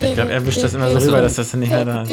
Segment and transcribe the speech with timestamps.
[0.00, 2.12] Ich glaube, er wischt das immer so rüber, dass das nicht mehr da ist.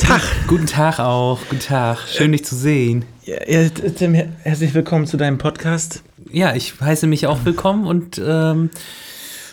[0.00, 0.22] Tag.
[0.46, 1.40] Guten Tag auch.
[1.48, 1.98] Guten Tag.
[2.06, 3.06] Schön, dich zu sehen.
[3.24, 6.02] Ja, ja, Tim, her- herzlich willkommen zu deinem Podcast.
[6.30, 8.70] Ja, ich heiße mich auch willkommen und ähm,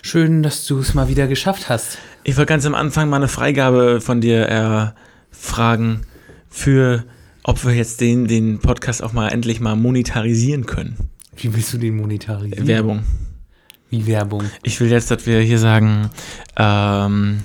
[0.04, 1.98] schön, dass du es mal wieder geschafft hast.
[2.24, 6.02] Ich wollte ganz am Anfang mal eine Freigabe von dir erfragen
[6.50, 7.06] für,
[7.44, 11.10] ob wir jetzt den, den Podcast auch mal endlich mal monetarisieren können.
[11.38, 12.68] Wie willst du den monetarisieren?
[12.68, 13.04] Werbung.
[13.90, 14.44] Wie Werbung.
[14.62, 16.10] Ich will jetzt, dass wir hier sagen,
[16.58, 17.44] ähm,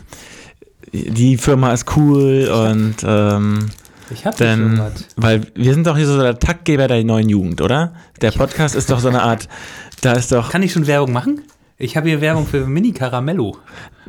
[0.92, 3.66] die Firma ist cool und ähm,
[4.10, 5.06] Ich hab was.
[5.16, 7.94] weil wir sind doch hier so der Taktgeber der neuen Jugend, oder?
[8.20, 9.48] Der Podcast ist doch so eine Art,
[10.00, 11.42] da ist doch, Kann ich schon Werbung machen?
[11.80, 13.56] Ich habe hier Werbung für Mini Caramello.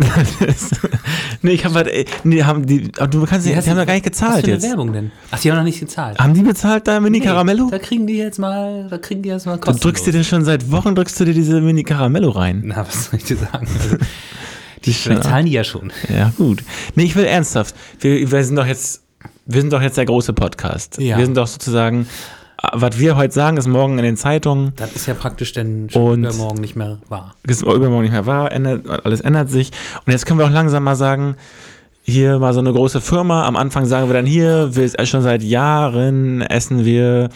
[1.42, 1.90] nee, ich habe halt,
[2.24, 4.12] nee, haben die, aber du kannst, die, hast die haben du- doch gar nicht Was
[4.12, 4.64] gezahlt für eine jetzt.
[4.70, 5.12] Werbung denn?
[5.32, 6.18] Ach, die haben noch nicht gezahlt.
[6.20, 7.70] Haben die bezahlt da Mini Nee, Caramello?
[7.70, 9.82] Da kriegen die jetzt mal, da kriegen die jetzt mal Du kostenlos.
[9.82, 12.64] drückst dir das schon seit Wochen, drückst du dir diese Mini Caramello rein.
[12.66, 13.68] Na, was soll ich dir sagen?
[13.68, 13.98] Also,
[14.86, 15.92] Die zahlen die ja schon.
[16.08, 16.64] Ja, gut.
[16.96, 17.76] Nee, ich will ernsthaft.
[18.00, 19.04] Wir, wir sind doch jetzt,
[19.46, 20.98] wir sind doch jetzt der große Podcast.
[21.00, 21.18] Ja.
[21.18, 22.08] Wir sind doch sozusagen,
[22.74, 26.24] was wir heute sagen, ist morgen in den Zeitungen, Das ist ja praktisch dann schon
[26.24, 27.36] übermorgen nicht mehr wahr.
[27.48, 29.72] ist übermorgen nicht mehr wahr, ändert, alles ändert sich.
[30.06, 31.36] Und jetzt können wir auch langsam mal sagen,
[32.04, 33.46] hier mal so eine große Firma.
[33.46, 37.30] Am Anfang sagen wir dann hier, wir schon seit Jahren essen wir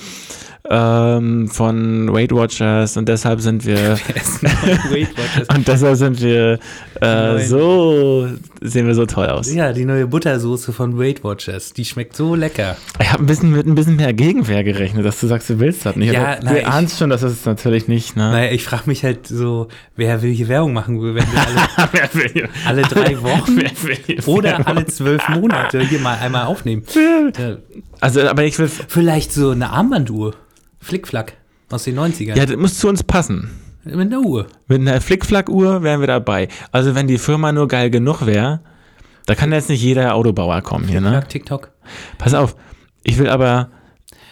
[0.69, 3.77] ähm, von Weight Watchers und deshalb sind wir
[5.55, 6.59] und deshalb sind wir
[7.01, 8.29] äh, so
[8.61, 9.53] sehen wir so toll aus.
[9.53, 11.73] Ja, die neue Buttersoße von Weight Watchers.
[11.73, 12.77] Die schmeckt so lecker.
[12.99, 15.85] Ich habe ein bisschen mit ein bisschen mehr Gegenwehr gerechnet, dass du sagst, du willst
[15.85, 16.13] das nicht.
[16.13, 18.31] Ja, Aber nein, du ahnst schon, dass das ist natürlich nicht, ne?
[18.31, 21.23] Naja, ich frage mich halt so, wer will hier Werbung machen, wenn wir
[21.75, 23.59] alle, alle drei Wochen
[24.25, 26.83] oder alle zwölf Monate hier mal einmal aufnehmen.
[27.99, 28.69] Also, aber ich will.
[28.69, 30.33] Vielleicht so eine Armbanduhr.
[30.83, 31.33] Flickflack
[31.71, 32.35] aus den 90ern.
[32.35, 33.49] Ja, das muss zu uns passen.
[33.83, 34.47] Mit einer Uhr.
[34.67, 36.47] Mit einer Flickflack-Uhr wären wir dabei.
[36.71, 38.61] Also, wenn die Firma nur geil genug wäre,
[39.25, 41.23] da kann jetzt nicht jeder Autobauer kommen hier, ne?
[41.27, 41.71] TikTok.
[42.17, 42.55] Pass auf.
[43.03, 43.69] Ich will aber.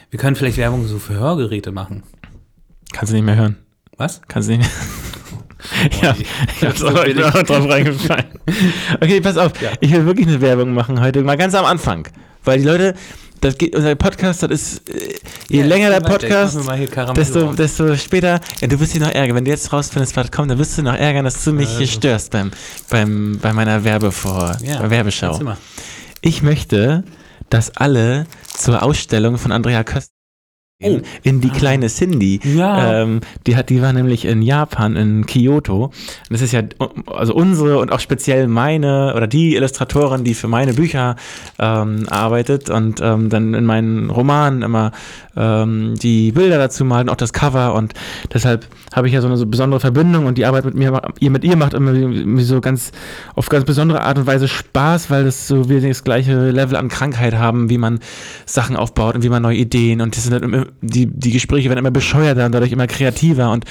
[0.10, 2.04] Wir können vielleicht Werbung so für Hörgeräte machen.
[2.94, 3.58] Kannst du nicht mehr hören?
[3.98, 4.22] Was?
[4.28, 5.92] Kannst du nicht mehr.
[6.02, 8.26] ja, ich hab's auch ich auch drauf reingefallen.
[9.00, 9.54] Okay, pass auf.
[9.80, 12.08] Ich will wirklich eine Werbung machen heute, mal ganz am Anfang.
[12.44, 12.96] Weil die Leute,
[13.42, 15.16] das geht, unser Podcast, das ist, äh,
[15.50, 16.58] je Ja, länger der Podcast,
[17.16, 19.36] desto, desto später, ja, du wirst dich noch ärgern.
[19.36, 21.88] Wenn du jetzt rausfindest, was kommt, dann wirst du noch ärgern, dass du mich hier
[21.88, 22.52] störst beim,
[22.90, 25.40] beim, bei meiner Werbevor, bei Werbeschau.
[26.22, 27.04] Ich möchte,
[27.50, 30.14] dass alle zur Ausstellung von Andrea Köster
[30.84, 31.00] Oh.
[31.24, 32.40] in die kleine Cindy.
[32.44, 33.02] Ja.
[33.02, 35.86] Ähm, die hat, die war nämlich in Japan, in Kyoto.
[35.86, 35.94] Und
[36.30, 36.64] das ist ja,
[37.06, 41.16] also unsere und auch speziell meine oder die Illustratorin, die für meine Bücher
[41.60, 44.92] ähm, arbeitet und ähm, dann in meinen Romanen immer
[45.36, 47.94] ähm, die Bilder dazu malt und auch das Cover und
[48.34, 51.32] deshalb habe ich ja so eine so besondere Verbindung und die Arbeit mit mir, ihr
[51.32, 51.94] mit ihr macht immer
[52.44, 52.92] so ganz
[53.36, 56.90] auf ganz besondere Art und Weise Spaß, weil das so wir das gleiche Level an
[56.90, 58.00] Krankheit haben, wie man
[58.46, 61.70] Sachen aufbaut und wie man neue Ideen und das sind dann immer, die, die Gespräche
[61.70, 63.66] werden immer bescheuerter und dadurch immer kreativer und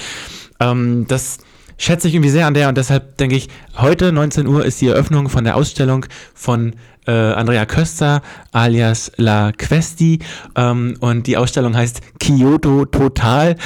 [0.60, 1.38] ähm, das
[1.78, 4.88] schätze ich irgendwie sehr an der und deshalb denke ich, heute 19 Uhr ist die
[4.88, 6.74] Eröffnung von der Ausstellung von
[7.06, 8.20] äh, Andrea Köster
[8.52, 10.18] alias La Questi
[10.56, 13.56] ähm, und die Ausstellung heißt Kyoto Total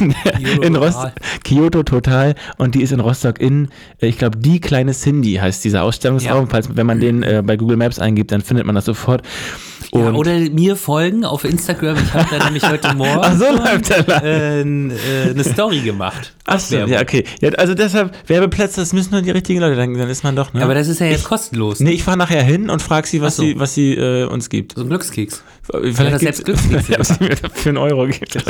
[0.00, 1.12] in, Kyoto in Rost Total.
[1.44, 3.68] Kyoto Total und die ist in Rostock in,
[4.00, 6.44] äh, ich glaube, die kleine Cindy heißt dieser Ausstellungsraum.
[6.44, 6.50] Ja.
[6.50, 9.22] Falls, wenn man den äh, bei Google Maps eingibt, dann findet man das sofort.
[9.90, 11.96] Und Ja, oder mir folgen auf Instagram.
[11.96, 14.62] Ich habe da nämlich heute Morgen Ach so äh, äh,
[15.30, 16.34] eine Story gemacht.
[16.44, 17.24] Ach so, ja, okay.
[17.40, 20.52] Ja, also deshalb, Werbeplätze, das müssen nur die richtigen Leute, dann, dann ist man doch,
[20.52, 20.62] ne?
[20.62, 21.80] Aber das ist ja jetzt kostenlos.
[21.80, 23.42] Nee, ich fahre nachher hin und frage sie, was so.
[23.42, 24.74] sie, was sie äh, uns gibt.
[24.74, 25.42] So ein Glückskeks.
[25.70, 28.36] Vielleicht das gibt's- selbst Glückskekse was sie mir für einen Euro gibt.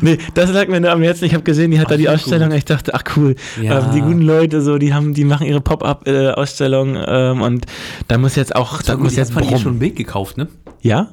[0.00, 1.24] nee, das lag mir nur am Herzen.
[1.24, 2.52] Ich habe gesehen, die hat da die Ausstellung.
[2.52, 3.78] Ich dachte, ach cool, Ja.
[3.86, 7.66] ähm, die guten Leute, so, die haben, die machen ihre Pop-up-Ausstellung ähm, und
[8.08, 10.48] da muss jetzt auch, da muss jetzt von ihr schon ein Bild gekauft, ne?
[10.80, 11.08] Ja?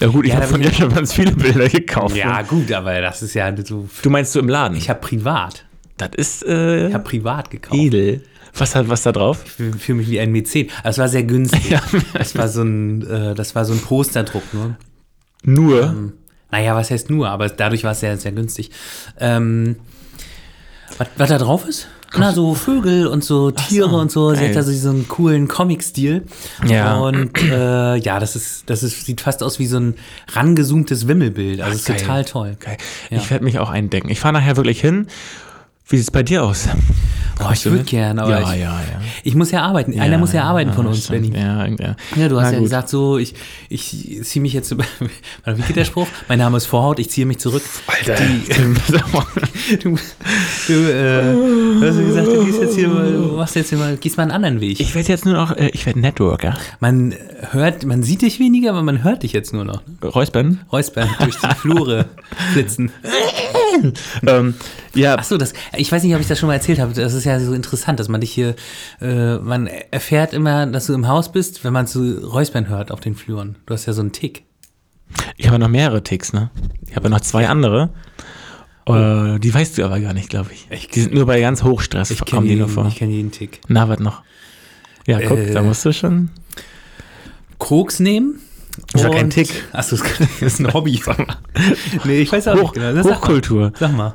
[0.00, 2.16] Ja gut, ich Ja, habe von ihr schon ganz viele Bilder gekauft.
[2.16, 3.88] Ja, gut, aber das ist ja so.
[4.02, 4.76] Du meinst du im Laden?
[4.76, 5.64] Ich habe privat.
[5.96, 7.78] das ist äh, Ich habe privat gekauft.
[7.80, 8.22] edel.
[8.56, 9.42] Was hat was da drauf?
[9.44, 10.68] Ich fühle fühl mich wie ein Mäzen.
[10.82, 11.70] Es war sehr günstig.
[11.70, 11.80] Ja.
[12.14, 14.76] Das war so ein, äh, das war so ein Posterdruck nur.
[15.44, 16.12] Nur.
[16.50, 18.70] Naja, was heißt nur, aber dadurch war es sehr, sehr günstig.
[19.18, 19.76] Ähm,
[20.98, 21.88] was, was da drauf ist?
[22.18, 24.30] Na, so Vögel und so Tiere und so.
[24.34, 24.50] Sie geil.
[24.50, 26.24] hat also so einen coolen Comic-Stil.
[26.66, 26.98] Ja.
[26.98, 29.94] Und äh, ja, das ist, das ist, sieht fast aus wie so ein
[30.32, 31.60] rangezoomtes Wimmelbild.
[31.60, 31.98] Also ist geil.
[31.98, 32.56] total toll.
[32.58, 32.78] Geil.
[33.10, 33.18] Ja.
[33.18, 34.08] Ich werde mich auch eindecken.
[34.08, 35.06] Ich fahre nachher wirklich hin,
[35.86, 36.68] Wie sieht es bei dir aus?
[37.40, 37.86] Boah, ich würde mit?
[37.86, 38.80] gerne, aber Ja, ich, ja, ja.
[39.24, 39.98] ich muss ja arbeiten.
[39.98, 41.08] Einer muss ja arbeiten von uns.
[41.08, 41.32] Benny.
[41.36, 41.96] Ja, ja.
[42.16, 42.64] Ja, du hast Na ja gut.
[42.64, 43.34] gesagt, so, ich,
[43.68, 44.76] ich ziehe mich jetzt,
[45.46, 46.06] wie geht der Spruch?
[46.28, 47.62] Mein Name ist Vorhaut, ich ziehe mich zurück.
[47.86, 48.16] Alter.
[49.82, 49.96] Du,
[50.66, 51.22] du, äh,
[51.86, 54.24] hast du gesagt, du gehst jetzt hier mal, du machst jetzt hier mal, gehst mal
[54.24, 54.80] einen anderen Weg.
[54.80, 56.54] ich werde jetzt nur noch, äh, ich werde Networker.
[56.80, 57.14] Man
[57.50, 59.82] hört, man sieht dich weniger, aber man hört dich jetzt nur noch.
[60.02, 60.60] Räuspern?
[60.72, 62.06] Räuspern durch die Flure
[62.52, 62.90] flitzen.
[64.26, 64.54] ähm,
[64.94, 66.92] ja, Ach so, das, ich weiß nicht, ob ich das schon mal erzählt habe.
[66.92, 68.56] Das ist ja so interessant, dass man dich hier,
[69.00, 73.00] äh, man erfährt immer, dass du im Haus bist, wenn man so Räuspern hört auf
[73.00, 73.56] den Fluren.
[73.66, 74.44] Du hast ja so einen Tick.
[75.36, 76.50] ich habe noch mehrere Ticks, ne?
[76.88, 77.90] Ich habe noch zwei andere.
[78.86, 80.66] Äh, die weißt du aber gar nicht, glaube ich.
[80.70, 82.86] Ich- Die sind nur bei ganz Hochstress, Ich kommen kenne die nur jeden, vor.
[82.88, 83.60] ich kenn jeden Tick.
[83.68, 84.22] Na, was noch?
[85.06, 86.30] Ja, guck, Äh, da musst du schon.
[87.58, 88.40] Koks nehmen.
[88.94, 89.50] Ist doch kein Tick.
[89.72, 91.00] Achso, das ist ein Hobby.
[92.04, 92.94] nee, ich weiß auch Hoch, nicht genau.
[92.94, 93.14] Sag mal.
[93.16, 93.72] Hochkultur.
[93.78, 94.14] Sag mal.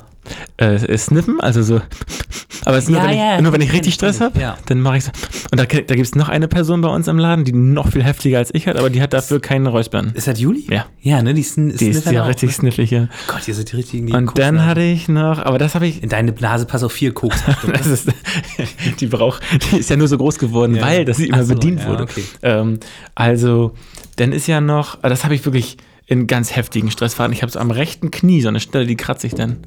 [0.56, 1.80] Äh, sniffen, also so.
[2.64, 4.58] Aber nur, Ja, wenn, ja, ich, nur wenn ich richtig ich, Stress habe, ja.
[4.66, 5.12] dann mache ich so.
[5.52, 8.02] Und da, da gibt es noch eine Person bei uns im Laden, die noch viel
[8.02, 10.10] heftiger als ich hat, aber die hat dafür keine Räuspern.
[10.14, 10.66] Ist das Juli?
[10.68, 10.86] Ja.
[11.00, 11.32] Ja, ne?
[11.34, 12.54] Die, sn Die ist ja richtig Ne?
[12.54, 13.08] sniffig, ja.
[13.28, 15.86] Gott, ihr seid die richtigen, die Und Koks dann hatte ich noch, aber das habe
[15.86, 16.02] ich.
[16.02, 17.42] In deine Blase pass auf vier Koks.
[17.72, 18.08] Das ist,
[19.00, 22.04] die braucht, die ist ja nur so groß geworden, weil das immer so, bedient wurde.
[22.04, 22.24] okay.
[22.42, 22.80] Ähm,
[23.14, 23.74] also,
[24.16, 25.76] dann ist ja noch, das habe ich wirklich
[26.06, 27.32] in ganz heftigen Stressphasen.
[27.32, 29.58] Ich habe es am rechten Knie, so eine Stelle, die kratze ich dann.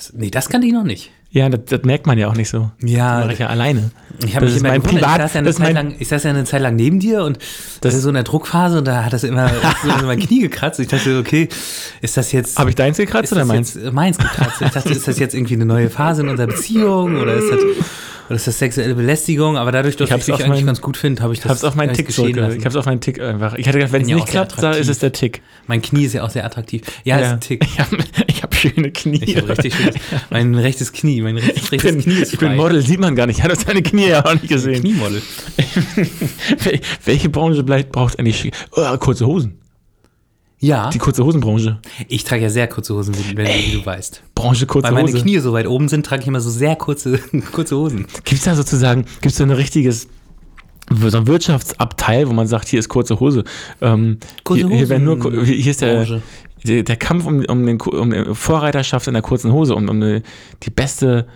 [0.00, 1.10] Das, nee, das kannte ich noch nicht.
[1.30, 2.70] Ja, das, das merkt man ja auch nicht so.
[2.82, 3.90] Ja, das ich ja alleine.
[4.24, 6.24] Ich habe mich immer mein Privat- ich, saß ja eine Zeit mein- lang, ich saß
[6.24, 7.38] ja eine Zeit lang neben dir und
[7.82, 9.50] das ist so in der Druckphase und da hat das immer
[9.84, 10.80] so in mein Knie gekratzt.
[10.80, 11.50] Ich dachte, okay,
[12.00, 12.58] ist das jetzt.
[12.58, 13.74] Habe ich deins gekratzt oder meins?
[13.74, 14.62] Jetzt, meins gekratzt.
[14.62, 17.60] Ich dachte, ist das jetzt irgendwie eine neue Phase in unserer Beziehung oder ist das,
[18.30, 19.56] oder ist das sexuelle Belästigung?
[19.56, 21.42] Aber dadurch, dass ich, hab's dich auf eigentlich mein- ganz gut finde, habe ich Ich
[21.42, 22.08] das habe es auf meinen Tick.
[22.08, 23.54] Ich habe es auf meinen Tick einfach.
[23.56, 25.42] Ich hatte gedacht, wenn es ja nicht klappt, da ist es der Tick.
[25.66, 26.82] Mein Knie ist ja auch sehr attraktiv.
[27.02, 27.64] Ja, ist ein Tick.
[27.64, 27.98] Ich habe
[28.28, 29.20] ich hab schöne Knie.
[29.24, 29.96] Ich habe richtig schönes,
[30.30, 32.56] mein rechtes Knie, mein rechtes, ich rechtes bin, Knie ist ich bin frei.
[32.56, 33.38] Model, sieht man gar nicht.
[33.38, 34.80] Ich habe seine Knie ja auch nicht gesehen.
[34.80, 35.20] Kniemodel.
[36.64, 39.59] Wel- Welche Branche bleibt, braucht eigentlich oh, kurze Hosen?
[40.62, 41.78] Ja, Die kurze Hosenbranche.
[42.08, 44.22] ich trage ja sehr kurze Hosen, wie, wenn, wie du weißt.
[44.34, 45.22] Branche kurze Weil meine Hose.
[45.22, 47.18] Knie so weit oben sind, trage ich immer so sehr kurze,
[47.52, 48.06] kurze Hosen.
[48.24, 50.08] Gibt es da sozusagen, gibt es so ein richtiges
[51.06, 53.44] so ein Wirtschaftsabteil, wo man sagt, hier ist kurze Hose.
[53.80, 56.20] Ähm, Kurze hier, hier, werden nur, Hosen- hier hier ist der,
[56.64, 60.00] der, der Kampf um, um, den, um die Vorreiterschaft in der kurzen Hose, um, um
[60.00, 60.22] die,
[60.64, 61.26] die beste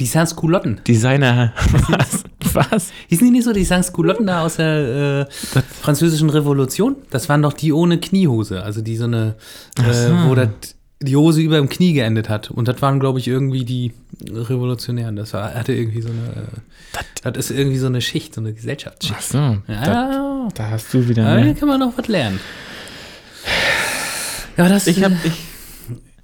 [0.00, 0.80] Die Sans-Culotten.
[0.86, 1.52] Designer.
[1.88, 2.24] Was?
[2.70, 2.90] Was?
[3.08, 6.96] Hießen die nicht so, die Sans-Culotten da aus der äh, französischen Revolution?
[7.10, 8.62] Das waren doch die ohne Kniehose.
[8.62, 9.34] Also die so eine,
[9.78, 10.28] äh, so.
[10.28, 10.48] wo das
[11.00, 12.50] die Hose über dem Knie geendet hat.
[12.50, 13.92] Und das waren, glaube ich, irgendwie die
[14.30, 15.14] Revolutionären.
[15.14, 16.48] Das war, hatte irgendwie so eine,
[17.22, 19.14] das ist irgendwie so eine Schicht, so eine Gesellschaftsschicht.
[19.18, 19.38] Ach so.
[19.66, 21.22] Da, Ja, da hast du wieder.
[21.22, 22.40] da kann man noch was lernen.
[24.56, 25.30] Ja, das, Ich habe äh,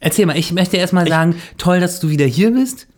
[0.02, 2.88] Erzähl mal, ich möchte erstmal sagen, toll, dass du wieder hier bist.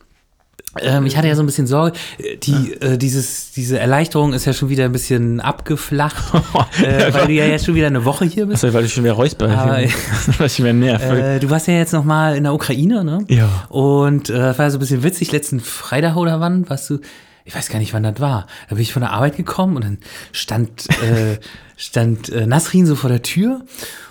[0.81, 1.97] Ähm, ich hatte ja so ein bisschen Sorge.
[2.19, 6.35] Äh, Die, äh, dieses, diese Erleichterung ist ja schon wieder ein bisschen abgeflacht,
[6.83, 8.65] äh, weil du ja jetzt schon wieder eine Woche hier bist.
[8.65, 9.49] Achso, weil ich schon wieder räusper.
[9.51, 9.79] Aber-
[10.39, 11.05] weil ich mir nervt.
[11.05, 13.25] Äh, du warst ja jetzt noch mal in der Ukraine, ne?
[13.29, 13.49] Ja.
[13.69, 15.33] Und äh, war so ein bisschen witzig.
[15.33, 16.99] Letzten Freitag oder wann warst du?
[17.47, 18.47] Ich weiß gar nicht, wann das war.
[18.69, 19.99] Da bin ich von der Arbeit gekommen und dann
[20.33, 21.39] stand äh,
[21.77, 23.61] stand äh, Nasrin so vor der Tür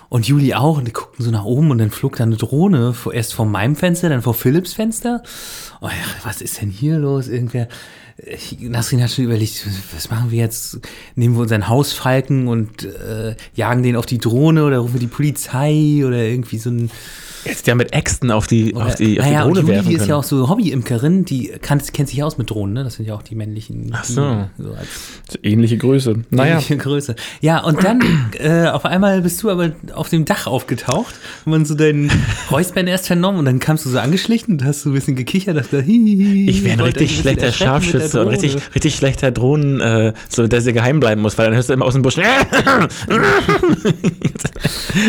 [0.09, 2.93] und Juli auch und die guckten so nach oben und dann flog da eine Drohne
[2.93, 5.23] vor, erst vor meinem Fenster, dann vor Philips Fenster.
[5.91, 7.27] Dachte, was ist denn hier los?
[7.27, 7.67] Irgendwer
[8.17, 10.79] ich, Nasrin hat schon überlegt, was machen wir jetzt?
[11.15, 15.07] Nehmen wir unseren Hausfalken und äh, jagen den auf die Drohne oder rufen wir die
[15.07, 16.91] Polizei oder irgendwie so ein
[17.45, 19.89] Jetzt ja mit Äxten auf die, auf die, auf die naja, und Drohne Juli, werfen
[19.89, 20.03] die können.
[20.03, 22.83] ist ja auch so Hobby-Imkerin, die kann, kennt sich aus mit Drohnen, ne?
[22.83, 23.91] Das sind ja auch die männlichen.
[23.93, 24.45] Ach so.
[24.57, 26.23] so als Ähnliche Größe.
[26.29, 26.53] Naja.
[26.53, 27.15] ähnliche Größe.
[27.41, 28.01] Ja, und dann
[28.39, 32.11] äh, auf einmal bist du aber auf dem Dach aufgetaucht und man so deinen
[32.51, 35.57] Räuspern erst vernommen und dann kamst du so angeschlichen und hast so ein bisschen gekichert,
[35.57, 40.13] hast gesagt, hihihi, Ich wäre ein richtig schlechter Scharfschütze und richtig, richtig schlechter Drohnen, äh,
[40.29, 42.17] so dass er geheim bleiben muss, weil dann hörst du immer aus dem Busch.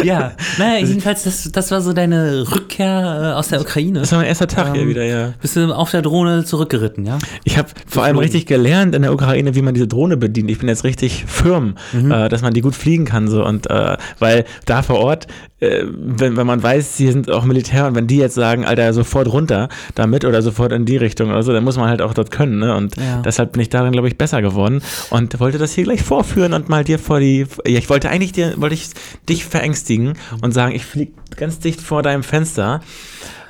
[0.02, 4.00] Ja, naja, jedenfalls, das, das war so deine Rückkehr äh, aus der Ukraine.
[4.00, 5.34] Das war mein erster Tag hier Ähm, wieder, ja.
[5.40, 7.18] Bist du auf der Drohne zurückgeritten, ja?
[7.44, 10.50] Ich habe vor allem richtig gelernt in der Ukraine, wie man diese Drohne bedient.
[10.50, 12.10] Ich bin jetzt richtig firm, Mhm.
[12.10, 13.28] äh, dass man die gut fliegen kann.
[13.28, 13.44] So.
[13.44, 15.26] Und äh, weil da vor Ort,
[15.60, 18.92] äh, wenn, wenn man weiß, hier sind auch Militär und wenn die jetzt sagen, Alter,
[18.92, 22.14] sofort runter damit oder sofort in die Richtung oder so, dann muss man halt auch
[22.14, 22.58] dort können.
[22.58, 22.74] Ne?
[22.74, 23.22] Und Ja.
[23.24, 26.68] deshalb bin ich darin, glaube ich, besser geworden und wollte das hier gleich vorführen und
[26.68, 27.46] mal dir vor die.
[27.66, 28.88] Ja, ich wollte eigentlich dir, wollte ich
[29.28, 32.80] dich verängstigen und sagen, ich fliege ganz dicht vor deinem Fenster.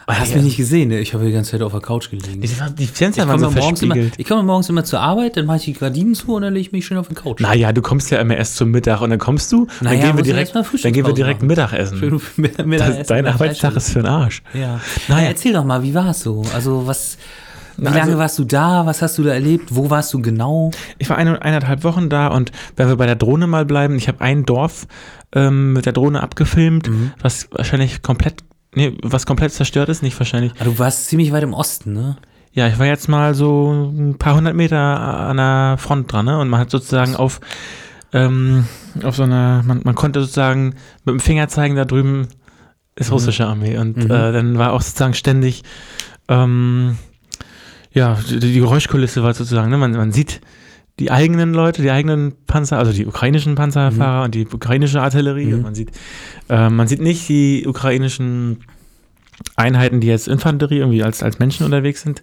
[0.06, 0.36] Ah, hast ja.
[0.36, 0.98] mich nicht gesehen, ne?
[1.00, 2.38] Ich habe die ganze Zeit auf der Couch gelegen.
[2.42, 4.20] Die, die Fenster waren so morgens, immer, verspiegelt.
[4.20, 6.66] ich komme morgens immer zur Arbeit, dann mache ich die Gardinen zu und dann lege
[6.66, 7.40] ich mich schön auf die Couch.
[7.40, 10.16] Naja, du kommst ja immer erst zum Mittag und dann kommst du, dann Naja, gehen
[10.18, 11.48] wir direkt, dann gehen wir direkt machen.
[11.48, 11.96] Mittagessen.
[11.98, 12.20] Schön
[12.78, 14.42] Das, dein Arbeitstag ist für den Arsch.
[14.52, 14.60] Ja.
[14.60, 14.80] Naja.
[15.08, 16.42] Na, erzähl doch mal, wie war es so?
[16.54, 17.16] Also, was.
[17.78, 18.84] Wie Na, lange also- warst du da?
[18.84, 19.74] Was hast du da erlebt?
[19.74, 20.70] Wo warst du genau?
[20.98, 24.06] Ich war eine, eineinhalb Wochen da und wenn wir bei der Drohne mal bleiben, ich
[24.06, 24.86] habe ein Dorf
[25.34, 27.12] ähm, mit der Drohne abgefilmt, Mhm.
[27.22, 30.52] was wahrscheinlich komplett, nee, was komplett zerstört ist, nicht wahrscheinlich.
[30.58, 32.16] Ah, du warst ziemlich weit im Osten, ne?
[32.52, 36.38] Ja, ich war jetzt mal so ein paar hundert Meter an der Front dran, ne?
[36.38, 37.40] Und man hat sozusagen auf,
[38.12, 38.66] ähm,
[39.02, 42.28] auf so einer, man, man konnte sozusagen mit dem Finger zeigen, da drüben
[42.96, 43.76] ist russische Armee.
[43.76, 44.04] Und Mhm.
[44.10, 45.64] äh, dann war auch sozusagen ständig,
[46.28, 46.96] ähm,
[47.92, 49.76] ja, die, die Geräuschkulisse war sozusagen, ne?
[49.78, 50.40] Man, man sieht
[51.00, 55.46] die eigenen Leute, die eigenen Panzer, also die ukrainischen Panzerfahrer und die ukrainische Artillerie.
[55.46, 55.62] Mhm.
[55.62, 55.90] Man sieht,
[56.48, 58.58] äh, man sieht nicht die ukrainischen
[59.56, 62.22] Einheiten, die jetzt Infanterie irgendwie als, als Menschen unterwegs sind.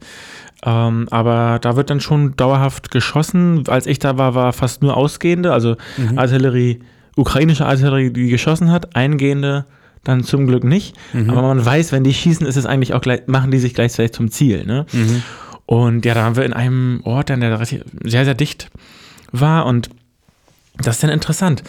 [0.64, 3.64] Ähm, aber da wird dann schon dauerhaft geschossen.
[3.68, 6.18] Als ich da war, war fast nur ausgehende, also Mhm.
[6.18, 6.80] Artillerie,
[7.18, 9.66] ukrainische Artillerie, die geschossen hat, eingehende
[10.04, 10.96] dann zum Glück nicht.
[11.14, 11.30] Mhm.
[11.30, 14.14] Aber man weiß, wenn die schießen, ist es eigentlich auch gleich, machen die sich gleichzeitig
[14.14, 14.66] zum Ziel.
[14.66, 14.86] Ne?
[15.72, 15.78] Mhm.
[15.78, 18.70] Und ja, da waren wir in einem Ort, der sehr, sehr dicht
[19.32, 19.66] war.
[19.66, 19.90] Und
[20.78, 21.64] das ist dann interessant,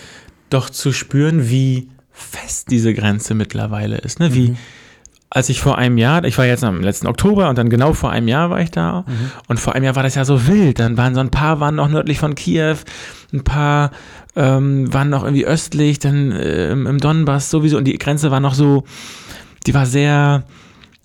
[0.50, 4.20] doch zu spüren, wie fest diese Grenze mittlerweile ist.
[4.20, 4.34] Ne?
[4.34, 4.56] Wie,
[5.30, 8.10] als ich vor einem Jahr, ich war jetzt am letzten Oktober und dann genau vor
[8.10, 9.04] einem Jahr war ich da.
[9.48, 10.78] Und vor einem Jahr war das ja so wild.
[10.78, 12.76] Dann waren so ein paar waren noch nördlich von Kiew,
[13.32, 13.92] ein paar
[14.36, 17.78] ähm, waren noch irgendwie östlich, dann äh, im Donbass sowieso.
[17.78, 18.84] Und die Grenze war noch so,
[19.66, 20.44] die war sehr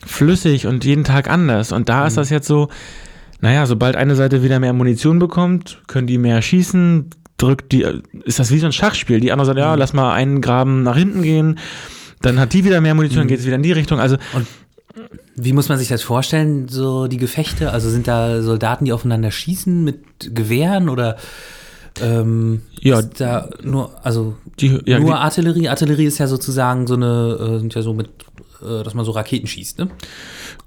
[0.07, 1.71] flüssig und jeden Tag anders.
[1.71, 2.69] Und da ist das jetzt so,
[3.41, 7.85] naja, sobald eine Seite wieder mehr Munition bekommt, können die mehr schießen, drückt die,
[8.23, 9.19] ist das wie so ein Schachspiel.
[9.19, 11.59] Die andere sagt, ja, lass mal einen Graben nach hinten gehen,
[12.21, 13.99] dann hat die wieder mehr Munition, dann geht es wieder in die Richtung.
[13.99, 14.17] Also,
[15.35, 17.71] Wie muss man sich das vorstellen, so die Gefechte?
[17.71, 19.99] Also sind da Soldaten, die aufeinander schießen mit
[20.33, 21.17] Gewehren oder
[22.01, 22.99] ähm, Ja.
[22.99, 25.69] ist da nur, also die, ja, nur die, Artillerie?
[25.69, 28.09] Artillerie ist ja sozusagen so eine, äh, sind ja so mit,
[28.61, 29.89] äh, dass man so Raketen schießt, ne?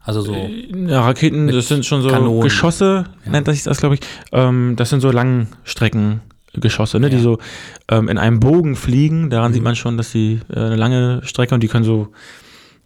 [0.02, 0.34] Also so.
[0.34, 2.42] ja, Raketen, das sind schon so Kanonen.
[2.42, 4.00] Geschosse, nennt sich das, glaube ich.
[4.32, 7.22] Ähm, das sind so Langstreckengeschosse, ne, die Ja.
[7.22, 7.38] so
[7.88, 9.30] ähm, in einem Bogen fliegen.
[9.30, 12.08] Daran sieht man schon, dass sie äh, eine lange Strecke und die können so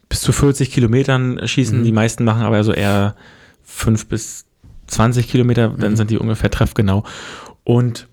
[0.08, 1.84] bis zu 40 Kilometern schießen.
[1.84, 3.14] Die meisten machen aber so eher
[3.62, 4.44] 5 bis
[4.87, 7.04] 20 Kilometer, dann sind die ungefähr treffgenau.
[7.64, 8.06] Und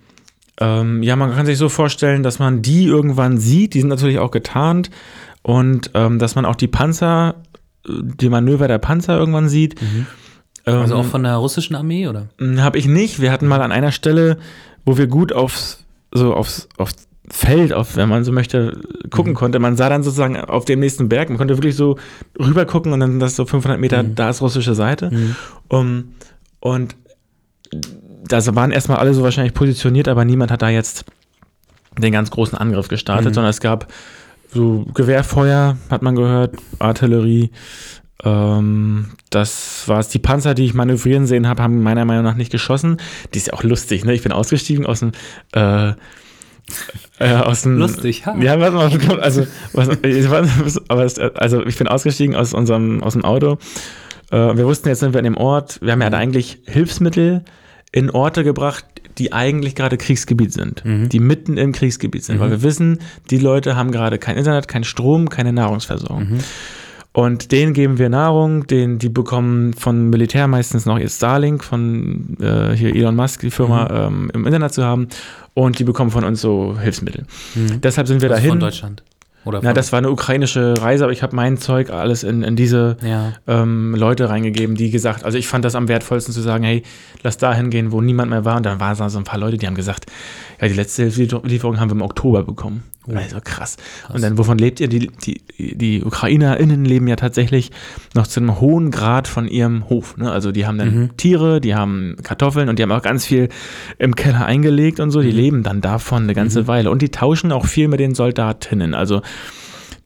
[0.59, 3.73] ähm, ja, man kann sich so vorstellen, dass man die irgendwann sieht.
[3.73, 4.89] Die sind natürlich auch getarnt
[5.43, 7.35] und ähm, dass man auch die Panzer,
[7.87, 9.79] die Manöver der Panzer irgendwann sieht.
[10.65, 12.27] Also Ähm, auch von der russischen Armee, oder?
[12.59, 13.19] habe ich nicht.
[13.19, 14.37] Wir hatten mal an einer Stelle,
[14.85, 18.79] wo wir gut aufs, so aufs, aufs Feld, auf, wenn man so möchte,
[19.09, 19.57] gucken konnte.
[19.59, 21.97] Man sah dann sozusagen auf dem nächsten Berg, man konnte wirklich so
[22.37, 25.09] rüber gucken und dann das so 500 Meter, da ist russische Seite.
[25.69, 26.13] Um,
[26.59, 26.95] und
[28.27, 31.05] da waren erstmal alle so wahrscheinlich positioniert, aber niemand hat da jetzt
[31.97, 33.87] den ganz großen Angriff gestartet, sondern es gab
[34.53, 37.51] so Gewehrfeuer, hat man gehört, Artillerie.
[38.23, 40.09] Ähm, das war es.
[40.09, 42.97] Die Panzer, die ich manövrieren sehen habe, haben meiner Meinung nach nicht geschossen.
[43.33, 44.13] Die ist ja auch lustig, ne?
[44.13, 45.11] Ich bin ausgestiegen aus dem
[45.53, 45.93] äh,
[47.19, 48.35] äh, aus dem Lustig, ha.
[48.39, 49.89] Ja, warte mal, also, was,
[50.87, 51.01] aber
[51.35, 53.57] also ich bin ausgestiegen aus unserem aus dem Auto.
[54.31, 55.79] Äh, wir wussten, jetzt sind wir in dem Ort.
[55.81, 57.43] Wir haben ja da eigentlich Hilfsmittel
[57.91, 58.85] in Orte gebracht,
[59.17, 62.99] die eigentlich gerade Kriegsgebiet sind, die mitten im Kriegsgebiet sind, weil wir wissen,
[63.29, 66.39] die Leute haben gerade kein Internet, kein Strom, keine Nahrungsversorgung.
[67.13, 72.37] Und denen geben wir Nahrung, denen, die bekommen von Militär meistens noch ihr Starlink, von
[72.39, 75.09] äh, hier Elon Musk, die Firma, ähm, im Internet zu haben.
[75.53, 77.25] Und die bekommen von uns so Hilfsmittel.
[77.83, 78.51] Deshalb sind wir Also dahin.
[78.51, 79.03] von Deutschland.
[79.43, 82.55] Oder Na, das war eine ukrainische Reise, aber ich habe mein Zeug alles in, in
[82.55, 83.33] diese Ja.
[83.47, 86.83] ähm, Leute reingegeben, die gesagt, also ich fand das am wertvollsten zu sagen, hey,
[87.23, 88.57] lass da hingehen, wo niemand mehr war.
[88.57, 90.05] Und dann waren da so ein paar Leute, die haben gesagt,
[90.61, 92.83] ja, die letzte Lieferung haben wir im Oktober bekommen.
[93.15, 93.77] Also krass.
[94.13, 94.87] Und dann, wovon lebt ihr?
[94.87, 97.71] Die, die, die UkrainerInnen leben ja tatsächlich
[98.13, 100.17] noch zu einem hohen Grad von ihrem Hof.
[100.17, 100.31] Ne?
[100.31, 103.49] Also die haben dann Tiere, die haben Kartoffeln und die haben auch ganz viel
[103.97, 105.21] im Keller eingelegt und so.
[105.23, 106.91] Die leben dann davon eine ganze Weile.
[106.91, 108.93] Und die tauschen auch viel mit den Soldatinnen.
[108.93, 109.23] Also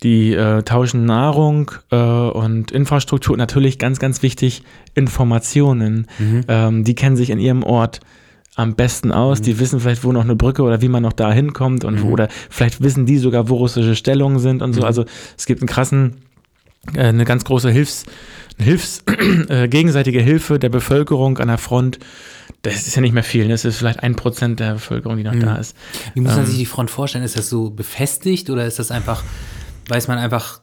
[0.03, 3.33] die äh, tauschen Nahrung äh, und Infrastruktur.
[3.33, 4.63] Und Natürlich ganz, ganz wichtig,
[4.93, 6.07] Informationen.
[6.47, 8.01] Ähm, die kennen sich in ihrem Ort
[8.55, 9.41] am besten aus.
[9.41, 12.09] Die wissen vielleicht, wo noch eine Brücke oder wie man noch da hinkommt und wo,
[12.09, 14.83] oder vielleicht wissen die sogar, wo russische Stellungen sind und so.
[14.83, 15.05] Also
[15.37, 16.17] es gibt einen krassen,
[16.93, 18.05] äh, eine ganz große Hilfs,
[18.57, 19.03] Hilfs
[19.49, 21.99] äh, gegenseitige Hilfe der Bevölkerung an der Front.
[22.73, 23.47] Das ist ja nicht mehr viel.
[23.47, 25.75] Das ist vielleicht ein Prozent der Bevölkerung, die noch da ist.
[26.13, 26.37] Wie muss Ähm.
[26.37, 27.23] man sich die Front vorstellen?
[27.23, 29.23] Ist das so befestigt oder ist das einfach,
[29.89, 30.61] weiß man einfach,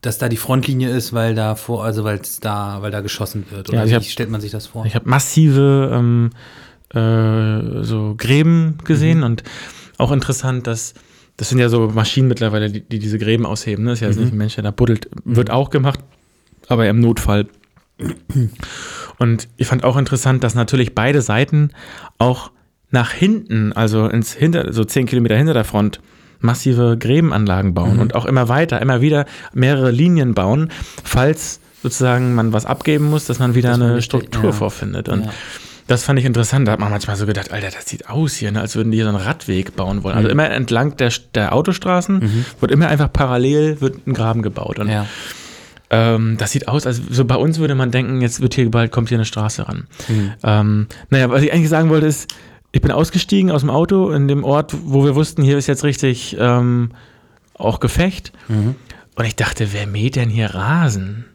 [0.00, 3.68] dass da die Frontlinie ist, weil da vor, also weil da, weil da geschossen wird.
[3.68, 4.84] Oder Ja, also wie hab- stellt man sich das vor?
[4.84, 6.30] Ich habe massive ähm,
[6.90, 9.42] äh, so Gräben gesehen und
[9.96, 10.94] auch interessant, dass
[11.36, 13.84] das sind ja so Maschinen mittlerweile, die, die diese Gräben ausheben.
[13.84, 13.90] Ne?
[13.90, 15.08] Das ist ja jetzt nicht ein Mensch, der da buddelt.
[15.24, 15.98] Wird auch gemacht,
[16.68, 17.46] aber im Notfall.
[19.18, 21.70] Und ich fand auch interessant, dass natürlich beide Seiten
[22.18, 22.50] auch
[22.90, 26.00] nach hinten, also ins hinter, so zehn Kilometer hinter der Front,
[26.40, 29.24] massive Gräbenanlagen bauen und auch immer weiter, immer wieder
[29.54, 30.70] mehrere Linien bauen,
[31.02, 34.52] falls sozusagen man was abgeben muss, dass man wieder Dass man eine Struktur ja.
[34.52, 35.08] vorfindet.
[35.08, 35.32] Und Ja.
[35.86, 36.68] das fand ich interessant.
[36.68, 38.96] Da hat man manchmal so gedacht, Alter, das sieht aus hier, ne, als würden die
[38.98, 40.14] hier so einen Radweg bauen wollen.
[40.14, 40.18] Mhm.
[40.18, 44.78] Also immer entlang der, der Autostraßen wird immer einfach parallel wird ein Graben gebaut.
[44.78, 45.06] Und Ja.
[45.94, 48.90] Ähm, das sieht aus, als so bei uns würde man denken, jetzt wird hier bald
[48.90, 49.86] kommt hier eine Straße ran.
[50.08, 50.32] Mhm.
[50.42, 52.34] Ähm, naja, was ich eigentlich sagen wollte ist,
[52.72, 55.84] ich bin ausgestiegen aus dem Auto in dem Ort, wo wir wussten, hier ist jetzt
[55.84, 56.90] richtig ähm,
[57.54, 58.32] auch Gefecht.
[58.48, 58.74] Mhm.
[59.14, 61.26] Und ich dachte, wer mäht denn hier Rasen?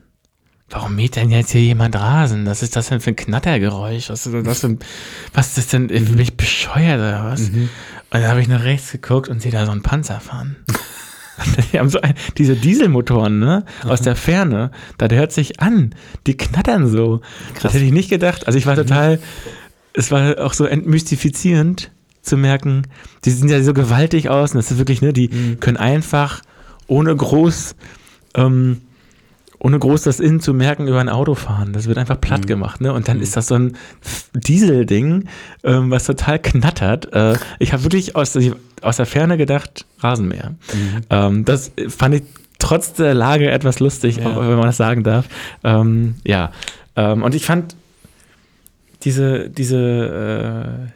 [0.70, 2.46] Warum mäht denn jetzt hier jemand Rasen?
[2.46, 4.10] Was ist das denn für ein Knattergeräusch?
[4.10, 4.80] Was ist denn das, für ein,
[5.34, 5.88] was ist das denn?
[5.88, 7.48] Bin ich bescheuert oder was?
[7.48, 7.70] Und
[8.12, 10.58] dann habe ich nach rechts geguckt und sehe da so einen Panzer fahren.
[11.74, 13.66] Die haben so ein, diese Dieselmotoren, ne?
[13.84, 14.72] Aus der Ferne.
[14.98, 15.96] Da hört sich an.
[16.28, 17.22] Die knattern so.
[17.62, 18.48] Das hätte ich nicht gedacht.
[18.48, 19.20] Also ich war total,
[19.94, 21.92] es war auch so entmystifizierend
[22.22, 22.84] zu merken,
[23.26, 24.52] die sind ja so gewaltig aus.
[24.52, 26.42] Und das ist wirklich, ne, die können einfach
[26.88, 27.76] ohne groß,
[28.36, 28.82] ähm,
[29.60, 31.74] ohne groß das Innen zu merken, über ein Auto fahren.
[31.74, 32.94] Das wird einfach platt gemacht, ne?
[32.94, 33.76] Und dann ist das so ein
[34.34, 35.26] Dieselding,
[35.64, 37.12] ähm, was total knattert.
[37.14, 40.56] Äh, ich habe wirklich aus, der- aus der Ferne gedacht, Rasenmäher.
[41.10, 42.24] Ähm, das fand ich
[42.58, 44.36] trotz der Lage etwas lustig, Ja.
[44.36, 45.26] wenn man das sagen darf.
[45.64, 46.52] Ähm, ja.
[46.96, 47.76] Ähm, und ich fand
[49.04, 49.78] diese, diese,
[50.88, 50.92] äh,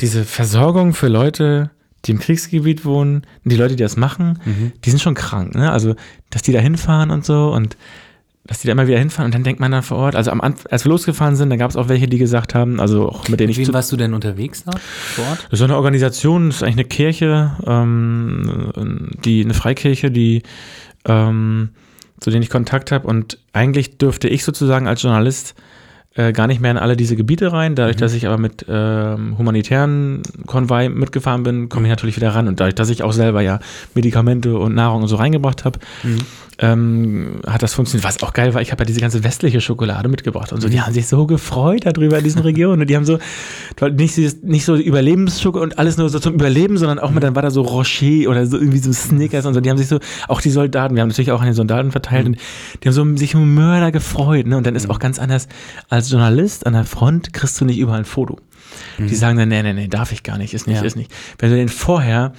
[0.00, 1.70] diese Versorgung für Leute,
[2.04, 4.72] die im Kriegsgebiet wohnen, die Leute, die das machen, Mhm.
[4.84, 5.70] die sind schon krank, ne?
[5.70, 5.94] Also,
[6.30, 7.76] dass die da hinfahren und so und
[8.44, 10.40] dass die da immer wieder hinfahren und dann denkt man dann vor Ort, also am
[10.40, 13.28] Anfang, als wir losgefahren sind, da gab es auch welche, die gesagt haben, also auch
[13.28, 15.48] mit denen ich wem warst du denn unterwegs da vor Ort?
[15.52, 20.42] so eine Organisation, das ist eigentlich eine Kirche, ähm, die, eine Freikirche, die,
[21.04, 21.68] ähm,
[22.18, 23.06] zu denen ich Kontakt habe.
[23.06, 25.54] Und eigentlich dürfte ich sozusagen als Journalist
[26.14, 27.74] äh, gar nicht mehr in alle diese Gebiete rein.
[27.74, 32.48] Dadurch, dass ich aber mit ähm, humanitären Konvoi mitgefahren bin, komme ich natürlich wieder ran.
[32.48, 33.60] Und dadurch, dass ich auch selber ja
[33.94, 35.78] Medikamente und Nahrung und so reingebracht habe,
[36.62, 38.04] ähm, hat das funktioniert.
[38.04, 40.68] Was auch geil war, ich habe ja diese ganze westliche Schokolade mitgebracht und so.
[40.68, 42.80] Die haben sich so gefreut darüber in diesen Regionen.
[42.80, 43.18] Und die haben so,
[43.90, 47.42] nicht, nicht so Überlebensschokolade und alles nur so zum Überleben, sondern auch mit, dann war
[47.42, 49.60] da so Rocher oder so irgendwie so Snickers und so.
[49.60, 49.98] Die haben sich so,
[50.28, 52.36] auch die Soldaten, wir haben natürlich auch an den Soldaten verteilt und
[52.82, 54.46] die haben so sich um Mörder gefreut.
[54.46, 54.56] Ne?
[54.56, 55.48] Und dann ist auch ganz anders,
[55.88, 58.38] als Journalist an der Front kriegst du nicht überall ein Foto.
[58.98, 60.86] Die sagen dann, nee, nee, nee, darf ich gar nicht, ist nicht, Ja.
[60.86, 61.10] ist nicht.
[61.38, 62.32] Wenn du den vorher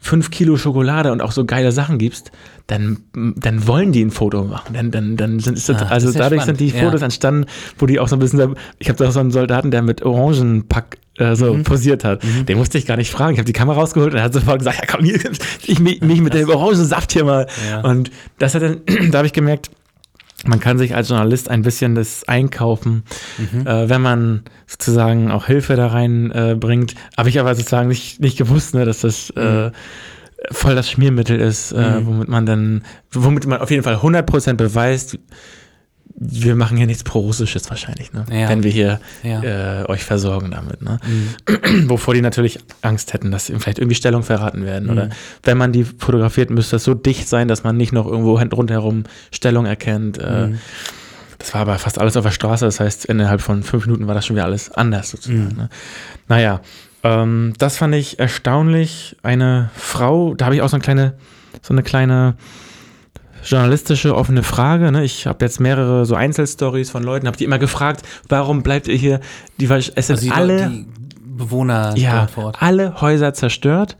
[0.00, 2.30] fünf Kilo Schokolade und auch so geile Sachen gibst,
[2.68, 4.74] dann, dann wollen die ein Foto machen.
[4.74, 7.04] Dann, dann, dann sind, das, Ah, das also ja dadurch sind die spannend, Fotos ja.
[7.06, 7.46] entstanden,
[7.78, 10.98] wo die auch so ein bisschen, ich habe da so einen Soldaten, der mit Orangenpack
[11.18, 11.64] äh, so Mhm.
[11.64, 12.22] posiert hat.
[12.48, 13.32] Den musste ich gar nicht fragen.
[13.32, 15.18] Ich habe die Kamera rausgeholt und er hat sofort gesagt, ja komm hier,
[15.66, 17.46] ich mich, mich mit dem Orangensaft hier mal.
[17.68, 17.80] Ja.
[17.80, 18.80] Und das hat dann,
[19.10, 19.70] da habe ich gemerkt,
[20.46, 23.02] man kann sich als Journalist ein bisschen das einkaufen,
[23.38, 23.66] Mhm.
[23.66, 26.94] äh, wenn man sozusagen auch Hilfe da rein äh, bringt.
[27.16, 29.42] Habe ich aber sozusagen nicht, nicht gewusst, ne, dass das Mhm.
[29.42, 29.70] äh,
[30.52, 35.18] voll das Schmiermittel ist, äh, womit man dann, womit man auf jeden Fall 100% beweist,
[36.20, 38.24] wir machen hier nichts Pro-Russisches wahrscheinlich, ne?
[38.30, 38.48] Ja.
[38.48, 39.82] wenn wir hier Ja.
[39.82, 40.82] äh, euch versorgen damit.
[40.82, 40.98] Ne?
[41.06, 41.88] Mhm.
[41.90, 44.86] Wovor die natürlich Angst hätten, dass ihnen vielleicht irgendwie Stellung verraten werden.
[44.86, 44.90] Mhm.
[44.90, 45.08] Oder
[45.44, 49.04] wenn man die fotografiert, müsste das so dicht sein, dass man nicht noch irgendwo rundherum
[49.30, 50.18] Stellung erkennt.
[50.18, 50.58] Äh, Mhm.
[51.38, 54.14] Das war aber fast alles auf der Straße, das heißt, innerhalb von fünf Minuten war
[54.14, 55.50] das schon wieder alles anders sozusagen.
[55.52, 55.56] Mhm.
[55.56, 55.68] Ne?
[56.26, 56.60] Naja,
[57.04, 59.16] ähm, das fand ich erstaunlich.
[59.22, 61.14] Eine Frau, da habe ich auch so eine kleine,
[61.62, 62.34] so eine kleine
[63.44, 64.92] journalistische offene Frage.
[64.92, 65.04] Ne?
[65.04, 68.96] Ich habe jetzt mehrere so Einzelstories von Leuten, habe die immer gefragt, warum bleibt ihr
[68.96, 69.20] hier?
[69.60, 70.86] Die, es sind Also alle die
[71.38, 72.26] Bewohner ja,
[72.58, 73.96] alle Häuser zerstört.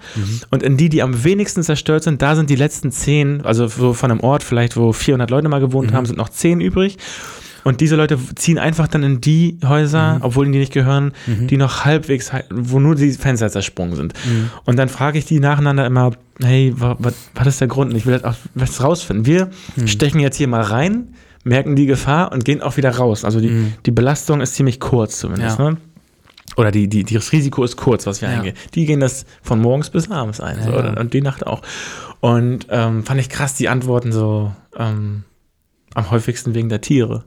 [0.51, 3.95] Und in die, die am wenigsten zerstört sind, da sind die letzten zehn, also so
[3.95, 6.99] von einem Ort vielleicht, wo 400 Leute mal gewohnt haben, sind noch zehn übrig.
[7.69, 11.57] Und diese Leute ziehen einfach dann in die Häuser, obwohl ihnen die nicht gehören, die
[11.57, 14.15] noch halbwegs, wo nur die Fenster zersprungen sind.
[14.65, 17.91] Und dann frage ich die nacheinander immer, hey, wa- wa- was ist der Grund?
[17.93, 19.27] Und ich will das auch was rausfinden.
[19.27, 19.51] Wir
[19.85, 23.25] stechen jetzt hier mal rein, merken die Gefahr und gehen auch wieder raus.
[23.25, 25.59] Also die, die Belastung ist ziemlich kurz zumindest.
[25.59, 25.71] Ja.
[25.73, 25.77] Ne?
[26.57, 28.37] Oder die, die, das Risiko ist kurz, was wir Ja.
[28.37, 28.57] eingehen.
[28.75, 30.63] Die gehen das von morgens bis abends ein.
[30.63, 30.99] so, Ja, ja.
[31.01, 31.61] und die Nacht auch.
[32.21, 35.25] Und ähm, fand ich krass, die Antworten so ähm,
[35.95, 37.25] am häufigsten wegen der Tiere.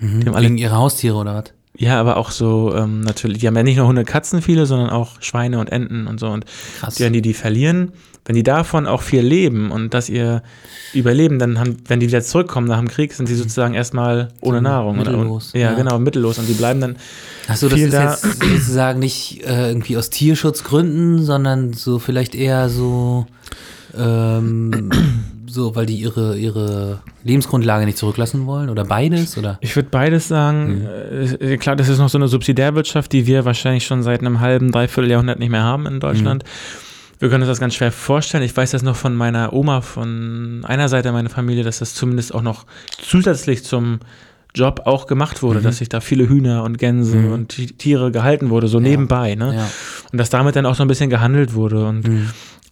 [0.00, 1.44] Die haben alle, Wegen ihrer Haustiere oder was?
[1.78, 4.90] ja, aber auch so ähm, natürlich, die haben ja nicht nur Hunde, Katzen viele, sondern
[4.90, 6.28] auch Schweine und Enten und so.
[6.28, 6.44] Und
[6.78, 6.94] Krass.
[6.94, 7.92] die, die die verlieren,
[8.24, 10.42] wenn die davon auch viel leben und dass ihr
[10.94, 14.62] überleben, dann haben, wenn die wieder zurückkommen nach dem Krieg, sind sie sozusagen erstmal ohne
[14.62, 14.96] Nahrung.
[14.96, 15.76] mittellos, Und, ja, ja.
[15.76, 16.38] genau, mittellos.
[16.38, 16.96] Und die bleiben dann
[17.46, 18.10] Achso, das ist da.
[18.10, 23.26] jetzt sozusagen nicht äh, irgendwie aus Tierschutzgründen, sondern so vielleicht eher so,
[23.96, 24.90] ähm,
[25.48, 29.58] so, weil die ihre, ihre Lebensgrundlage nicht zurücklassen wollen oder beides oder?
[29.60, 30.86] Ich würde beides sagen.
[31.40, 34.72] Äh, klar, das ist noch so eine Subsidiärwirtschaft, die wir wahrscheinlich schon seit einem halben,
[34.72, 36.44] dreiviertel Jahrhundert nicht mehr haben in Deutschland.
[37.18, 38.42] Wir können uns das ganz schwer vorstellen.
[38.42, 42.34] Ich weiß das noch von meiner Oma, von einer Seite meiner Familie, dass das zumindest
[42.34, 42.66] auch noch
[43.00, 44.00] zusätzlich zum
[44.54, 48.48] Job auch gemacht wurde, dass sich da viele Hühner und Gänse und Ti- Tiere gehalten
[48.50, 49.34] wurde, so nebenbei.
[49.34, 49.54] Ne?
[49.54, 49.70] Ja.
[50.12, 51.86] Und dass damit dann auch so ein bisschen gehandelt wurde.
[51.86, 52.04] Und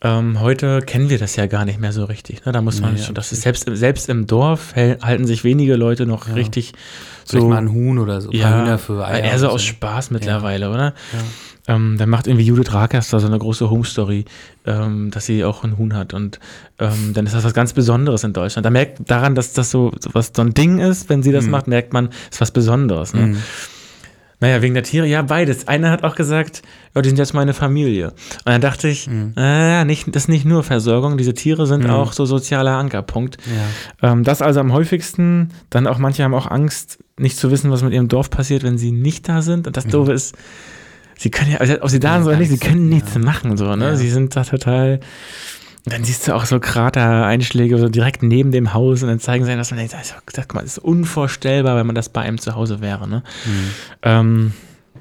[0.05, 2.45] ähm, heute kennen wir das ja gar nicht mehr so richtig.
[2.45, 2.53] Ne?
[2.53, 5.75] Da muss man Nee, schon, das ist selbst, im- selbst im Dorf halten sich wenige
[5.77, 6.73] Leute noch richtig
[7.27, 7.49] Vielleicht so.
[7.49, 9.25] mal ein Huhn oder so, paar Hühner für Eier.
[9.25, 10.93] eher so aus Spaß mittlerweile, oder?
[11.13, 11.75] Ja.
[11.77, 14.27] Ähm, dann macht irgendwie Judith Rakers da so eine große Home-Story,
[14.67, 16.13] ähm, dass sie auch ein Huhn hat.
[16.13, 16.39] Und
[16.79, 18.67] ähm, dann ist das was ganz Besonderes in Deutschland.
[18.67, 21.35] Da merkt daran, dass das so, so was so ein Ding ist, wenn sie Mhm.
[21.35, 23.15] das macht, merkt man, ist was Besonderes.
[23.15, 23.37] Ne?
[24.41, 25.69] Naja, wegen der Tiere, ja, beides.
[25.69, 26.63] Einer hat auch gesagt,
[26.95, 28.09] ja, die sind jetzt meine Familie.
[28.09, 28.15] Und
[28.47, 29.33] dann dachte ich, Mhm.
[29.37, 33.39] äh, nicht, das ist nicht nur Versorgung, diese Tiere sind auch so sozialer Ankerpunkt.
[34.03, 34.13] Ja.
[34.13, 35.51] Ähm, das also am häufigsten.
[35.71, 38.77] Dann auch manche haben auch Angst, nicht zu wissen, was mit ihrem Dorf passiert, wenn
[38.77, 39.67] sie nicht da sind.
[39.67, 40.35] Und das Doofe ist,
[41.17, 43.77] sie können ja, also ob sie da sind oder nicht, sie können nichts machen, so,
[43.77, 43.91] ne?
[43.91, 43.97] Ja.
[43.97, 44.99] Sie sind da total.
[45.87, 49.45] Und dann siehst du auch so Kratereinschläge so direkt neben dem Haus und dann zeigen
[49.45, 52.55] sie einem, dass man denkt, also, das ist unvorstellbar, wenn man das bei einem zu
[52.55, 53.23] Hause wäre, ne?
[54.03, 54.55] Ähm,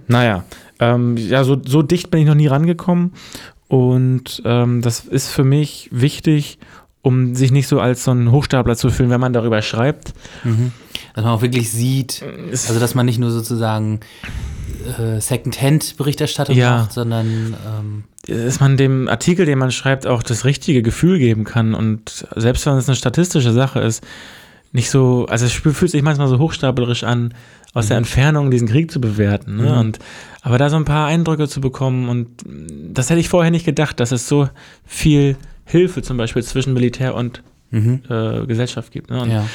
[0.08, 0.44] naja,
[0.80, 3.14] ähm, ja, so, so dicht bin ich noch nie rangekommen.
[3.70, 6.60] Und ähm, das ist für mich wichtig,
[7.02, 10.14] um sich nicht so als so ein Hochstapler zu fühlen, wenn man darüber schreibt.
[10.44, 10.72] Mhm.
[11.16, 14.02] Dass man auch wirklich sieht, also dass man nicht nur sozusagen
[15.00, 16.78] äh, Second-Hand-Berichterstattung Ja.
[16.78, 21.44] macht, sondern ähm, dass man dem Artikel, den man schreibt, auch das richtige Gefühl geben
[21.44, 21.74] kann.
[21.74, 24.04] Und selbst wenn es eine statistische Sache ist,
[24.72, 27.34] nicht so, also es fühlt sich manchmal so hochstaplerisch an,
[27.74, 29.58] aus der Entfernung diesen Krieg zu bewerten.
[29.58, 29.72] Ne?
[29.72, 29.78] Mhm.
[29.78, 30.00] Und,
[30.42, 32.30] aber da so ein paar Eindrücke zu bekommen und
[32.92, 34.50] das hätte ich vorher nicht gedacht, dass es so
[34.86, 39.10] viel Hilfe zum Beispiel zwischen Militär und äh, Gesellschaft gibt.
[39.10, 39.26] Ne?
[39.28, 39.46] Ja.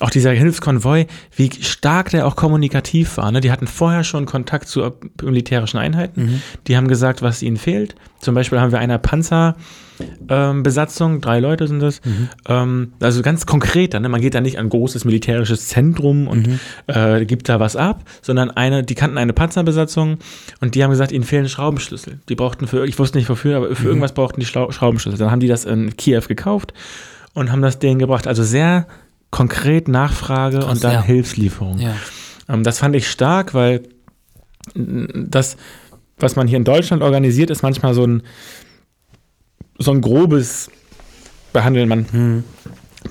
[0.00, 3.30] auch dieser Hilfskonvoi, wie stark der auch kommunikativ war.
[3.30, 3.40] Ne?
[3.40, 6.42] Die hatten vorher schon Kontakt zu militärischen Einheiten.
[6.66, 7.94] Die haben gesagt, was ihnen fehlt.
[8.20, 12.00] Zum Beispiel haben wir eine Panzerbesatzung, drei Leute sind das.
[12.48, 14.08] Ähm, also ganz konkret, dann, ne?
[14.08, 18.02] man geht da nicht an ein großes militärisches Zentrum und äh, gibt da was ab,
[18.22, 20.18] sondern eine, die kannten eine Panzerbesatzung
[20.60, 22.18] und die haben gesagt, ihnen fehlen Schraubenschlüssel.
[22.28, 25.18] Die brauchten für, ich wusste nicht wofür, aber für irgendwas brauchten die Schraubenschlüssel.
[25.18, 26.72] Dann haben die das in Kiew gekauft
[27.36, 28.26] und haben das denen gebracht.
[28.26, 28.86] Also sehr
[29.30, 31.02] konkret Nachfrage Krass, und dann ja.
[31.02, 31.78] Hilfslieferung.
[31.78, 31.94] ja.
[32.48, 33.82] Ähm, das fand ich stark, weil
[34.74, 35.56] mm, das,
[36.18, 38.22] was man hier in Deutschland organisiert, ist manchmal so ein,
[39.78, 40.70] so ein grobes
[41.52, 41.88] Behandeln.
[41.88, 42.44] Man Hm.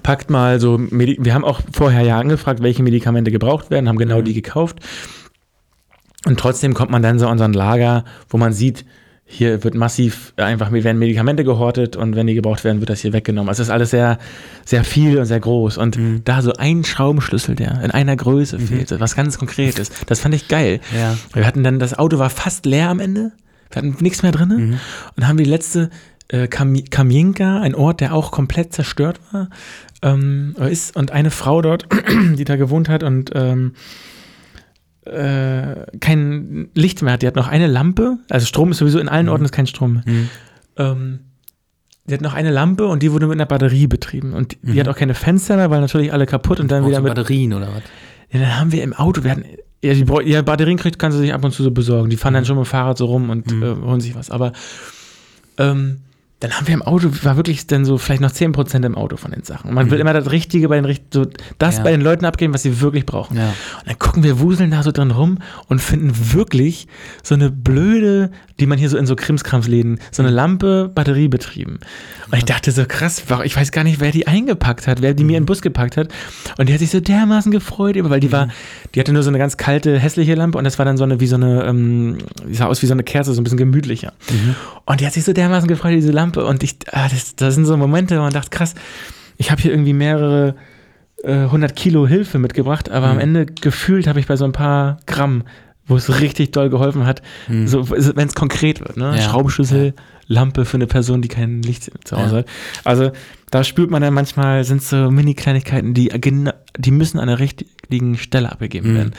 [0.04, 3.98] packt mal so, Medi wir haben auch vorher ja angefragt, welche Medikamente gebraucht werden, haben
[3.98, 4.26] genau Mhm.
[4.26, 4.80] die gekauft.
[6.26, 8.86] Und trotzdem kommt man dann so an so ein Lager, wo man sieht,
[9.28, 13.12] hier wird massiv einfach, werden Medikamente gehortet und wenn die gebraucht werden, wird das hier
[13.12, 13.50] weggenommen.
[13.50, 14.20] Also es ist alles sehr,
[14.66, 15.80] sehr viel und sehr groß.
[15.80, 16.22] Und Mhm.
[16.24, 20.48] da so ein Schraubenschlüssel, der in einer Größe fehlt, was ganz Konkretes, das fand ich
[20.48, 20.80] geil.
[20.96, 21.18] Ja.
[21.34, 23.32] Wir hatten dann, das Auto war fast leer am Ende.
[23.72, 24.50] Wir hatten nichts mehr drin.
[24.50, 24.80] Mhm.
[25.18, 25.90] Und haben die letzte
[26.28, 29.50] äh, Kam Kamienka, ein Ort, der auch komplett zerstört war,
[30.04, 31.88] ähm, ist und eine Frau dort,
[32.38, 33.74] die da gewohnt hat und ähm,
[35.06, 37.22] äh, kein Licht mehr hat.
[37.22, 38.18] Die hat noch eine Lampe.
[38.30, 40.04] Also Strom ist sowieso in allen Orten ist kein Strom mehr.
[40.06, 40.30] Mhm.
[40.78, 41.20] Ähm,
[42.08, 44.34] die hat noch eine Lampe und die wurde mit einer Batterie betrieben.
[44.34, 44.80] Und die Mhm.
[44.80, 47.16] hat auch keine Fenster mehr, weil natürlich alle kaputt und dann Auch wieder so mit
[47.16, 47.84] Batterien oder was?
[48.32, 49.46] ja, dann haben wir im Auto, wir hatten,
[49.84, 52.10] ja, die ja, Batterien kriegt, kannst du sich ab und zu so besorgen.
[52.10, 53.64] Die fahren dann schon mit dem Fahrrad so rum und Mhm.
[53.64, 54.30] äh, holen sich was.
[54.30, 54.52] Aber
[55.58, 56.02] ähm,
[56.42, 59.32] dann haben wir im Auto, war wirklich dann so vielleicht noch 10% im Auto von
[59.32, 59.70] den Sachen.
[59.70, 61.26] Und man will immer das Richtige bei den so
[61.58, 61.84] das Ja.
[61.84, 63.38] bei den Leuten abgeben, was sie wirklich brauchen.
[63.38, 63.48] Ja.
[63.80, 66.88] Und dann gucken wir, wuseln da so drin rum und finden wirklich
[67.24, 71.80] so eine blöde, die man hier so in so Krimskramsläden, so eine Lampe batteriebetrieben.
[72.32, 75.24] Und ich dachte so, krass, ich weiß gar nicht, wer die eingepackt hat, wer die
[75.24, 76.10] mir in den Bus gepackt hat.
[76.58, 78.50] Und die hat sich so dermaßen gefreut, weil die war,
[78.94, 81.20] die hatte nur so eine ganz kalte, hässliche Lampe und das war dann so eine,
[81.22, 82.18] wie so eine, ähm,
[82.48, 84.14] die sah aus wie so eine Kerze, so ein bisschen gemütlicher.
[84.86, 86.35] Und die hat sich so dermaßen gefreut, diese Lampe.
[86.44, 88.76] Und ich, ah, das, das sind so Momente, wo man dachte, krass,
[89.38, 90.56] ich habe hier irgendwie mehrere
[91.24, 94.98] äh, 100 Kilo Hilfe mitgebracht, aber am Ende gefühlt habe ich bei so ein paar
[95.06, 95.44] Gramm,
[95.88, 97.22] wo es richtig doll geholfen hat,
[97.66, 99.14] so, wenn es konkret wird, ne?
[99.16, 99.22] Ja.
[99.22, 99.94] Schraubenschlüssel,
[100.28, 102.38] Lampe für eine Person, die kein Licht zu Hause Ja.
[102.40, 102.46] hat.
[102.84, 103.12] Also
[103.52, 106.10] da spürt man dann manchmal, sind so Mini-Kleinigkeiten, die,
[106.78, 108.96] die müssen an der richtigen Stelle abgegeben Mhm.
[108.96, 109.14] werden.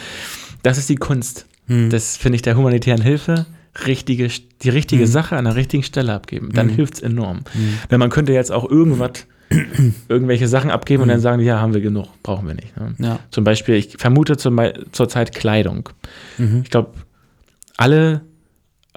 [0.64, 1.46] Das ist die Kunst.
[1.68, 1.90] Mhm.
[1.90, 3.46] Das finde ich der humanitären Hilfe
[3.86, 4.28] richtige,
[4.62, 5.06] die richtige Mhm.
[5.08, 6.50] Sache an der richtigen Stelle abgeben.
[6.54, 6.70] Dann Mhm.
[6.76, 7.38] hilft's enorm.
[7.54, 7.78] Mhm.
[7.90, 9.26] Denn man könnte jetzt auch irgendwas,
[10.08, 11.12] irgendwelche Sachen abgeben und Mhm.
[11.12, 12.76] dann sagen, die, ja, haben wir genug, brauchen wir nicht.
[12.76, 12.94] Ne?
[12.98, 13.18] Ja.
[13.30, 14.58] Zum Beispiel, ich vermute zum,
[14.92, 15.88] zurzeit Kleidung.
[16.38, 16.62] Mhm.
[16.64, 16.90] Ich glaube,
[17.76, 18.22] alle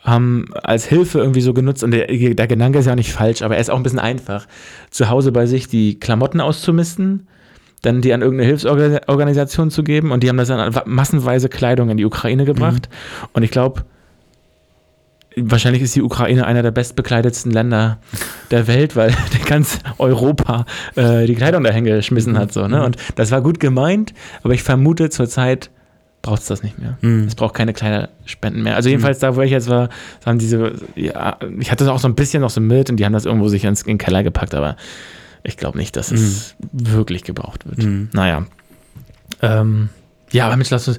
[0.01, 3.41] haben als Hilfe irgendwie so genutzt, und der, der Gedanke ist ja auch nicht falsch,
[3.41, 4.47] aber er ist auch ein bisschen einfach,
[4.91, 7.27] zu Hause bei sich die Klamotten auszumisten,
[7.81, 11.97] dann die an irgendeine Hilfsorganisation zu geben und die haben das dann massenweise Kleidung in
[11.97, 12.89] die Ukraine gebracht.
[13.33, 13.83] Und ich glaube,
[15.43, 17.97] wahrscheinlich ist die Ukraine einer der bestbekleidetsten Länder
[18.51, 19.13] der Welt, weil
[19.45, 22.53] ganz Europa äh, die Kleidung dahin geschmissen hat.
[22.53, 22.83] So, ne?
[22.83, 25.69] Und das war gut gemeint, aber ich vermute zurzeit
[26.21, 26.97] braucht es das nicht mehr.
[27.01, 27.25] Mhm.
[27.25, 28.75] Es braucht keine Kleiderspenden mehr.
[28.75, 29.89] Also jedenfalls da, wo ich jetzt war,
[30.25, 33.05] haben diese, ja, ich hatte das auch so ein bisschen noch so mit und die
[33.05, 34.75] haben das irgendwo sich ins, in den Keller gepackt, aber
[35.43, 37.77] ich glaube nicht, dass es wirklich gebraucht wird.
[37.77, 38.09] Mhm.
[38.11, 38.45] Naja.
[39.41, 39.89] Ähm,
[40.31, 40.97] ja, aber Mensch, lass uns,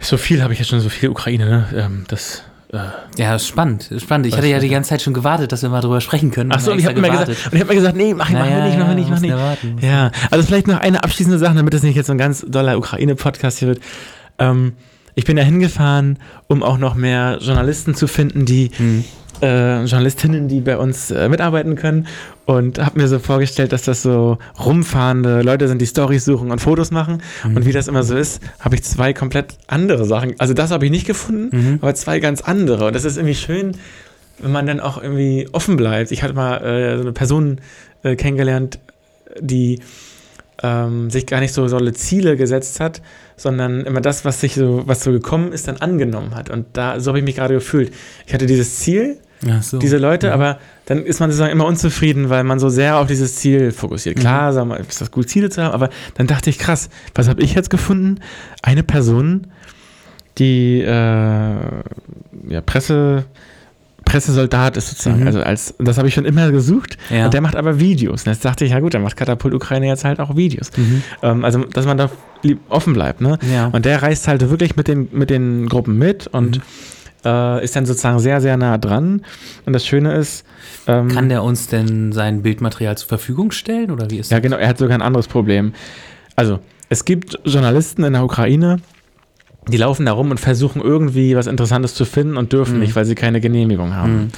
[0.00, 1.66] so viel habe ich jetzt schon, so viel Ukraine, ne?
[1.74, 2.78] Ähm, das, äh,
[3.18, 4.26] Ja, spannend, spannend.
[4.26, 4.74] Ich hatte ja die das?
[4.74, 6.50] ganze Zeit schon gewartet, dass wir mal drüber sprechen können.
[6.52, 8.38] Ach so, und ich habe immer gesagt, und ich habe mir gesagt, nee, mach, mach
[8.40, 9.30] Naja, nicht, mach nicht, mach nicht.
[9.30, 9.76] ja warten.
[9.80, 12.76] Ja, also vielleicht noch eine abschließende Sache, damit es nicht jetzt so ein ganz doller
[12.78, 13.80] Ukraine-Podcast hier wird.
[14.38, 14.72] Ähm,
[15.14, 19.04] ich bin da hingefahren, um auch noch mehr Journalisten zu finden, die Mhm.
[19.42, 22.06] Äh, Journalistinnen, die bei uns äh, mitarbeiten können
[22.46, 26.60] und habe mir so vorgestellt, dass das so rumfahrende Leute sind, die Stories suchen und
[26.60, 27.56] Fotos machen Mhm.
[27.56, 30.34] und wie das immer so ist, habe ich zwei komplett andere Sachen.
[30.38, 31.78] Also das habe ich nicht gefunden, Mhm.
[31.82, 33.72] aber zwei ganz andere und das ist irgendwie schön,
[34.38, 36.12] wenn man dann auch irgendwie offen bleibt.
[36.12, 37.60] Ich hatte mal äh, so eine Person
[38.02, 38.78] äh, kennengelernt,
[39.40, 39.80] die
[40.62, 43.02] ähm, sich gar nicht so solle Ziele gesetzt hat,
[43.36, 46.48] sondern immer das, was sich so, was so gekommen ist, dann angenommen hat.
[46.48, 47.92] Und da, so habe ich mich gerade gefühlt.
[48.26, 49.18] Ich hatte dieses Ziel,
[49.60, 49.78] so.
[49.78, 50.32] diese Leute, Mhm.
[50.32, 54.16] aber dann ist man sozusagen immer unzufrieden, weil man so sehr auf dieses Ziel fokussiert.
[54.16, 54.20] Mhm.
[54.20, 57.28] Klar, sagen wir, ist das gut, Ziele zu haben, aber dann dachte ich, krass, was
[57.28, 58.20] habe ich jetzt gefunden?
[58.62, 59.48] Eine Person,
[60.38, 60.86] die äh,
[62.48, 63.24] ja, Presse,
[64.04, 65.20] Pressesoldat ist sozusagen.
[65.22, 65.26] Mhm.
[65.26, 66.96] Also als, das habe ich schon immer gesucht.
[67.10, 67.24] Ja.
[67.24, 68.22] Und der macht aber Videos.
[68.24, 70.70] Und jetzt dachte ich, ja gut, dann macht Katapult Ukraine jetzt halt auch Videos.
[70.76, 71.02] Mhm.
[71.22, 72.08] Ähm, also, dass man da
[72.68, 73.38] offen bleibt, ne?
[73.52, 73.66] Ja.
[73.66, 76.62] Und der reist halt wirklich mit den, mit den Gruppen mit und Mhm.
[77.24, 79.22] Äh, ist dann sozusagen sehr, sehr nah dran.
[79.64, 80.44] Und das Schöne ist,
[80.86, 84.42] ähm, Kann der uns denn sein Bildmaterial zur Verfügung stellen oder wie ist ja das?
[84.42, 85.72] genau, er hat sogar ein anderes Problem.
[86.36, 88.76] Also, es gibt Journalisten in der Ukraine,
[89.68, 92.80] die laufen da rum und versuchen irgendwie was Interessantes zu finden und dürfen Mhm.
[92.80, 94.16] nicht, weil sie keine Genehmigung haben.
[94.16, 94.28] Mhm.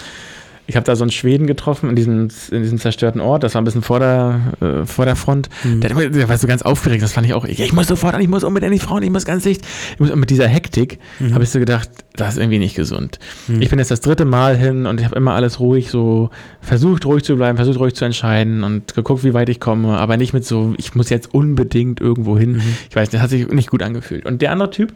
[0.70, 3.62] Ich habe da so einen Schweden getroffen in diesem, in diesem zerstörten Ort, das war
[3.62, 5.48] ein bisschen vor der, äh, vor der Front.
[5.64, 5.81] Mhm.
[5.81, 7.46] Der, der war so ganz aufgeregt, das fand ich auch.
[7.46, 9.62] Ja, ich muss sofort an, ich muss unbedingt die Frauen, ich muss ganz dicht.
[9.94, 11.33] Ich muss, und mit dieser Hektik Mhm.
[11.33, 13.18] habe ich so gedacht, das ist irgendwie nicht gesund.
[13.48, 13.62] Mhm.
[13.62, 16.28] Ich bin jetzt das dritte Mal hin und ich habe immer alles ruhig so
[16.61, 20.18] versucht, ruhig zu bleiben, versucht, ruhig zu entscheiden und geguckt, wie weit ich komme, aber
[20.18, 22.52] nicht mit so, ich muss jetzt unbedingt irgendwo hin.
[22.52, 22.62] Mhm.
[22.90, 24.26] Ich weiß, das hat sich nicht gut angefühlt.
[24.26, 24.92] Und der andere Typ,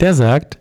[0.00, 0.58] der sagt,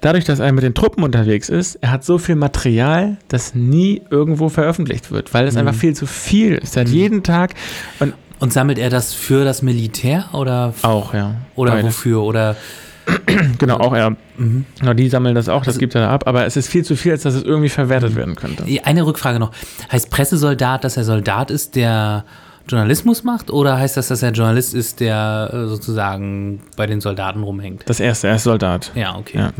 [0.00, 4.02] dadurch, dass er mit den Truppen unterwegs ist, er hat so viel Material, das nie
[4.10, 5.60] irgendwo veröffentlicht wird, weil es Mhm.
[5.60, 6.76] einfach viel zu viel ist.
[6.76, 6.94] Er hat Mhm.
[6.94, 7.54] jeden Tag
[8.00, 11.34] und Und sammelt er das für das Militär oder, auch, ja.
[11.56, 11.88] oder beide.
[11.88, 12.22] wofür?
[12.22, 12.56] Oder
[13.58, 14.16] Genau, auch er.
[14.38, 14.64] mhm.
[14.78, 16.84] Genau, die sammeln das auch, das Also- gibt er da ab, aber es ist viel
[16.84, 18.64] zu viel, als dass es irgendwie verwertet werden könnte.
[18.84, 19.50] eine Rückfrage noch.
[19.92, 22.24] Heißt Pressesoldat, dass er Soldat ist, der
[22.70, 23.50] Journalismus macht?
[23.50, 27.82] Oder heißt das, dass er Journalist ist, der äh, sozusagen bei den Soldaten rumhängt?
[27.86, 28.92] Das erste, er ist Soldat.
[28.94, 29.38] Ja, okay.
[29.38, 29.52] Ja.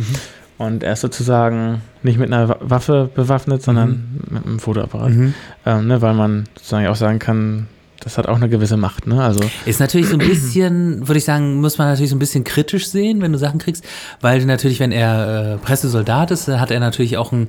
[0.59, 5.11] Und er ist sozusagen nicht mit einer Wa- Waffe bewaffnet, sondern mit einem Fotoapparat.
[5.11, 5.35] Mhm.
[5.67, 7.67] Ähm, ne, weil man sozusagen auch sagen kann,
[8.01, 9.07] das hat auch eine gewisse Macht.
[9.07, 9.23] Ne?
[9.23, 12.45] Also, Ist natürlich so ein bisschen, würde ich sagen, muss man natürlich so ein bisschen
[12.45, 13.85] kritisch sehen, wenn du Sachen kriegst,
[14.23, 17.49] weil natürlich, wenn er äh, Pressesoldat ist, dann hat er natürlich auch ein,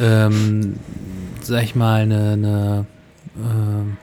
[0.00, 0.76] ähm,
[1.42, 2.86] sag ich mal, eine, eine
[3.36, 3.96] ähm,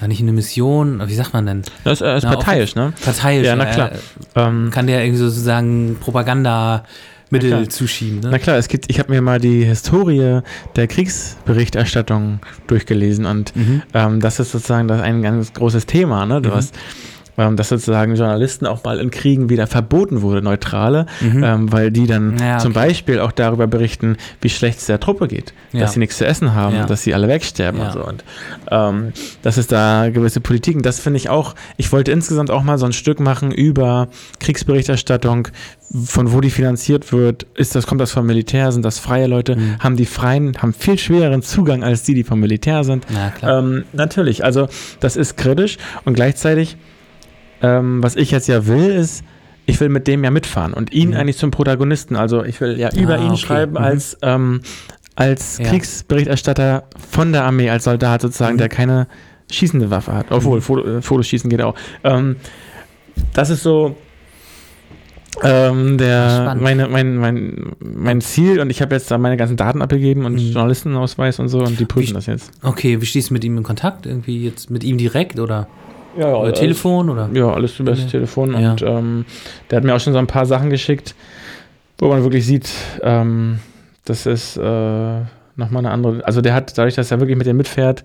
[0.00, 1.62] ja, nicht eine Mission, wie sagt man denn?
[1.84, 2.92] das ist, äh, ist Na, parteiisch, ne?
[3.04, 3.46] Parteiisch.
[3.46, 3.90] Ja, na äh, klar.
[4.34, 8.38] Ähm, Kann der irgendwie sozusagen Propagandamittel Na zuschieben, Na ne?
[8.38, 10.40] klar, es gibt, ich habe mir mal die Historie
[10.76, 13.82] der Kriegsberichterstattung durchgelesen und Mhm.
[13.94, 16.40] ähm, das ist sozusagen das ein ganz großes Thema, ne?
[16.42, 16.54] Du Mhm.
[16.54, 16.74] hast,
[17.38, 21.44] ähm, dass sozusagen Journalisten auch mal in Kriegen wieder verboten wurde, neutrale, Mhm.
[21.44, 22.88] ähm, weil die dann Ja, zum okay.
[22.88, 25.80] Beispiel auch darüber berichten, wie schlecht es der Truppe geht, Ja.
[25.80, 26.86] dass sie nichts zu essen haben, Ja.
[26.86, 28.04] dass sie alle wegsterben und so.
[28.04, 28.24] Und
[28.70, 30.82] ähm, das ist da gewisse Politiken.
[30.82, 34.08] Das finde ich auch, ich wollte insgesamt auch mal so ein Stück machen über
[34.40, 35.48] Kriegsberichterstattung,
[36.04, 37.46] von wo die finanziert wird.
[37.54, 38.72] Ist das, kommt das vom Militär?
[38.72, 39.56] Sind das freie Leute?
[39.56, 39.78] Mhm.
[39.78, 43.06] Haben die Freien, haben viel schwereren Zugang als die, die vom Militär sind?
[43.42, 43.58] Na.
[43.58, 44.68] Ähm, natürlich, also
[45.00, 46.76] das ist kritisch und gleichzeitig,
[47.62, 49.24] ähm, was ich jetzt ja will, ist,
[49.66, 51.16] ich will mit dem ja mitfahren und ihn Mhm.
[51.16, 52.16] eigentlich zum Protagonisten.
[52.16, 53.36] Also ich will ja über Ah, ihn okay.
[53.38, 53.78] schreiben Mhm.
[53.78, 54.60] als, ähm,
[55.16, 55.64] als Ja.
[55.68, 58.58] Kriegsberichterstatter von der Armee, als Soldat sozusagen, Mhm.
[58.58, 59.06] der keine
[59.50, 60.26] schießende Waffe hat.
[60.30, 61.74] Obwohl, Foto, äh, Fotoschießen geht auch.
[62.04, 62.36] Ähm,
[63.32, 63.96] das ist so,
[65.42, 69.82] Ähm, der, meine, mein, mein, mein Ziel, und ich habe jetzt da meine ganzen Daten
[69.82, 70.38] abgegeben und Mhm.
[70.52, 72.50] Journalistenausweis und so, und die prüfen Wie- das jetzt.
[72.62, 74.06] Okay, wie stehst du mit ihm in Kontakt?
[74.06, 75.68] Irgendwie jetzt mit ihm direkt oder
[76.18, 77.28] Ja, über Telefon oder?
[77.32, 78.06] Ja, alles über das Ja.
[78.08, 78.58] Telefon.
[78.60, 78.72] Ja.
[78.72, 79.24] Und ähm,
[79.70, 81.14] der hat mir auch schon so ein paar Sachen geschickt,
[81.98, 82.70] wo man wirklich sieht,
[83.02, 83.58] ähm,
[84.04, 84.60] das ist äh,
[85.56, 86.24] nochmal eine andere.
[86.26, 88.04] Also der hat, dadurch, dass er wirklich mit dem mitfährt,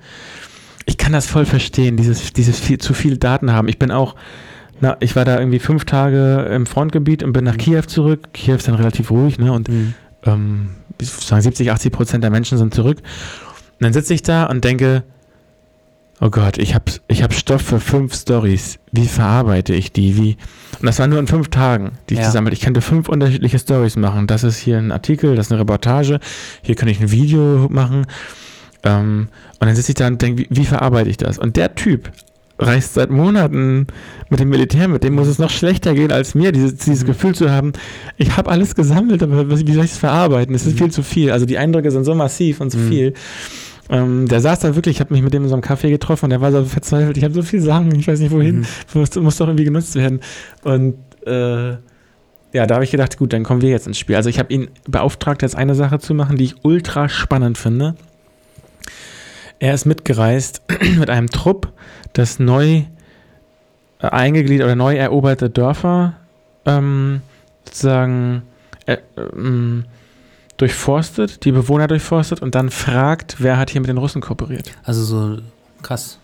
[0.86, 3.68] ich kann das voll verstehen, dieses, dieses viel, zu viel Daten haben.
[3.68, 4.16] Ich bin auch,
[4.80, 8.30] na, ich war da irgendwie fünf Tage im Frontgebiet und bin nach Kiew zurück.
[8.34, 9.52] Kiew ist dann relativ ruhig, ne?
[9.54, 9.94] Und Mhm.
[10.26, 10.70] ähm,
[11.00, 12.98] sagen 70, 80 Prozent der Menschen sind zurück.
[13.00, 15.04] Und dann sitze ich da und denke,
[16.22, 18.78] oh Gott, ich habe ich hab Stoff für fünf Stories.
[18.92, 20.16] Wie verarbeite ich die?
[20.18, 20.38] Wie?
[20.80, 22.28] Und das war nur in fünf Tagen, die ich Ja.
[22.28, 22.54] gesammelt.
[22.54, 24.28] Ich könnte fünf unterschiedliche Stories machen.
[24.28, 26.20] Das ist hier ein Artikel, das ist eine Reportage.
[26.62, 28.06] Hier kann ich ein Video machen.
[28.84, 29.28] Ähm,
[29.60, 31.38] und dann sitze ich da und denke, wie, wie verarbeite ich das?
[31.38, 32.12] Und der Typ
[32.58, 33.88] reist seit Monaten
[34.30, 37.08] mit dem Militär, mit dem muss es noch schlechter gehen als mir, dieses, dieses Mhm.
[37.08, 37.74] Gefühl zu haben,
[38.18, 40.54] ich habe alles gesammelt, aber wie soll ich es verarbeiten?
[40.54, 40.78] Es ist Mhm.
[40.78, 41.32] viel zu viel.
[41.32, 42.90] Also die Eindrücke sind so massiv und so Mhm.
[42.90, 43.14] viel.
[43.92, 46.26] Ähm, der saß da wirklich, ich habe mich mit dem in so einem Café getroffen
[46.26, 48.66] und der war so verzweifelt, ich habe so viel Sachen, ich weiß nicht wohin, Mhm.
[48.94, 50.22] muss, muss doch irgendwie genutzt werden.
[50.64, 50.96] Und
[51.28, 51.72] äh,
[52.54, 54.16] ja, da habe ich gedacht, gut, dann kommen wir jetzt ins Spiel.
[54.16, 57.96] Also ich habe ihn beauftragt, jetzt eine Sache zu machen, die ich ultra spannend finde.
[59.60, 60.62] Er ist mitgereist
[60.98, 61.72] mit einem Trupp,
[62.14, 62.84] das neu
[64.00, 66.14] äh, eingegliedert oder neu eroberte Dörfer
[66.66, 67.22] ähm,
[67.66, 68.44] sozusagen
[68.86, 69.86] äh, ähm,
[70.58, 74.72] durchforstet, die Bewohner durchforstet und dann fragt, wer hat hier mit den Russen kooperiert.
[74.84, 75.38] Also so
[75.82, 76.20] krass.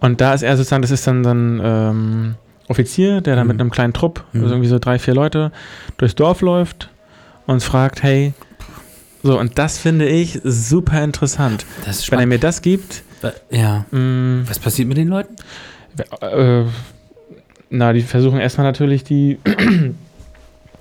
[0.00, 2.34] Und da ist er sozusagen, das ist dann dann ähm,
[2.68, 3.52] Offizier, der dann Mhm.
[3.52, 4.42] mit einem kleinen Trupp, Mhm.
[4.42, 5.52] also irgendwie so drei, vier Leute,
[5.98, 6.90] durchs Dorf läuft
[7.46, 8.32] und fragt, hey,
[9.22, 11.66] so, und das finde ich super interessant.
[12.10, 13.02] Wenn er mir das gibt,
[13.50, 13.84] Ja.
[13.90, 15.36] mh, Was passiert mit den Leuten?
[16.22, 16.64] äh,
[17.68, 19.38] na, die versuchen erstmal natürlich die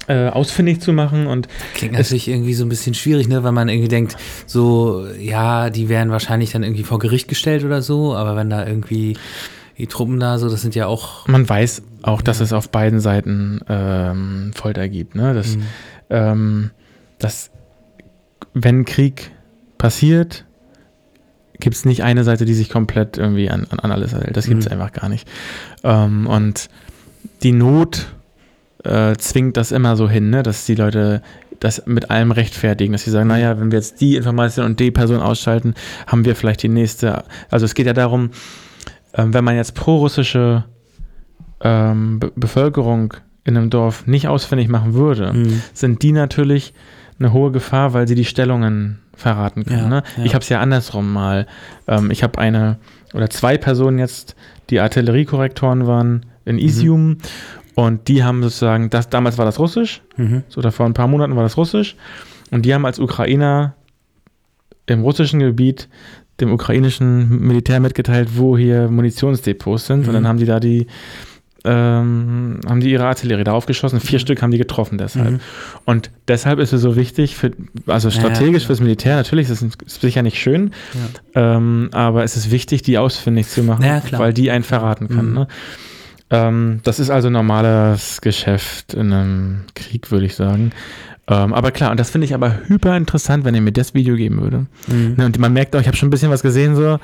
[0.10, 3.70] äh, ausfindig zu machen und Klingt natürlich irgendwie so ein bisschen schwierig, ne, weil man
[3.70, 8.36] irgendwie denkt, so, ja, die werden wahrscheinlich dann irgendwie vor Gericht gestellt oder so, aber
[8.36, 9.16] wenn da irgendwie
[9.78, 11.28] die Truppen da so, das sind ja auch.
[11.28, 15.16] man weiß auch, dass es auf beiden Seiten ähm, Folter gibt.
[15.16, 15.34] Ne?
[15.34, 15.62] Das, Mhm.
[16.10, 16.72] ähm,
[17.20, 17.50] dass
[18.54, 19.32] wenn Krieg
[19.78, 20.46] passiert,
[21.60, 24.36] gibt es nicht eine Seite, die sich komplett irgendwie an, an, an alles hält.
[24.36, 24.74] Das gibt es Mhm.
[24.74, 25.28] einfach gar nicht.
[25.84, 26.70] Ähm, und
[27.44, 28.08] die Not
[28.84, 30.44] äh, zwingt das immer so hin, ne?
[30.44, 31.22] dass die Leute
[31.60, 34.92] das mit allem rechtfertigen, dass sie sagen, naja, wenn wir jetzt die Information und die
[34.92, 35.74] Person ausschalten,
[36.08, 37.24] haben wir vielleicht die nächste.
[37.52, 38.30] Also es geht ja darum,
[39.14, 40.64] ähm, wenn man jetzt pro-russische
[41.62, 43.14] ähm, Be Bevölkerung
[43.44, 45.62] in einem Dorf nicht ausfindig machen würde, Mhm.
[45.74, 46.74] sind die natürlich
[47.20, 49.80] eine hohe Gefahr, weil sie die Stellungen verraten können.
[49.80, 50.04] Ja, ne?
[50.18, 50.24] ja.
[50.24, 51.48] Ich habe es ja andersrum mal.
[51.88, 52.78] Ähm, ich habe eine
[53.14, 54.36] oder zwei Personen jetzt,
[54.70, 57.18] die Artilleriekorrektoren waren in Mhm.
[57.80, 60.44] Und die haben sozusagen, das, damals war das Russisch, Mhm.
[60.50, 61.96] so da vor ein paar Monaten war das Russisch
[62.52, 63.76] und die haben als Ukrainer
[64.86, 65.88] im russischen Gebiet
[66.42, 70.14] dem ukrainischen Militär mitgeteilt, wo hier Munitionsdepots sind und Mhm.
[70.14, 70.88] dann haben die da die
[71.66, 74.00] ähm, haben die ihre Artillerie darauf geschossen.
[74.00, 74.22] Vier Mhm.
[74.22, 75.32] Stück haben die getroffen deshalb.
[75.32, 75.40] Mhm.
[75.84, 77.52] Und deshalb ist es so wichtig, für,
[77.86, 78.68] also Ja, strategisch ja.
[78.68, 80.72] fürs Militär, natürlich ist es ist sicher nicht schön,
[81.36, 85.28] ähm, aber es ist wichtig, die ausfindig zu machen, Ja, weil die einen verraten kann.
[85.30, 85.34] Mhm.
[85.34, 85.48] Ne?
[86.32, 90.72] Ähm, das ist also normales Geschäft in einem Krieg, würde ich sagen.
[91.28, 94.16] Ähm, aber klar, und das finde ich aber hyper interessant, wenn ihr mir das Video
[94.16, 94.66] geben würde.
[94.88, 95.16] Mhm.
[95.18, 97.00] Ne, und man merkt auch, ich habe schon ein bisschen was gesehen, so.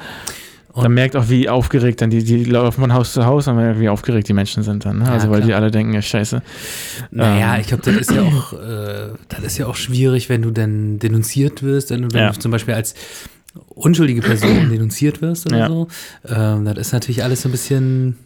[0.73, 3.79] Und- man merkt auch, wie aufgeregt dann die, die laufen von Haus zu Haus und
[3.79, 4.97] wie aufgeregt die Menschen sind dann.
[4.99, 5.05] Ne?
[5.05, 5.47] Ja, Also, weil klar.
[5.47, 6.41] die alle denken, ja, scheiße.
[7.11, 7.61] Naja, Ähm.
[7.61, 10.99] ich glaube, das ist ja auch, äh, das ist ja auch schwierig, wenn du dann
[10.99, 12.33] denunziert wirst, wenn du dann Ja.
[12.33, 12.93] zum Beispiel als
[13.69, 15.67] unschuldige Person denunziert wirst oder Ja.
[15.69, 15.88] so.
[16.27, 18.17] Ähm, das ist natürlich alles so ein bisschen,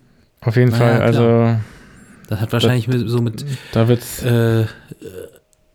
[0.42, 1.56] Auf jeden Na Fall, ja, also
[2.28, 4.24] das hat wahrscheinlich mit, so mit, da wird's.
[4.24, 4.66] äh,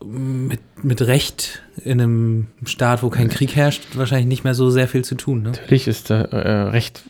[0.05, 4.87] mit, mit Recht in einem Staat, wo kein Krieg herrscht, wahrscheinlich nicht mehr so sehr
[4.87, 5.43] viel zu tun.
[5.43, 5.51] Ne?
[5.51, 7.03] Natürlich ist da äh, recht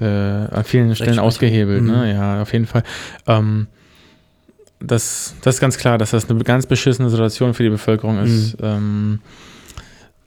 [0.00, 1.90] äh, an vielen Stellen ausgehebelt, Mhm.
[1.90, 2.12] ne?
[2.14, 2.82] Ja, auf jeden Fall.
[3.26, 3.68] Ähm,
[4.80, 8.60] das, das ist ganz klar, dass das eine ganz beschissene Situation für die Bevölkerung ist,
[8.60, 8.66] Mhm.
[8.66, 9.20] ähm,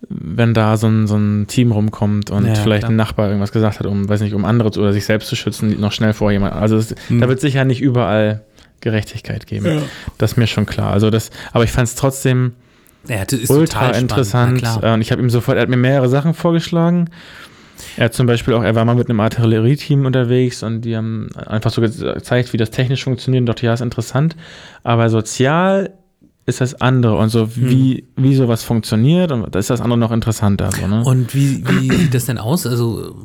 [0.10, 2.92] wenn da so ein, so ein Team rumkommt und Ja, vielleicht klar.
[2.92, 5.36] ein Nachbar irgendwas gesagt hat, um, weiß nicht, um andere zu, oder sich selbst zu
[5.36, 6.54] schützen, noch schnell vor jemand.
[6.54, 7.22] Also es, Mhm.
[7.22, 8.42] da wird sicher nicht überall
[8.82, 9.84] Gerechtigkeit geben.
[10.18, 10.92] Das ist mir schon klar.
[10.92, 12.54] Also das, aber ich fand es trotzdem
[13.08, 13.18] Ja,
[13.50, 14.64] ultra interessant.
[14.82, 17.10] Und ich habe ihm sofort, er hat mir mehrere Sachen vorgeschlagen.
[17.98, 21.30] Er hat zum Beispiel auch, er war mal mit einem Artillerieteam unterwegs und die haben
[21.36, 24.36] einfach so gezeigt, wie das technisch funktioniert und dachte, ja, ist interessant.
[24.84, 25.92] Aber sozial
[26.52, 30.12] ist das andere und so, wie, wie sowas funktioniert und da ist das andere noch
[30.12, 30.70] interessanter.
[30.72, 31.04] So, ne?
[31.04, 32.68] Und wie, wie sieht das denn aus?
[32.68, 33.16] Also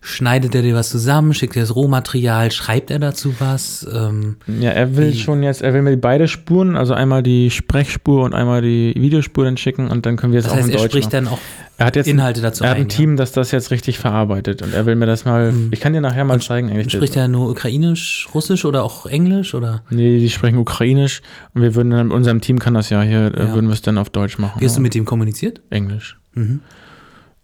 [0.00, 3.86] schneidet er dir was zusammen, schickt dir das Rohmaterial, schreibt er dazu was?
[3.92, 8.22] Ähm, Ja, er will schon jetzt, er will mir beide Spuren, also einmal die Sprechspur
[8.24, 10.78] und einmal die Videospur dann schicken und dann können wir es auch heißt, in er
[10.78, 11.24] Deutsch spricht machen.
[11.24, 11.38] dann auch
[11.78, 12.96] Er hat jetzt Inhalte dazu er hat ein ein, ja.
[12.96, 16.00] Team, das das jetzt richtig verarbeitet und er will mir das mal, ich kann dir
[16.00, 16.90] nachher mal zeigen eigentlich.
[16.92, 21.20] Spricht er nur Ukrainisch, Russisch oder auch Englisch oder Nee, die sprechen Ukrainisch
[21.54, 23.52] und wir würden dann, in unserem Team kann das ja hier, äh, Ja.
[23.54, 24.58] würden wir es dann auf Deutsch machen.
[24.60, 24.82] wie hast du ja.
[24.84, 25.60] mit ihm kommuniziert?
[25.68, 26.18] Englisch.
[26.34, 26.60] Mhm.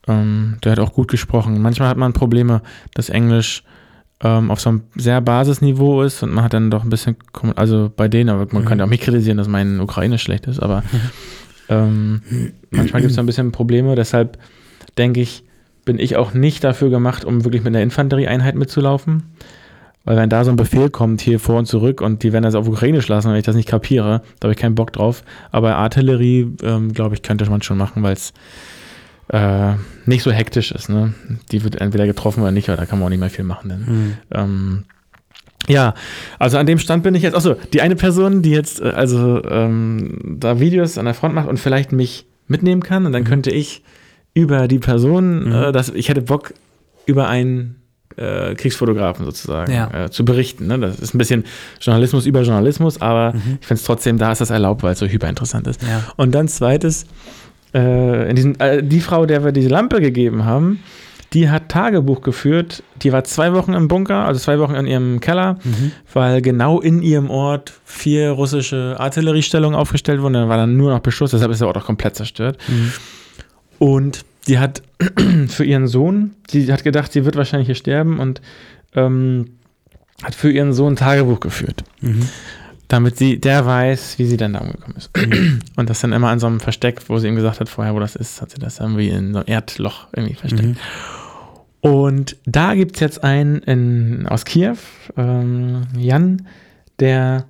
[0.08, 1.60] Ähm, der hat auch gut gesprochen.
[1.60, 2.62] Manchmal hat man Probleme,
[2.94, 3.62] dass Englisch
[4.24, 7.16] ähm, auf so einem sehr Basisniveau ist und man hat dann doch ein bisschen,
[7.56, 8.66] also bei denen, aber man Mhm.
[8.66, 10.82] kann ja auch mich kritisieren, dass mein Ukrainisch schlecht ist, aber
[11.68, 12.22] ähm,
[12.70, 14.38] manchmal gibt es ein bisschen Probleme, deshalb
[14.98, 15.44] denke ich,
[15.84, 19.24] bin ich auch nicht dafür gemacht, um wirklich mit einer Infanterieeinheit mitzulaufen.
[20.04, 22.56] Weil wenn da so ein Befehl kommt, hier vor und zurück und die werden das
[22.56, 25.22] auf Ukrainisch lassen, wenn ich das nicht kapiere, da habe ich keinen Bock drauf.
[25.52, 28.32] Aber Artillerie, ähm, glaube ich, könnte man schon machen, weil es
[29.28, 29.74] äh,
[30.06, 30.88] nicht so hektisch ist.
[30.88, 31.14] Ne?
[31.52, 33.68] Die wird entweder getroffen oder nicht, aber da kann man auch nicht mehr viel machen.
[33.68, 34.12] Denn, Mhm.
[34.32, 34.84] ähm,
[35.68, 35.94] ja,
[36.38, 37.34] also an dem Stand bin ich jetzt.
[37.34, 41.48] Achso, die eine Person, die jetzt äh, also ähm, da Videos an der Front macht
[41.48, 43.82] und vielleicht mich mitnehmen kann und dann könnte ich
[44.34, 45.52] über die Person, Mhm.
[45.52, 46.54] äh, das, ich hätte Bock
[47.06, 47.76] über einen
[48.16, 50.04] äh, Kriegsfotografen sozusagen Ja.
[50.06, 50.66] äh, zu berichten.
[50.66, 50.78] Ne?
[50.78, 51.44] Das ist ein bisschen
[51.80, 53.58] Journalismus über Journalismus, aber Mhm.
[53.60, 55.80] ich finde es trotzdem, da ist das erlaubt, weil es so hyperinteressant ist.
[55.82, 56.02] Ja.
[56.16, 57.06] Und dann zweites,
[57.74, 60.80] äh, in diesem, äh, die Frau, der wir diese Lampe gegeben haben,
[61.32, 62.82] die hat Tagebuch geführt.
[63.02, 65.92] Die war zwei Wochen im Bunker, also zwei Wochen in ihrem Keller, Mhm.
[66.12, 70.34] weil genau in ihrem Ort vier russische Artilleriestellungen aufgestellt wurden.
[70.34, 72.58] Da war dann nur noch Beschuss, deshalb ist der Ort auch komplett zerstört.
[72.68, 72.92] Mhm.
[73.78, 74.82] Und die hat
[75.48, 78.40] für ihren Sohn, sie hat gedacht, sie wird wahrscheinlich hier sterben und
[78.94, 79.50] ähm,
[80.22, 82.28] hat für ihren Sohn Tagebuch geführt Mhm.
[82.88, 85.10] damit sie, der weiß, wie sie dann da umgekommen ist.
[85.76, 88.00] Und das dann immer an so einem Versteck, wo sie ihm gesagt hat vorher, wo
[88.00, 90.62] das ist, hat sie das irgendwie in so einem Erdloch irgendwie versteckt.
[90.62, 90.76] Mhm.
[91.82, 94.76] Und da gibt es jetzt einen in, aus Kiew,
[95.16, 96.46] ähm, Jan,
[97.00, 97.44] der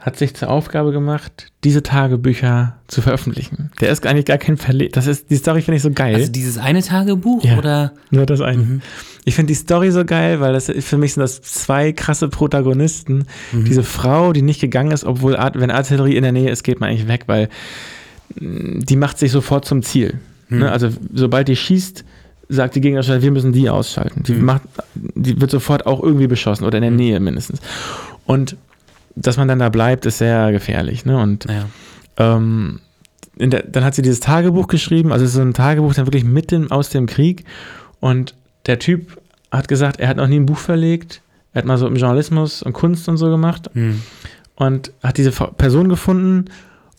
[0.00, 3.70] hat sich zur Aufgabe gemacht, diese Tagebücher zu veröffentlichen.
[3.80, 4.90] Der ist eigentlich gar kein Verleger.
[4.92, 6.16] Das ist, die Story finde ich so geil.
[6.16, 7.56] Also dieses eine Tagebuch Ja.
[7.56, 7.92] oder?
[8.10, 8.58] Nur das eine.
[8.62, 8.82] Mhm.
[9.24, 13.26] Ich finde die Story so geil, weil das für mich sind das zwei krasse Protagonisten.
[13.52, 13.64] Mhm.
[13.64, 16.90] Diese Frau, die nicht gegangen ist, obwohl wenn Artillerie in der Nähe ist, geht man
[16.90, 17.48] eigentlich weg, weil
[18.40, 20.18] mh, die macht sich sofort zum Ziel.
[20.48, 20.58] Mhm.
[20.60, 20.72] Ne?
[20.72, 22.04] Also sobald die schießt,
[22.48, 24.22] sagt die Gegnerstelle, wir müssen die ausschalten.
[24.22, 24.44] Die Mhm.
[24.44, 24.62] macht,
[24.94, 26.96] die wird sofort auch irgendwie beschossen oder in der Mhm.
[26.96, 27.60] Nähe mindestens.
[28.26, 28.56] Und
[29.16, 31.04] dass man dann da bleibt, ist sehr gefährlich.
[31.04, 31.18] Ne?
[31.18, 31.66] Und Naja.
[32.16, 32.80] ähm,
[33.36, 36.88] der, dann hat sie dieses Tagebuch geschrieben, also so ein Tagebuch dann wirklich mitten aus
[36.90, 37.44] dem Krieg.
[38.00, 38.34] Und
[38.66, 39.20] der Typ
[39.50, 41.20] hat gesagt, er hat noch nie ein Buch verlegt.
[41.52, 44.02] Er hat mal so im Journalismus und Kunst und so gemacht Mhm.
[44.56, 46.46] und hat diese Person gefunden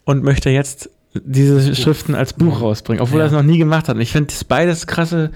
[0.06, 2.64] und möchte jetzt diese Schriften als Buch Mhm.
[2.64, 3.26] rausbringen, obwohl Ja.
[3.26, 3.96] er es noch nie gemacht hat.
[3.96, 5.32] Und ich finde das beides krasse,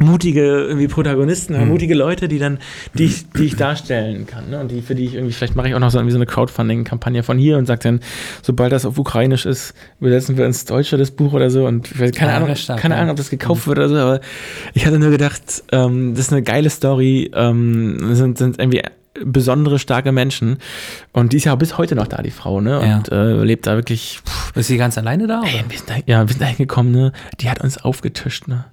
[0.00, 1.68] mutige irgendwie Protagonisten, Mhm.
[1.68, 2.58] mutige Leute, die dann,
[2.94, 4.50] die ich, die ich darstellen kann.
[4.50, 4.58] Ne?
[4.60, 6.26] Und die, für die ich irgendwie, vielleicht mache ich auch noch so, irgendwie so eine
[6.26, 8.00] Crowdfunding-Kampagne von hier und sage dann,
[8.42, 11.64] sobald das auf Ukrainisch ist, übersetzen wir ins Deutsche das Buch oder so.
[11.66, 13.00] Und weiß, keine Ahnung, stark, keine ja.
[13.02, 14.20] Ahnung, ob das gekauft wird oder so, aber
[14.74, 18.82] ich hatte nur gedacht, ähm, das ist eine geile Story, ähm, sind, sind irgendwie
[19.24, 20.58] besondere, starke Menschen.
[21.12, 22.80] Und die ist ja auch bis heute noch da, die Frau, ne?
[22.86, 22.96] Ja.
[22.96, 24.20] Und äh, lebt da wirklich.
[24.26, 25.42] Pff, Ist sie ganz alleine da?
[25.44, 27.12] ey, wir da, ja, wir sind da hingekommen, ne?
[27.40, 28.64] Die hat uns aufgetischt, ne?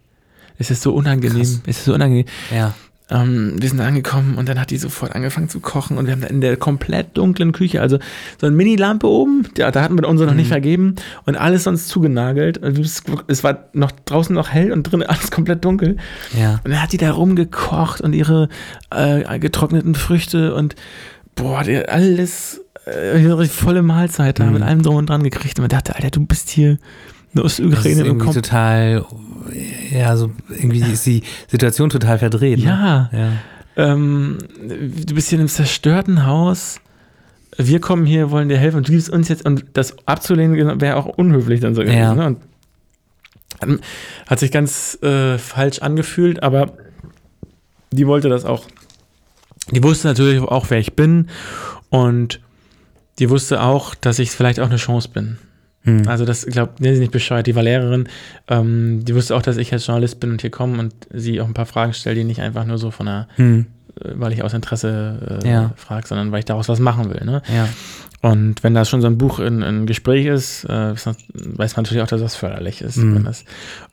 [0.57, 1.37] Es ist so unangenehm.
[1.37, 1.61] Krass.
[1.65, 2.25] Es ist so unangenehm.
[2.55, 2.73] Ja.
[3.11, 6.21] Ähm, wir sind angekommen und dann hat die sofort angefangen zu kochen und wir haben
[6.21, 7.99] da in der komplett dunklen Küche, also
[8.39, 10.51] so eine Mini-Lampe oben, da, da hatten wir unsere noch nicht Mhm.
[10.51, 10.95] vergeben
[11.25, 12.57] und alles sonst zugenagelt.
[12.59, 15.97] Und es- Es war noch draußen noch hell und drin alles komplett dunkel.
[16.39, 16.61] Ja.
[16.63, 18.47] Und dann hat die da rumgekocht und ihre
[18.89, 20.75] äh, getrockneten Früchte und
[21.35, 24.53] boah, die, alles äh, volle Mahlzeit da Mhm.
[24.53, 25.59] mit allem drum und dran gekriegt.
[25.59, 26.77] Und man dachte, Alter, du bist hier
[27.33, 28.33] eine Ostukraine Kopf.
[28.35, 29.05] total,
[29.91, 32.59] ja, so irgendwie ist die Situation total verdreht.
[32.59, 32.65] Ne?
[32.65, 33.31] Ja, Ja.
[33.77, 36.79] ähm, du bist hier in einem zerstörten Haus.
[37.57, 40.95] Wir kommen hier, wollen dir helfen und du gibst uns jetzt, und das abzulehnen wäre
[40.95, 41.97] auch unhöflich dann so gewesen.
[41.99, 42.15] Ja.
[42.15, 42.25] Ne?
[42.27, 42.37] Und
[43.61, 43.79] hat,
[44.27, 46.73] hat sich ganz äh, falsch angefühlt, aber
[47.91, 48.65] die wollte das auch.
[49.69, 51.27] Die wusste natürlich auch, wer ich bin
[51.89, 52.39] und
[53.19, 55.37] die wusste auch, dass ich vielleicht auch eine Chance bin.
[55.83, 56.07] Hm.
[56.07, 58.07] Also das, ich glaube, nee, sie nicht bescheuert, die war Lehrerin,
[58.47, 61.47] ähm, die wusste auch, dass ich jetzt Journalist bin und hier komme und sie auch
[61.47, 63.65] ein paar Fragen stelle, die nicht einfach nur so von einer, Hm.
[63.99, 65.71] äh, weil ich aus Interesse äh, Ja.
[65.77, 67.25] frage, sondern weil ich daraus was machen will.
[67.25, 67.41] Ne?
[67.55, 67.67] Ja.
[68.29, 72.03] Und wenn da schon so ein Buch in, in Gespräch ist, äh, weiß man natürlich
[72.03, 72.97] auch, dass das förderlich ist.
[73.01, 73.43] Wenn das,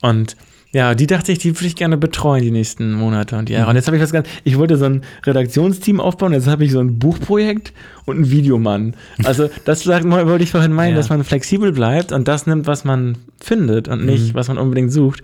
[0.02, 0.36] und
[0.72, 3.64] ja, die dachte ich, die würde ich gerne betreuen die nächsten Monate und Jahre.
[3.64, 3.70] Mhm.
[3.70, 6.72] Und jetzt habe ich was ganz, ich wollte so ein Redaktionsteam aufbauen, jetzt habe ich
[6.72, 7.72] so ein Buchprojekt
[8.04, 8.94] und einen Videomann.
[9.24, 10.96] Also das sagt, wollte ich vorhin meinen, Ja.
[10.96, 14.34] dass man flexibel bleibt und das nimmt, was man findet und nicht, Mhm.
[14.34, 15.22] was man unbedingt sucht.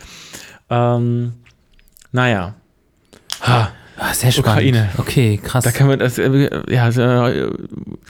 [0.70, 1.32] Ähm,
[2.12, 2.54] naja,
[3.42, 4.48] Ha, Ah, sehr spannend.
[4.56, 4.88] Ukraine.
[4.98, 5.62] Okay, krass.
[5.62, 7.48] da kann man das, äh, ja, äh,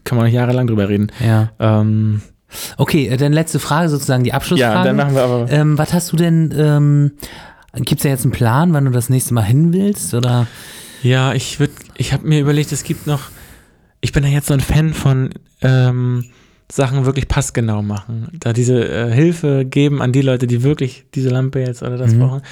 [0.04, 1.10] kann man noch jahrelang drüber reden.
[1.20, 1.50] ja.
[1.58, 2.22] Ähm,
[2.76, 4.74] Okay, äh, dann letzte Frage, sozusagen die Abschlussfrage.
[4.76, 5.50] ja, dann machen wir aber.
[5.50, 7.12] ähm, was hast du denn, ähm,
[7.76, 10.14] gibt es da jetzt einen Plan, wann du das nächste Mal hin willst?
[10.14, 10.46] Oder?
[11.02, 13.20] Ja, ich würde, ich habe mir überlegt, es gibt noch,
[14.00, 15.30] ich bin ja jetzt so ein Fan von
[15.62, 16.24] ähm,
[16.72, 18.28] Sachen wirklich passgenau machen.
[18.40, 22.12] Da diese äh, Hilfe geben an die Leute, die wirklich diese Lampe jetzt oder das
[22.14, 22.18] Mhm.
[22.20, 22.42] brauchen.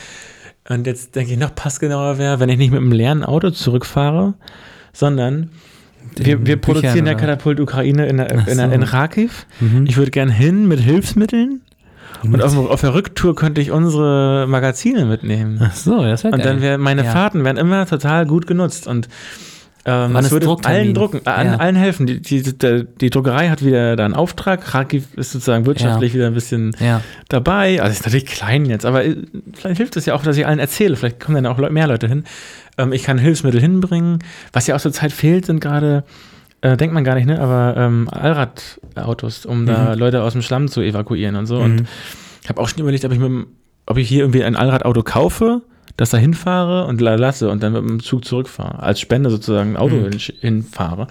[0.68, 4.34] Und jetzt denke ich, noch passgenauer wäre, wenn ich nicht mit einem leeren Auto zurückfahre,
[4.92, 5.50] sondern
[6.16, 8.62] wir, wir Büchern produzieren ja oder- Katapult Ukraine in, der, in, so.
[8.62, 9.46] in Kharkiv.
[9.60, 9.86] Mhm.
[9.86, 11.60] Ich würde gern hin mit Hilfsmitteln.
[12.22, 15.58] Und auf, auf der Rücktour könnte ich unsere Magazine mitnehmen.
[15.60, 17.10] Ach so, das wäre Und dann wären meine Ja.
[17.10, 19.08] Fahrten werden immer total gut genutzt und
[19.84, 21.56] ähm, das ist würde allen drucken, äh, Ja.
[21.56, 22.06] allen helfen.
[22.06, 24.62] Die, die, die, die Druckerei hat wieder da einen Auftrag.
[24.64, 27.00] Kharkiv ist sozusagen wirtschaftlich wieder ein bisschen Ja.
[27.28, 27.80] dabei.
[27.82, 29.16] Also ist natürlich klein jetzt, aber äh,
[29.54, 30.94] vielleicht hilft es ja auch, dass ich allen erzähle.
[30.96, 32.24] Vielleicht kommen dann auch mehr Leute hin.
[32.78, 34.20] Ähm, ich kann Hilfsmittel hinbringen.
[34.52, 36.04] Was ja auch zur Zeit fehlt, sind gerade
[36.60, 37.40] äh, denkt man gar nicht, ne?
[37.40, 41.56] Aber ähm, Allradautos, um da Leute aus dem Schlamm zu evakuieren und so.
[41.58, 41.86] Und Mhm.
[42.42, 43.46] ich habe auch schon überlegt, ob ich, mit,
[43.86, 45.62] ob ich hier irgendwie ein Allradauto kaufe,
[45.96, 48.82] das da hinfahre und la- lasse und dann mit dem Zug zurückfahre.
[48.82, 50.10] Als Spende sozusagen ein Auto Mhm.
[50.10, 51.06] hin, hinfahre.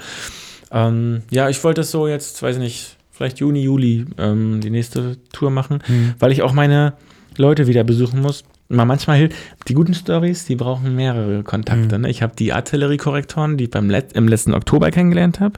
[0.71, 5.17] Ähm, ja, ich wollte das so jetzt, weiß nicht, vielleicht Juni, Juli ähm, die nächste
[5.33, 6.13] Tour machen, Mhm.
[6.19, 6.93] weil ich auch meine
[7.37, 8.43] Leute wieder besuchen muss.
[8.69, 9.35] Mal manchmal hilft,
[9.67, 11.97] die guten Stories, die brauchen mehrere Kontakte.
[11.97, 12.03] Mhm.
[12.03, 12.09] Ne?
[12.09, 15.55] Ich habe die Artilleriekorrektoren, die ich beim Let im letzten Oktober kennengelernt habe.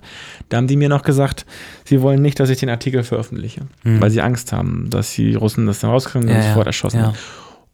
[0.49, 1.45] Da haben die mir noch gesagt,
[1.85, 4.01] sie wollen nicht, dass ich den Artikel veröffentliche, Mhm.
[4.01, 7.13] weil sie Angst haben, dass die Russen das dann rauskriegen und Ja, sofort erschossen ja.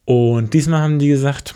[0.09, 1.53] Und diesmal haben die gesagt,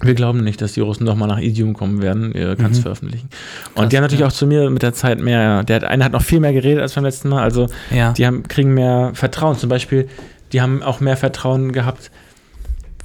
[0.00, 2.82] wir glauben nicht, dass die Russen doch mal nach Idiom kommen werden, ihr kannst Mhm.
[2.84, 3.28] veröffentlichen.
[3.28, 4.26] Krass, und die haben natürlich ja.
[4.28, 6.80] auch zu mir mit der Zeit mehr, der hat, eine hat noch viel mehr geredet
[6.80, 8.12] als beim letzten Mal, also Ja.
[8.14, 9.58] die haben, kriegen mehr Vertrauen.
[9.58, 10.08] Zum Beispiel,
[10.54, 12.10] die haben auch mehr Vertrauen gehabt,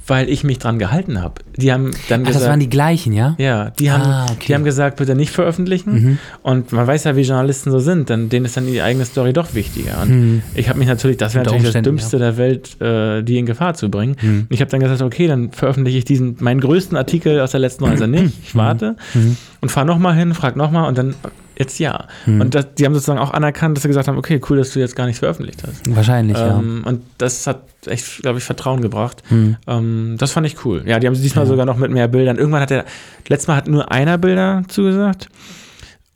[0.08, 1.34] weil ich mich dran gehalten habe.
[1.56, 3.34] Die haben dann Ach, gesagt, das waren die gleichen, ja?
[3.38, 4.44] ja, die haben, Ah, okay.
[4.48, 5.92] die haben gesagt, bitte nicht veröffentlichen.
[5.92, 6.18] Mhm.
[6.42, 9.32] Und man weiß ja, wie Journalisten so sind, dann denen ist dann die eigene Story
[9.32, 10.00] doch wichtiger.
[10.02, 10.42] Und Mhm.
[10.54, 13.74] ich habe mich natürlich, das wäre natürlich das Dümmste der Welt, äh, die in Gefahr
[13.74, 14.16] zu bringen.
[14.20, 14.46] Mhm.
[14.50, 17.84] Ich habe dann gesagt, okay, dann veröffentliche ich diesen, meinen größten Artikel aus der letzten
[17.84, 18.34] Reise nicht.
[18.44, 19.36] Ich warte Mhm.
[19.60, 21.14] und fahre nochmal hin, frag nochmal und dann
[21.58, 22.06] jetzt ja.
[22.26, 22.40] Mhm.
[22.40, 24.78] Und das, die haben sozusagen auch anerkannt, dass sie gesagt haben, okay, cool, dass du
[24.80, 25.94] jetzt gar nichts veröffentlicht hast.
[25.94, 29.22] Wahrscheinlich, Ähm, und das hat echt, glaube ich, Vertrauen gebracht.
[29.30, 29.36] ja.
[29.36, 29.56] Mhm.
[29.66, 30.82] Ähm, das fand ich cool.
[30.86, 31.48] Ja, die haben diesmal Ja.
[31.50, 32.36] sogar noch mit mehr Bildern.
[32.38, 32.84] Irgendwann hat er,
[33.28, 35.28] letztes Mal hat nur einer Bilder zugesagt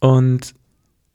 [0.01, 0.55] und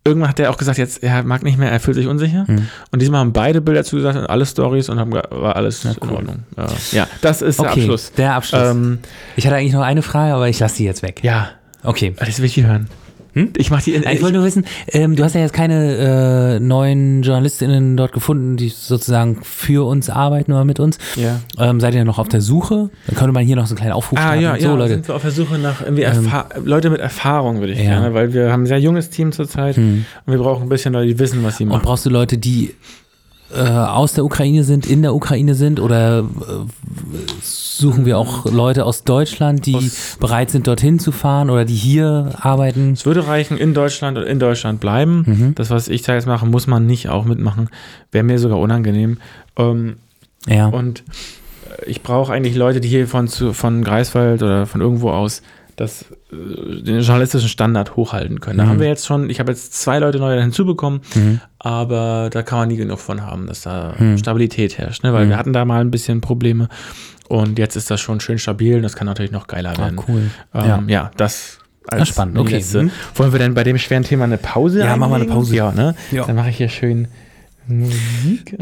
[0.06, 2.46] irgendwann hat er auch gesagt, jetzt er mag nicht mehr, er fühlt sich unsicher.
[2.48, 2.68] Mhm.
[2.92, 5.98] Und diesmal haben beide Bilder zugesagt und alle Stories und haben war alles Ja, in
[6.10, 6.16] cool.
[6.16, 6.44] Ordnung.
[6.56, 8.12] Ja, ja das ist der Okay, Abschluss.
[8.14, 8.62] der Abschluss.
[8.72, 9.00] Ähm,
[9.36, 11.20] ich hatte eigentlich noch eine Frage, aber ich lasse die jetzt weg.
[11.24, 11.50] ja,
[11.84, 12.14] Okay.
[12.18, 12.88] das will ich hören.
[13.38, 13.54] Hm?
[13.58, 16.60] Ich mache die Ja, Ich wollte nur wissen, ähm, du hast ja jetzt keine äh,
[16.60, 20.98] neuen JournalistInnen dort gefunden, die sozusagen für uns arbeiten oder mit uns.
[21.16, 21.40] ja.
[21.60, 22.90] Ähm, seid ihr noch auf der Suche?
[23.08, 24.42] Dann könnte man hier noch so einen kleinen Aufruf Ah starten.
[24.42, 24.94] ja, so, ja, Leute.
[24.96, 26.32] sind wir auf der Suche nach irgendwie Ähm,
[26.66, 27.86] Leute mit Erfahrung, würde ich ja.
[27.86, 30.06] gerne, weil wir haben ein sehr junges Team zurzeit Hm.
[30.26, 31.82] und wir brauchen ein bisschen Leute, die wissen, was sie Und machen.
[31.84, 32.74] brauchst du Leute, die
[33.56, 36.24] äh, aus der Ukraine sind, in der Ukraine sind oder äh,
[37.42, 41.76] suchen wir auch Leute aus Deutschland, die Aus- bereit sind, dorthin zu fahren oder die
[41.76, 42.94] hier arbeiten?
[42.94, 45.24] Es würde reichen, in Deutschland und in Deutschland bleiben.
[45.26, 45.56] Mhm.
[45.56, 47.70] Das, was ich da jetzt mache, muss man nicht auch mitmachen.
[48.12, 49.18] Wäre mir sogar unangenehm.
[49.58, 49.98] Ähm,
[50.48, 50.68] Ja.
[50.68, 51.04] und
[51.86, 55.42] ich brauche eigentlich Leute, die hier von, von Greifswald oder von irgendwo aus
[55.76, 58.58] das, den journalistischen Standard hochhalten können.
[58.58, 58.70] Da Mhm.
[58.70, 61.40] haben wir jetzt schon, ich habe jetzt zwei Leute neu hinzubekommen, Mhm.
[61.60, 64.18] aber da kann man nie genug von haben, dass da Mhm.
[64.18, 65.04] Stabilität herrscht.
[65.04, 65.14] Ne?
[65.14, 65.30] Weil Mhm.
[65.30, 66.68] wir hatten da mal ein bisschen Probleme
[67.30, 70.00] und jetzt ist das schon schön stabil und das kann natürlich noch geiler Ah, werden.
[70.08, 70.24] cool.
[70.54, 70.84] Ähm, Ja.
[70.88, 71.12] ja.
[71.16, 71.60] das
[71.90, 72.56] Ah, spannend, okay.
[72.56, 72.84] letzte.
[72.84, 72.92] Mhm.
[73.16, 75.26] Wollen wir denn bei dem schweren Thema eine Pause Ja, machen wir eine?
[75.26, 75.56] Pause.
[75.56, 75.96] Ja, ne?
[76.12, 76.26] Ja.
[76.26, 77.08] Dann mache ich hier schön
[77.70, 78.58] Musik.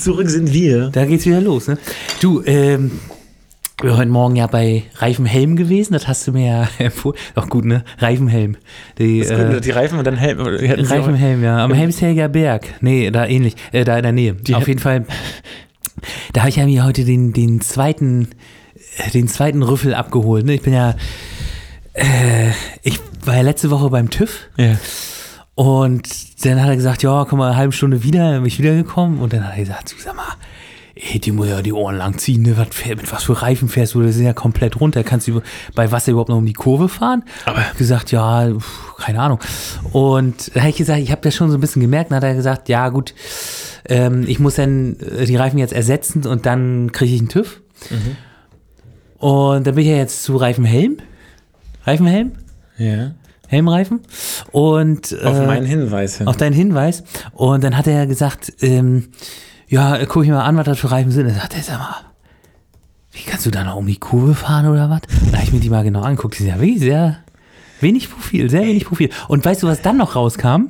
[0.00, 0.88] Zurück sind wir.
[0.90, 1.78] Da geht's wieder los, ne?
[2.20, 2.90] Du, ähm,
[3.80, 7.16] wir sind heute Morgen ja bei Reifenhelm gewesen, das hast du mir ja empfohlen.
[7.34, 7.84] Doch gut, ne?
[7.98, 8.56] Reifenhelm.
[8.98, 11.64] Die, Das ist äh, die Reifen und dann auch- Reifenhelm, ja.
[11.64, 12.66] Am Helmshelger Berg.
[12.82, 13.54] Nee, da ähnlich.
[13.72, 14.34] Äh, da in der Nähe.
[14.34, 15.04] Die Auf jeden Fall.
[16.32, 18.28] Da habe ich ja mir heute den, den zweiten,
[19.14, 20.44] den zweiten Rüffel abgeholt.
[20.46, 20.54] Ne?
[20.54, 20.94] Ich bin ja,
[21.94, 22.50] äh,
[22.82, 24.76] ich war ja letzte Woche beim TÜV Ja.
[25.54, 29.18] Und dann hat er gesagt, ja, komm mal eine halbe Stunde wieder, bin ich wiedergekommen.
[29.18, 30.24] Und dann hat er gesagt, sag mal,
[30.94, 32.56] ey, die muss ja die Ohren lang ziehen, ne?
[32.56, 34.02] Was, mit was für Reifen fährst du?
[34.02, 35.02] Das sind ja komplett runter.
[35.04, 35.42] Kannst du
[35.74, 37.24] bei Wasser überhaupt noch um die Kurve fahren?
[37.44, 39.40] Aber gesagt, ja, pf, keine Ahnung.
[39.92, 42.10] Und da habe ich gesagt, ich habe das schon so ein bisschen gemerkt.
[42.10, 43.14] Dann hat er gesagt, ja gut,
[43.88, 47.60] ähm, ich muss dann äh, die Reifen jetzt ersetzen und dann kriege ich einen TÜV.
[49.18, 50.98] Und dann bin ich ja jetzt zu Reifenhelm.
[51.84, 52.32] Reifenhelm?
[52.78, 53.12] Ja.
[53.50, 54.00] Helmreifen.
[54.52, 56.28] Und Auf äh, meinen Hinweis hin.
[56.28, 57.02] auf deinen Hinweis.
[57.32, 59.08] Und dann hat er gesagt, ähm,
[59.68, 61.26] ja, guck ich mal an, was das für Reifen sind.
[61.26, 61.94] Dann sagt er, sag mal,
[63.12, 65.00] wie kannst du da noch um die Kurve fahren oder was?
[65.30, 66.34] Da habe ich mir die mal genau angeguckt.
[66.38, 67.18] Die sind ja wirklich sehr
[67.80, 69.10] wenig Profil, sehr wenig Profil.
[69.28, 70.68] Und weißt du, was dann noch rauskam?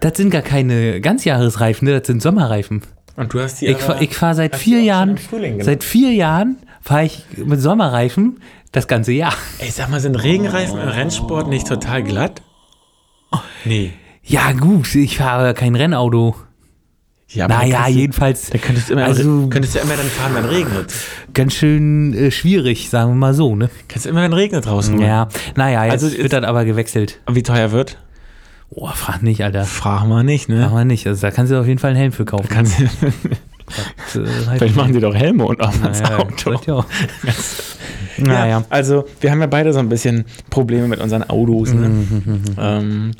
[0.00, 1.98] Das sind gar keine Ganzjahresreifen, ne?
[1.98, 2.82] das sind Sommerreifen.
[3.16, 5.18] Und du hast die Ich, aber- fahr- ich fahre seit hast die vier Jahren,
[5.60, 8.40] seit vier Jahren fahre ich mit Sommerreifen
[8.72, 9.34] das ganze Jahr.
[9.58, 12.42] Ey, sag mal, sind Regenreifen im Rennsport nicht total glatt?
[13.64, 13.92] Nee.
[14.24, 16.34] Ja gut, ich fahre kein Rennauto.
[17.28, 20.34] Ja, aber dann Naja, jedenfalls Dann könntest du immer, Also- könntest du immer dann fahren,
[20.34, 20.92] wenn regnet.
[21.32, 23.70] ganz schön äh, schwierig, sagen wir mal so, ne?
[23.88, 25.00] Kannst du immer, wenn regnet draußen.
[25.00, 27.20] Ja, naja, jetzt Also wird das aber gewechselt.
[27.30, 27.98] Wie teuer wird?
[28.68, 29.64] Oh, frag nicht, Alter.
[29.64, 30.62] Frag mal nicht, ne?
[30.62, 31.06] Frag mal nicht.
[31.06, 32.48] Also da kannst du auf jeden Fall einen Helm für kaufen.
[32.48, 32.84] Kannst du,
[34.14, 34.26] Äh,
[34.58, 36.34] vielleicht machen die doch Helme und auch naja, Auto.
[36.36, 36.68] vielleicht
[38.18, 38.24] ja.
[38.24, 38.64] Ja, Naja.
[38.70, 41.72] also wir haben ja beide so ein bisschen Probleme mit unseren Autos.
[41.72, 41.88] Ne?
[41.88, 43.10] Mhm, ähm,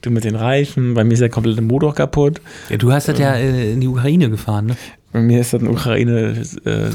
[0.00, 2.40] du mit den Reifen, bei mir ist der komplette Motor kaputt.
[2.70, 4.76] Ja, du hast das ja äh, in die Ukraine gefahren, ne?
[5.12, 6.34] Bei mir ist das in Ukraine.
[6.64, 6.90] Äh,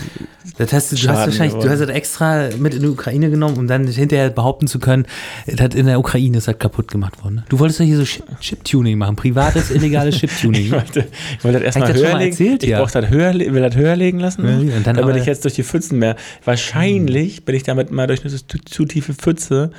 [0.58, 1.70] Das hast du, du hast wahrscheinlich, du geworden.
[1.70, 5.06] hast das extra mit in die Ukraine genommen, um dann hinterher behaupten zu können,
[5.46, 7.36] das in der Ukraine ist das kaputt gemacht worden.
[7.36, 7.44] Ne?
[7.50, 10.62] Du wolltest doch hier so Chip- Chip-Tuning machen, privates, illegales Chip-Tuning.
[10.66, 11.06] ich wollte,
[11.38, 12.32] ich wollte das erstmal ich höher mal legen.
[12.32, 12.64] erzählt?
[12.64, 12.80] Ich Ja.
[12.82, 14.44] brauch das höher, will das höher legen lassen.
[14.44, 14.58] Ne?
[14.58, 16.16] und dann damit aber- ich jetzt durch die Pfützen mehr.
[16.44, 19.70] Wahrscheinlich bin ich damit mal durch eine zu, zu tiefe Pfütze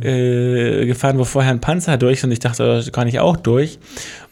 [0.00, 0.06] Hm.
[0.08, 3.78] äh, gefahren, wo vorher ein Panzer durch und ich dachte, da kann ich auch durch.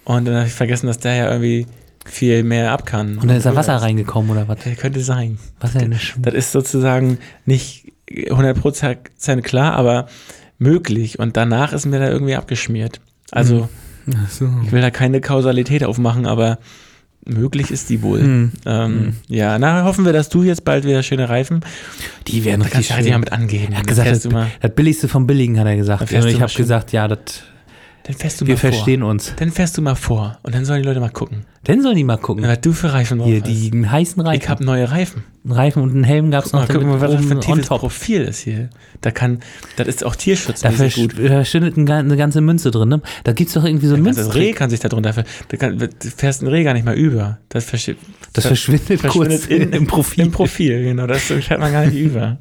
[0.04, 1.66] Und dann habe ich vergessen, dass der ja irgendwie
[2.04, 3.18] viel mehr ab kann.
[3.18, 4.58] Und dann ist da Wasser reingekommen oder was?
[4.78, 5.38] Könnte sein.
[5.60, 5.94] Was denn?
[6.18, 10.06] Das ist sozusagen nicht 100% klar, aber
[10.58, 11.18] möglich.
[11.18, 13.00] Und danach ist mir da irgendwie abgeschmiert.
[13.30, 13.68] Also,
[14.12, 14.48] Ach so.
[14.64, 16.58] ich will da keine Kausalität aufmachen, aber
[17.24, 18.20] möglich ist die wohl.
[18.20, 18.52] Hm.
[18.66, 21.60] Ähm, Ja, na, hoffen wir, dass du jetzt bald wieder schöne Reifen.
[22.26, 23.12] Die werden richtig halt schön.
[23.12, 23.72] ja mit angeben.
[23.72, 26.10] Er hat gesagt, das, das Billigste vom Billigen, hat er gesagt.
[26.10, 27.18] Du ich habe gesagt, ja, das,
[28.04, 28.70] dann fährst du wir mal vor.
[28.72, 29.34] verstehen uns.
[29.36, 32.04] Dann fährst du mal vor und dann sollen die Leute mal gucken, Dann sollen die
[32.04, 32.44] mal gucken.
[32.46, 33.46] was du für Reifen Hier, hast.
[33.48, 34.40] die heißen Reifen.
[34.42, 35.24] ich habe neue Reifen.
[35.44, 36.66] einen Reifen und einen Helm gab es noch.
[36.68, 37.66] guck mal, was das für ein tiefes.
[37.68, 38.70] Profil ist hier.
[39.02, 39.40] Da kann,
[39.76, 40.14] das ist auch
[40.62, 41.12] Da gut.
[41.14, 43.00] versch- verschwindet eine ganze Münze drin, ne?
[43.24, 45.12] Da gibt's doch irgendwie so ein Das Reh kann sich da drunter
[45.48, 47.38] du, kann, du fährst ein Reh gar nicht mal über.
[47.48, 47.98] Das, versteht,
[48.32, 50.24] Das verschwindet, kurz in, im Profil.
[50.24, 51.06] Im Profil, genau.
[51.06, 52.38] Das fährt man gar nicht über.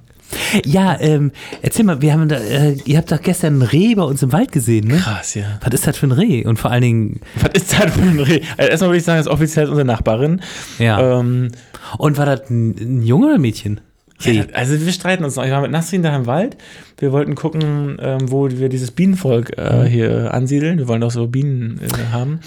[0.66, 4.04] Ja, ähm, erzähl mal, wir haben da, äh, ihr habt doch gestern ein Reh bei
[4.04, 4.98] uns im Wald gesehen, ne?
[4.98, 5.60] Krass, ja.
[5.64, 6.46] Was ist das für ein Reh?
[6.46, 8.42] Und vor allen Dingen, Was ist das für ein Reh?
[8.58, 10.42] Also erstmal würde ich sagen, das ist offiziell unsere Nachbarin.
[10.78, 11.20] ja.
[11.20, 11.50] Ähm,
[11.98, 13.82] Und war das ein, ein Junge oder ein Mädchen?
[14.22, 15.46] ja, also wir streiten uns noch.
[15.46, 16.58] Ich war mit Nasrin da im Wald.
[16.98, 19.64] Wir wollten gucken, ähm, wo wir dieses Bienenvolk Mhm.
[19.64, 20.78] äh, hier ansiedeln.
[20.78, 22.42] Wir wollen doch so Bienen äh, haben.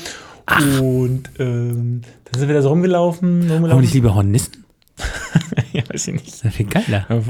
[0.81, 3.51] Und ähm, dann sind wir da so rumgelaufen.
[3.51, 3.81] Rumgelaufen.
[3.81, 4.62] nicht lieber Hornissen?
[5.73, 6.29] ja, weiß ich nicht.
[6.29, 7.07] Das ist viel geiler.
[7.09, 7.21] Ja,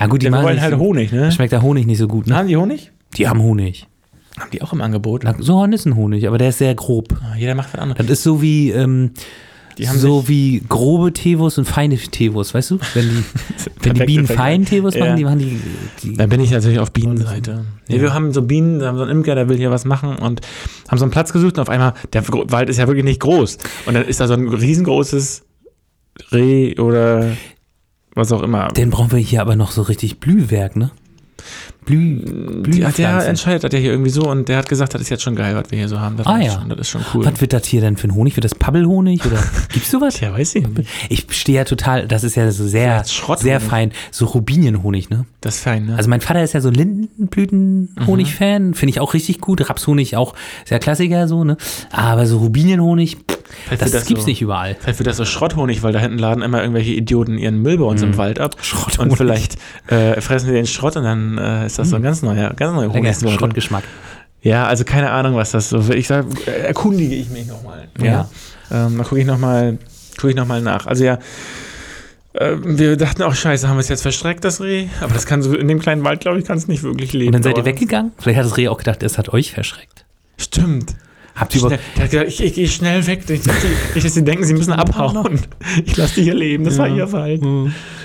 [0.00, 1.30] Ja gut, die wir machen wollen halt so, Honig, ne?
[1.32, 2.36] Schmeckt der Honig nicht so gut, ne?
[2.36, 2.92] Haben die Honig?
[3.16, 3.86] Die haben Honig.
[4.38, 5.22] Haben die auch im Angebot?
[5.24, 7.14] Na, So Hornissenhonig, aber der ist sehr grob.
[7.22, 7.98] Ah, Jeder macht was anderes.
[8.06, 9.12] Das ist so wie, ähm,
[9.78, 12.78] Die haben so wie grobe Teewurst und feine Teewurst, weißt du?
[12.94, 13.24] Wenn die,
[13.82, 15.04] wenn die Bienen feinen Teewurst Ja.
[15.06, 15.60] machen, die machen die,
[16.02, 17.64] die Da bin ich natürlich auf Bienenseite.
[17.88, 20.16] Nee, wir haben so Bienen, wir haben so einen Imker, der will hier was machen
[20.16, 20.40] und
[20.88, 23.58] haben so einen Platz gesucht und auf einmal, der Wald ist ja wirklich nicht groß.
[23.86, 25.42] Und dann ist da so ein riesengroßes
[26.32, 27.32] Reh oder
[28.14, 28.68] was auch immer.
[28.68, 30.90] Den brauchen wir hier aber noch so richtig Blühwerk, ne?
[31.86, 33.28] Blüh, Ja, der Blühpflanzen.
[33.30, 35.54] entscheidet das ja hier irgendwie so und der hat gesagt, das ist jetzt schon geil,
[35.54, 36.16] was wir hier so haben.
[36.18, 36.50] Das, Ah, ja.
[36.52, 37.24] schon, das ist schon cool.
[37.24, 38.36] Was wird das hier denn für ein Honig?
[38.36, 39.38] Wird das Pabbelhonig oder
[39.72, 40.20] gibt's sowas?
[40.20, 40.88] Ja, weiß ich nicht.
[41.08, 43.04] Ich stehe ja total, das ist ja so sehr,
[43.38, 45.24] sehr fein, so Rubinienhonig, ne?
[45.40, 45.96] Das ist fein, ne?
[45.96, 49.70] Also mein Vater ist ja so Lindenblütenhonig-Fan, finde ich auch richtig gut.
[49.70, 51.56] Rapshonig auch sehr Klassiker so, ne?
[51.90, 53.16] Aber so Rubinienhonig,
[53.66, 54.76] Vielleicht das, wird gibt's so, nicht überall.
[54.80, 57.84] Vielleicht wird das so Schrotthonig, weil da hinten laden immer irgendwelche Idioten ihren Müll bei
[57.84, 58.56] uns im Wald ab.
[58.56, 58.62] Mhm.
[58.62, 59.10] Schrotthonig.
[59.12, 59.56] Und vielleicht
[59.88, 62.74] äh, fressen die den Schrott und dann äh, ist das so ein ganz neuer, ganz
[62.74, 63.36] neuer Honigsorte.
[63.36, 63.84] Schrottgeschmack.
[64.42, 67.88] Ja, also keine Ahnung, was das so Ich sag, erkundige ich mich nochmal.
[68.00, 68.28] Ja.
[68.70, 69.78] Ähm, dann gucke ich nochmal
[70.18, 70.86] guck ich noch mal nach.
[70.86, 71.18] Also ja,
[72.34, 74.88] äh, wir dachten auch, scheiße, haben wir es jetzt verstreckt, das Reh?
[75.00, 77.28] Aber das kann so in dem kleinen Wald, glaube ich, kann es nicht wirklich leben.
[77.28, 78.12] Und dann seid ihr weggegangen?
[78.18, 80.04] Vielleicht hat das Reh auch gedacht, es hat euch verschreckt.
[80.36, 80.94] Stimmt.
[81.38, 83.22] Habt ihr Schnell, der hat gesagt, ich, ich gehe schnell weg.
[83.28, 83.40] Ich,
[83.94, 85.40] ich, ich, sie denken, sie müssen abhauen.
[85.84, 86.64] Ich lasse die hier leben.
[86.64, 87.42] Das war ihr Wald.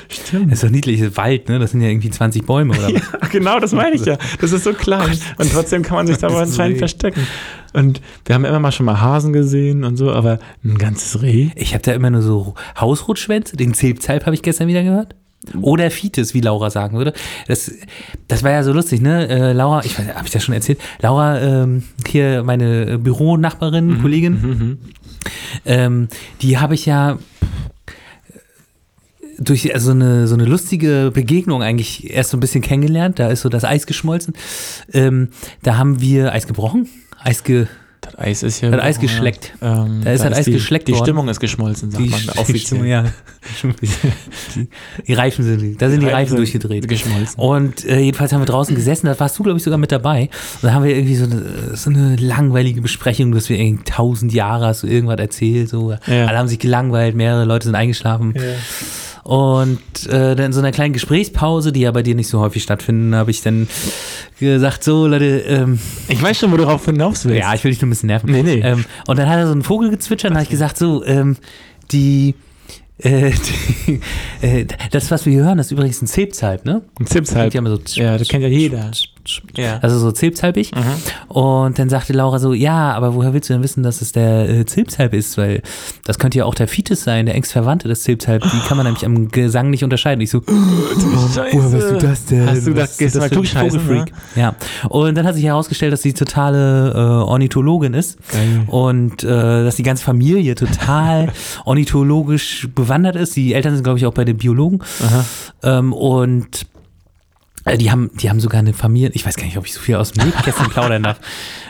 [0.09, 0.51] Stimmt.
[0.51, 1.59] Das ist doch niedlich, Wald, ne?
[1.59, 2.93] Das sind ja irgendwie 20 Bäume oder was?
[2.93, 4.17] Ja, genau, das meine ich ja.
[4.39, 5.17] Das ist so klein.
[5.37, 7.25] Und trotzdem kann man sich da Das aber anscheinend verstecken.
[7.73, 11.49] Und wir haben immer mal schon mal Hasen gesehen und so, aber ein ganzes Reh.
[11.55, 15.15] Ich habe da immer nur so Hausrotschwänze, den Zilpzalp habe ich gestern wieder gehört.
[15.61, 17.13] Oder Fites, wie Laura sagen würde.
[17.47, 17.71] Das,
[18.27, 19.27] das war ja so lustig, ne?
[19.27, 20.79] Äh, Laura, ich weiß, habe ich das schon erzählt?
[21.01, 24.77] Laura, ähm, hier meine Büronachbarin, Kollegin, Mhm.
[25.65, 26.07] ähm,
[26.41, 27.17] die habe ich ja
[29.39, 33.19] durch also eine, so eine lustige Begegnung eigentlich erst so ein bisschen kennengelernt.
[33.19, 34.33] Da ist so das Eis geschmolzen.
[34.93, 35.29] Ähm,
[35.63, 36.87] da haben wir Eis gebrochen,
[37.21, 37.65] Eis ge,
[38.05, 38.69] Das Eis ist ja.
[38.71, 39.53] Das Eis geschleckt.
[39.61, 41.03] Ähm, Da ist halt Eis die, geschleckt Die worden.
[41.03, 42.85] Stimmung ist geschmolzen, sagt man offiziell.
[42.85, 43.05] ja.
[43.63, 44.67] die,
[45.07, 46.87] die Reifen sind, da sind die Reifen sind durchgedreht.
[46.87, 47.39] Geschmolzen.
[47.39, 50.23] Und äh, jedenfalls haben wir draußen gesessen, da warst du, glaube ich, sogar mit dabei.
[50.61, 54.33] Und da haben wir irgendwie so eine, so eine langweilige Besprechung, dass wir irgendwie tausend
[54.33, 55.69] Jahre hast du irgendwas erzählt.
[55.69, 55.91] So.
[56.07, 56.25] Ja.
[56.25, 58.33] Alle haben sich gelangweilt, mehrere Leute sind eingeschlafen.
[59.23, 62.61] Und äh, dann in so einer kleinen Gesprächspause, die ja bei dir nicht so häufig
[62.61, 63.67] stattfinden, habe ich dann
[64.39, 67.39] gesagt, so Leute, ähm, Ich weiß schon, wo du darauf hinaus willst.
[67.39, 68.29] ja, ich will dich nur ein bisschen nerven.
[68.31, 68.59] Nee, nee.
[68.59, 71.37] Ähm, und dann hat er so einen Vogel gezwitschert und habe ich gesagt, so, ähm,
[71.91, 72.35] die,
[72.97, 73.31] äh,
[73.87, 74.01] die
[74.45, 76.81] äh, das, was wir hier hören, das ist übrigens ein Zilpzalp, ne?
[76.99, 78.91] Ein so Ja, das kennt ja jeder.
[79.55, 79.79] Ja.
[79.81, 80.71] Also so Zilpzalpig.
[81.27, 84.49] Und dann sagte Laura so, ja, aber woher willst du denn wissen, dass es der
[84.49, 85.37] äh, Zilpzalp ist?
[85.37, 85.61] Weil
[86.03, 88.43] das könnte ja auch der Fites sein, der engst Verwandte des Zilpzalp.
[88.43, 90.21] Die kann man nämlich am Gesang nicht unterscheiden.
[90.21, 92.49] Ich so, woher weißt du das denn?
[92.49, 94.11] Hast du ist mal das für Vogelfreak?
[94.35, 94.41] ne?
[94.41, 94.55] Ja.
[94.89, 98.17] Und dann hat sich herausgestellt, dass sie totale äh, Ornithologin ist.
[98.29, 98.63] Geil.
[98.67, 99.27] Und äh,
[99.63, 101.31] dass die ganze Familie total
[101.65, 103.35] ornithologisch bewandert ist.
[103.35, 104.79] Die Eltern sind, glaube ich, auch bei den Biologen.
[105.63, 106.65] Ähm, und
[107.77, 109.95] die haben, die haben sogar eine Familie, ich weiß gar nicht, ob ich so viel
[109.95, 111.19] aus dem Nähkästchen plaudern darf.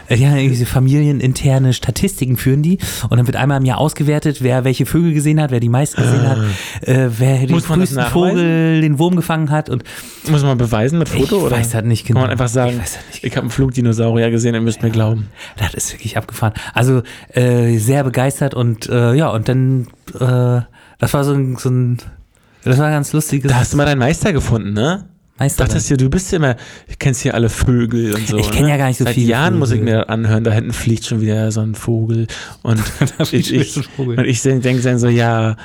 [0.10, 2.78] Äh, Die haben diese familieninterne Statistiken führen die
[3.10, 6.02] und dann wird einmal im Jahr ausgewertet, wer welche Vögel gesehen hat, wer die meisten
[6.02, 6.39] gesehen hat,
[6.82, 8.02] äh, wer den frühesten?
[8.08, 9.86] Vogel, den Wurm gefangen hat und
[10.30, 11.38] Muss man beweisen mit Foto?
[11.38, 11.56] ich oder?
[11.56, 12.20] weiß das nicht Kann genau.
[12.22, 14.89] man einfach sagen, ich weiß das nicht ich habe einen Flugdinosaurier gesehen, ihr müsst mir
[14.91, 15.30] glauben.
[15.56, 16.52] Das ist wirklich abgefahren.
[16.74, 19.88] Also äh, sehr begeistert und äh, ja, und dann,
[20.20, 20.62] äh,
[21.00, 22.00] das war so ein, so ein
[22.66, 25.06] das war ein ganz lustiges Da hast du mal deinen Meister gefunden, ne?
[25.40, 25.66] Meister.
[25.66, 28.38] Dachtest du, du bist ja immer, du kennst hier alle Vögel und so.
[28.38, 28.70] Ich kenn ne?
[28.70, 29.96] ja gar nicht so Seit viele Jahren muss ich Vögel.
[29.96, 32.28] mir anhören, da hinten fliegt schon wieder so ein Vogel.
[32.62, 32.80] Und
[33.32, 34.20] ich, ich, Vogel.
[34.20, 35.56] und ich denke dann so, ja,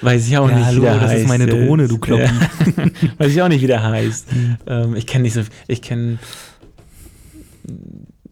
[0.00, 1.28] weiß ich auch Ja, nicht, hallo, wie der das ist heißt.
[1.28, 2.22] meine Drohne, du Kloppi.
[2.24, 2.30] Ja.
[3.18, 4.26] weiß ich auch nicht, wie der heißt.
[4.66, 6.18] Ähm, ich kenne nicht so, ich kenne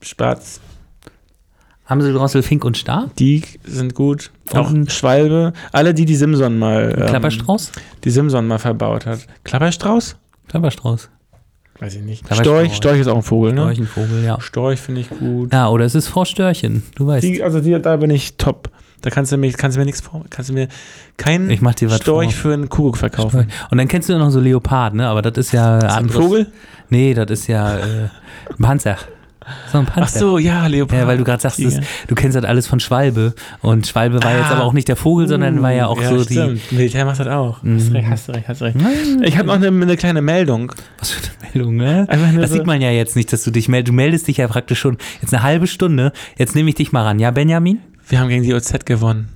[0.01, 0.61] Spatz,
[1.85, 3.11] Haben sie Drossel, Fink und Star?
[3.19, 4.31] die sind gut.
[4.53, 7.73] Auch Und- Schwalbe, alle die, die Simson mal, ähm, Klapperstrauß?
[8.05, 9.27] die Simson mal verbaut hat.
[9.45, 10.17] Klapperstrauß?
[10.49, 11.11] Klapperstrauß.
[11.79, 12.25] Weiß ich nicht.
[12.35, 13.61] Storch, Storch ist auch ein Vogel, ne?
[13.63, 14.41] Storch, ein Vogel, ja.
[14.41, 15.53] Storch finde ich gut.
[15.53, 17.23] Ja, oder es ist Frau Störchen, du weißt.
[17.23, 18.71] Die, also die, da bin ich top.
[19.03, 20.69] Da kannst du mir, kannst du mir nichts vor, kannst du mir
[21.19, 22.51] keinen Ich mach dir was Storch vor.
[22.51, 23.49] für einen Kuckuck verkaufen.
[23.71, 25.07] Und dann kennst du noch so Leopard, ne?
[25.07, 26.47] Aber das ist ja Ist das ein anderes- Vogel?
[26.89, 27.83] Nee, das ist ja äh,
[28.49, 28.97] ein Panzer.
[29.73, 30.19] So ein Ach Panzer.
[30.19, 30.99] so, ja, Leopard.
[30.99, 33.35] Ja, weil du gerade sagst, das, du kennst halt alles von Schwalbe.
[33.63, 34.55] Und Schwalbe war jetzt Ah.
[34.57, 36.35] aber auch nicht der Vogel, sondern war ja auch so die.
[36.35, 36.73] stimmt.
[36.73, 37.59] Militär macht das auch.
[37.59, 37.93] Hast Mhm.
[37.97, 38.77] recht, hast du recht, hast du recht.
[39.23, 40.73] Ich habe noch eine, eine kleine Meldung.
[40.99, 42.07] Was für eine Meldung, ne?
[42.41, 43.89] Das so- sieht man ja jetzt nicht, dass du dich meldest.
[43.89, 46.13] Du meldest dich ja praktisch schon jetzt eine halbe Stunde.
[46.39, 47.19] Jetzt nehme ich dich mal ran.
[47.19, 47.79] Ja, Benjamin?
[48.09, 49.29] Wir haben gegen die OZ gewonnen.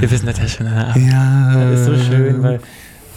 [0.00, 0.66] Wir wissen das ja schon.
[0.66, 0.94] Ja.
[0.96, 1.54] Ja.
[1.70, 2.60] Das ist so schön, weil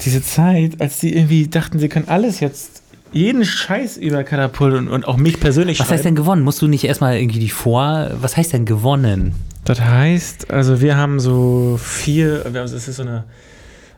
[0.06, 2.82] diese Zeit, als die irgendwie dachten, sie können alles jetzt,
[3.12, 6.43] jeden Scheiß über Katapult und, und auch mich persönlich Was heißt denn gewonnen?
[6.43, 8.10] Musst du nicht erstmal irgendwie die Vor.
[8.20, 9.36] Was heißt denn gewonnen?
[9.64, 13.24] Das heißt, also wir haben so vier, das ist so eine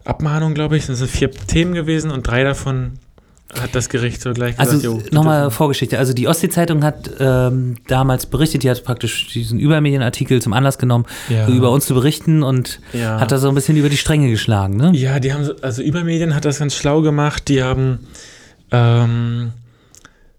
[0.06, 2.94] Abmahnung, glaube ich, das sind vier Themen gewesen und drei davon
[3.62, 5.98] hat das Gericht so gleich gesagt, Also jo, die nochmal Vorgeschichte.
[5.98, 11.06] Also die Ostsee-Zeitung hat ähm, damals berichtet, die hat praktisch diesen Übermedienartikel zum Anlass genommen,
[11.30, 11.48] Ja.
[11.48, 13.20] über uns zu berichten und Ja.
[13.22, 14.92] hat da so ein bisschen über die Stränge geschlagen, ne?
[14.94, 17.48] Ja, die haben, so- also Übermedien hat das ganz schlau gemacht.
[17.48, 18.00] Die haben
[18.72, 19.52] ähm,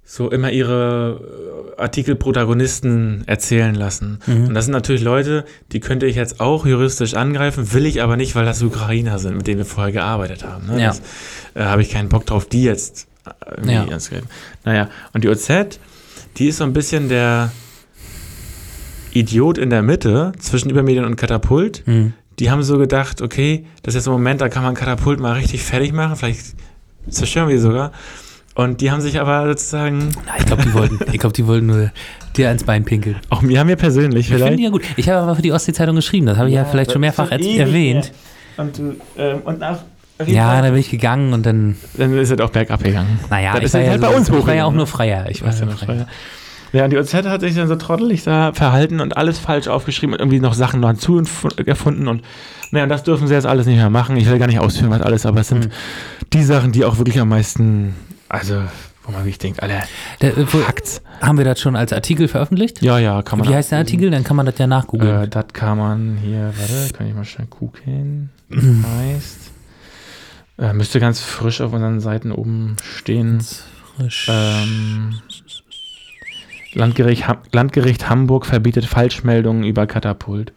[0.04, 4.20] so immer ihre äh, Artikelprotagonisten erzählen lassen.
[4.26, 4.46] Mhm.
[4.48, 8.16] Und das sind natürlich Leute, die könnte ich jetzt auch juristisch angreifen, will ich aber
[8.16, 10.66] nicht, weil das Ukrainer sind, mit denen wir vorher gearbeitet haben.
[10.66, 10.80] Ne?
[10.82, 10.94] Ja.
[11.54, 13.84] Äh, habe ich keinen Bock drauf, die jetzt äh, irgendwie Ja.
[13.84, 14.28] anzugreifen.
[14.64, 15.50] Naja, und die OZ,
[16.38, 17.52] die ist so ein bisschen der
[19.12, 22.12] Idiot in der Mitte zwischen Übermedien und Katapult Mhm.
[22.38, 25.32] die haben so gedacht, okay, das ist jetzt ein Moment, da kann man Katapult mal
[25.32, 26.54] richtig fertig machen, vielleicht
[27.10, 27.92] zerstören wir die sogar.
[28.54, 31.66] Und die haben sich aber sozusagen, Na, ich glaube, die wollten, ich glaube, die wollten
[31.66, 31.90] nur
[32.36, 33.16] dir ans Bein pinkeln.
[33.30, 34.58] auch mir haben wir persönlich Ich finde vielleicht.
[34.58, 34.82] die ja gut.
[34.96, 38.12] Ich habe aber für die Ostsee-Zeitung geschrieben, das habe ich ja, vielleicht schon mehrfach erwähnt.
[38.56, 39.78] Und, du, ähm, und nach
[40.26, 43.20] Ja, da bin ich gegangen und dann, dann ist es auch bergab gegangen.
[43.30, 44.88] naja, Dann ich ist war, ja halt so, bei uns ich war ja auch nur
[44.88, 45.26] Freier.
[45.30, 46.06] Ich war ja nur Freier.
[46.72, 50.14] Ja, und die OZ hat sich dann so trottelig da verhalten und alles falsch aufgeschrieben
[50.14, 51.22] und irgendwie noch Sachen noch hinzu
[51.64, 52.22] erfunden und
[52.70, 54.16] naja, das dürfen sie jetzt alles nicht mehr machen.
[54.18, 55.70] Ich will gar nicht ausführen, was alles, aber es sind Mhm.
[56.34, 57.94] die Sachen, die auch wirklich am meisten,
[58.28, 58.62] also,
[59.04, 59.84] wo man wirklich denkt, Alter,
[60.20, 61.00] Der, äh, Fakt.
[61.22, 62.82] haben wir das schon als Artikel veröffentlicht?
[62.82, 63.48] Ja, ja, kann man.
[63.48, 64.10] Wie heißt der Artikel?
[64.10, 65.22] Dann kann man das ja nachgoogeln.
[65.22, 68.28] Äh, das kann man hier, warte, kann ich mal schnell gucken.
[68.52, 69.50] heißt.
[70.58, 73.42] Äh, müsste ganz frisch auf unseren Seiten oben stehen.
[73.96, 74.28] Frisch.
[74.30, 75.14] Ähm,
[76.74, 80.52] Landgericht, Ha- Landgericht Hamburg verbietet Falschmeldungen über Katapult.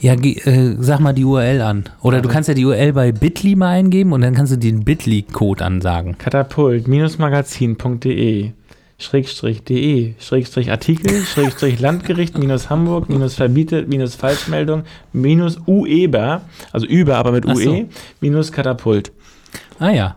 [0.00, 1.84] Ja, äh, sag mal die URL an.
[2.02, 4.84] Oder du kannst ja die URL bei Bitly mal eingeben und dann kannst du den
[4.84, 6.16] Bitly-Code ansagen.
[6.18, 8.50] Katapult-magazin.de
[9.00, 14.82] Schrägstrich de Schrägstrich Artikel Schrägstrich Landgericht minus Hamburg minus verbietet minus Falschmeldung
[15.12, 16.40] minus ueber
[16.72, 17.70] also über aber mit Ach so.
[17.70, 17.86] ue
[18.20, 19.12] minus Katapult
[19.78, 20.16] Ah ja.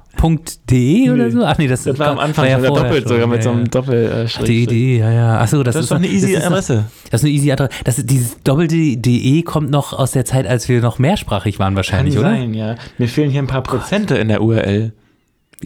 [0.69, 1.29] .de oder Nee.
[1.31, 1.43] so?
[1.43, 3.49] Ach nee, das, das war am Anfang ja wieder vorher doppelt sogar mit ja, so
[3.49, 3.65] einem ja.
[3.65, 5.39] Doppel äh, die, ja, ja.
[5.39, 7.69] Achso, das, das ist doch eine easy das Adresse Noch, das ist eine easy Adresse.
[7.83, 11.75] Das, dieses doppelte DE kommt noch aus der Zeit, als wir noch mehrsprachig waren kann
[11.75, 12.29] wahrscheinlich, oder?
[12.29, 14.93] sein ja mir fehlen hier ein paar Prozente in der URL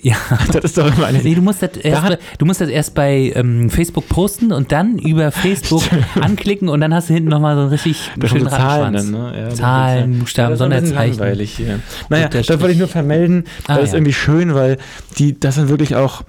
[0.01, 0.15] Ja.
[0.51, 2.93] das ist doch immer eine Nee, du musst das erst, bei, du musst das erst
[2.95, 5.83] bei ähm, Facebook posten und dann über Facebook
[6.21, 9.33] anklicken und dann hast du hinten nochmal so einen richtig Das schönen Zahlen, dann, ne?
[9.35, 11.17] Ja, das Zahlen, ist- Buchstaben, bisschen Sonderzeichen.
[11.19, 11.79] langweilig hier.
[12.09, 13.45] Naja, das wollte ich nur vermelden.
[13.67, 13.97] Ah, das ist ja.
[13.97, 14.77] irgendwie schön, weil
[15.17, 16.23] die, das sind wirklich auch,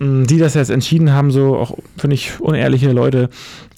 [0.00, 3.28] die das jetzt entschieden haben, so auch, finde ich, unehrliche Leute,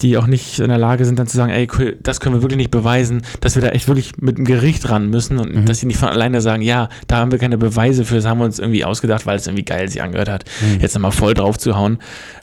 [0.03, 2.43] die auch nicht in der Lage sind, dann zu sagen, ey, cool, das können wir
[2.43, 5.67] wirklich nicht beweisen, dass wir da echt wirklich mit dem Gericht ran müssen und Mhm.
[5.67, 8.39] dass sie nicht von alleine sagen, ja, da haben wir keine Beweise für, das haben
[8.39, 10.81] wir uns irgendwie ausgedacht, weil es irgendwie geil sich angehört hat, Mhm.
[10.81, 11.99] jetzt nochmal voll drauf zu hauen.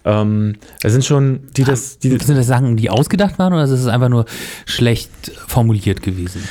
[0.06, 3.70] Ähm, das sind schon, die das, die, Sind das Sachen, die ausgedacht waren oder ist
[3.72, 4.26] es einfach nur
[4.66, 5.10] schlecht
[5.48, 6.42] formuliert gewesen?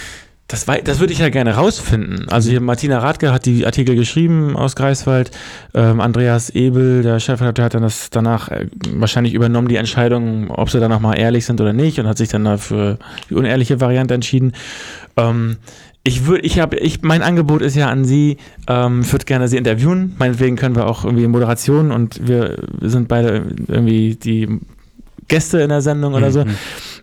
[0.50, 2.28] Das, das würde ich ja gerne rausfinden.
[2.28, 5.30] Also hier Martina Radke hat die Artikel geschrieben aus Greifswald.
[5.74, 10.68] Ähm, Andreas Ebel, der Chefredakteur, hat dann das danach äh, wahrscheinlich übernommen, die Entscheidung, ob
[10.68, 12.98] sie da nochmal ehrlich sind oder nicht und hat sich dann dafür
[13.30, 14.52] die unehrliche Variante entschieden.
[15.16, 15.58] Ähm,
[16.02, 19.46] ich würde, ich habe, ich, mein Angebot ist ja an Sie, ähm, ich würde gerne
[19.46, 20.16] Sie interviewen.
[20.18, 24.48] Meinetwegen können wir auch irgendwie Moderation und wir sind beide irgendwie die
[25.28, 26.44] Gäste in der Sendung oder so.
[26.44, 26.56] Mhm.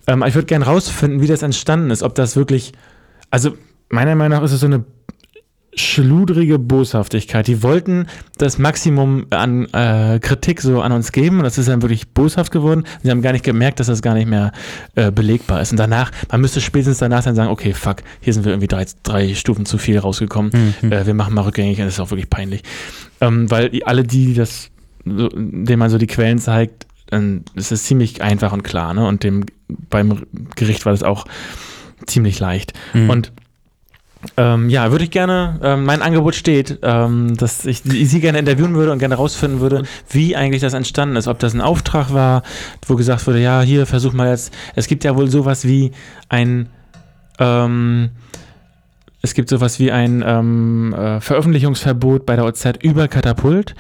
[0.08, 2.74] Ähm, ich würde gerne rausfinden, wie das entstanden ist, ob das wirklich,
[3.30, 3.58] also
[3.90, 4.84] meiner Meinung nach ist es so eine
[5.78, 7.48] schludrige Boshaftigkeit.
[7.48, 8.08] Die wollten
[8.38, 12.52] das Maximum an äh, Kritik so an uns geben und das ist dann wirklich boshaft
[12.52, 12.84] geworden.
[13.04, 14.52] Sie haben gar nicht gemerkt, dass das gar nicht mehr
[14.96, 15.72] äh, belegbar ist.
[15.72, 18.86] Und danach, man müsste spätestens danach dann sagen, okay, fuck, hier sind wir irgendwie drei,
[19.04, 20.52] drei Stufen zu viel rausgekommen.
[20.82, 20.92] Mhm.
[20.92, 22.64] Äh, wir machen mal rückgängig und das ist auch wirklich peinlich.
[23.22, 24.70] Ähm, weil alle die, die das,
[25.06, 29.06] so, denen man so die Quellen zeigt, dann ist es ziemlich einfach und klar, ne?
[29.08, 29.46] Und dem
[29.90, 30.24] beim
[30.56, 31.26] Gericht war das auch
[32.06, 32.74] ziemlich leicht.
[32.94, 33.10] Mhm.
[33.10, 33.32] Und
[34.36, 38.74] ähm, ja, würde ich gerne, ähm, mein Angebot steht, ähm, dass ich sie gerne interviewen
[38.74, 41.28] würde und gerne rausfinden würde, wie eigentlich das entstanden ist.
[41.28, 42.44] Ob das ein Auftrag war,
[42.88, 44.54] wo gesagt wurde, ja, hier, versuch mal jetzt.
[44.76, 45.92] Es gibt ja wohl sowas wie
[46.30, 46.70] ein,
[47.40, 48.10] ähm,
[49.22, 53.74] es gibt sowas wie ein ähm, äh, Veröffentlichungsverbot bei der OZ über Katapult.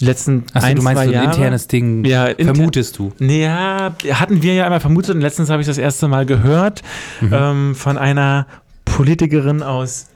[0.00, 1.34] Die letzten Achso, ein, du meinst zwei so ein Jahre.
[1.34, 3.12] internes Ding, Ja, inter- vermutest du.
[3.18, 6.82] Ja, hatten wir ja einmal vermutet und letztens habe ich das erste Mal gehört
[7.22, 8.46] ähm, von einer
[8.84, 10.06] Politikerin aus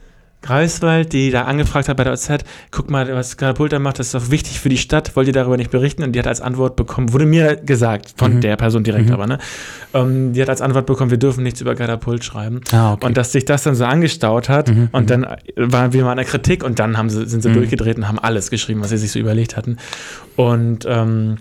[0.43, 2.29] Greifswald, die da angefragt hat bei der OZ,
[2.71, 5.33] guck mal, was Katapult da macht, das ist doch wichtig für die Stadt, wollt ihr
[5.33, 6.03] darüber nicht berichten?
[6.03, 8.41] Und die hat als Antwort bekommen, wurde mir gesagt, von Mhm.
[8.41, 9.13] der Person direkt Mhm.
[9.13, 9.39] aber, ne?
[9.93, 12.61] Ähm, die hat als Antwort bekommen, wir dürfen nichts über Katapult schreiben.
[12.71, 13.05] Ah, okay.
[13.07, 15.25] Und dass sich das dann so angestaut hat Mhm, und dann
[15.55, 17.53] waren wir mal in der Kritik und dann haben sie, sind sie Mhm.
[17.55, 19.77] durchgedreht und haben alles geschrieben, was sie sich so überlegt hatten.
[20.35, 21.37] Und ähm,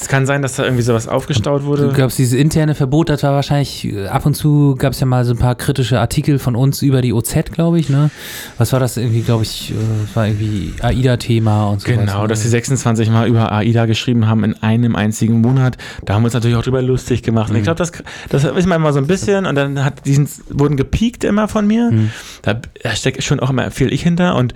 [0.00, 1.90] es kann sein, dass da irgendwie sowas aufgestaut wurde.
[1.94, 5.24] glaubst, dieses interne Verbot, das war wahrscheinlich, äh, ab und zu gab es ja mal
[5.24, 8.10] so ein paar kritische Artikel von uns über die OZ, glaube ich, ne?
[8.58, 12.48] Was war das irgendwie, glaube ich, äh, war irgendwie AIDA-Thema und so Genau, dass sie
[12.48, 15.76] 26 Mal über AIDA geschrieben haben in einem einzigen Monat.
[16.04, 17.50] Da haben wir uns natürlich auch drüber lustig gemacht.
[17.50, 17.64] Und ich Mhm.
[17.64, 17.92] glaube, das,
[18.28, 21.48] das ist man immer so ein bisschen und dann hat, die sind, wurden gepiekt immer
[21.48, 21.90] von mir.
[21.90, 22.10] Mhm.
[22.42, 24.54] Da, da steckt schon auch immer viel ich hinter und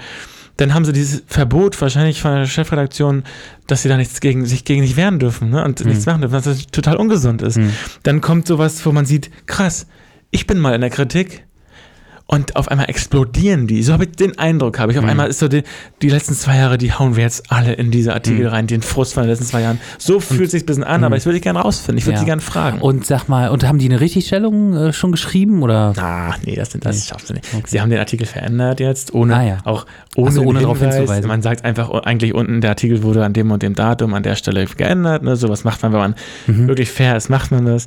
[0.59, 3.22] dann haben sie dieses Verbot wahrscheinlich von der Chefredaktion,
[3.66, 5.64] dass sie da nichts gegen sich gegen sich wehren dürfen ne?
[5.64, 5.88] und Mhm.
[5.88, 7.56] nichts machen dürfen, was das total ungesund ist.
[7.56, 7.72] Mhm.
[8.02, 9.86] Dann kommt sowas, wo man sieht, krass,
[10.30, 11.46] ich bin mal in der Kritik
[12.31, 13.83] und auf einmal explodieren die.
[13.83, 14.99] So habe ich den Eindruck, habe ich.
[14.99, 15.11] Auf Mhm.
[15.11, 15.62] einmal ist so die,
[16.03, 18.51] die letzten zwei Jahre, die hauen wir jetzt alle in diese Artikel Mhm.
[18.53, 19.81] rein, den Frust von den letzten zwei Jahren.
[19.97, 21.05] So fühlt es sich ein bisschen an, Mhm.
[21.07, 21.97] aber ich würde gerne rausfinden.
[21.99, 22.20] Ich würde Ja.
[22.20, 22.81] sie gerne fragen.
[22.83, 25.95] Und sag mal, und haben die eine Richtigstellung äh, schon geschrieben oder?
[25.97, 27.03] Ah, nee, das, das Nee.
[27.09, 27.47] schaffst du nicht.
[27.55, 27.64] Okay.
[27.66, 29.59] Sie haben den Artikel verändert jetzt, ohne Ah, ja.
[29.64, 31.29] auch ohne, so, ohne darauf hinzuweisen.
[31.29, 34.22] Man sagt einfach oh, eigentlich unten, der Artikel wurde an dem und dem Datum an
[34.22, 35.22] der Stelle geändert.
[35.22, 35.35] Ne?
[35.37, 36.14] Sowas macht man, wenn man
[36.47, 36.68] Mhm.
[36.68, 37.87] wirklich fair ist, macht man das.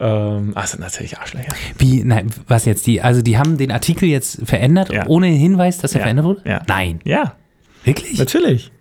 [0.00, 1.52] Ähm, ach, sind natürlich Arschlöcher.
[1.78, 2.86] Wie, nein, was jetzt?
[2.86, 5.06] Die, also die haben den Artikel jetzt verändert, Ja.
[5.06, 6.02] ohne Hinweis, dass er Ja.
[6.04, 6.42] verändert wurde?
[6.44, 6.62] Ja.
[6.66, 7.00] Nein.
[7.04, 7.36] Ja,
[7.84, 8.18] Wirklich?
[8.18, 8.72] natürlich.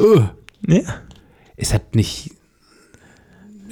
[0.00, 0.30] Ugh.
[0.66, 0.80] Ja.
[1.56, 2.30] Ist das nicht.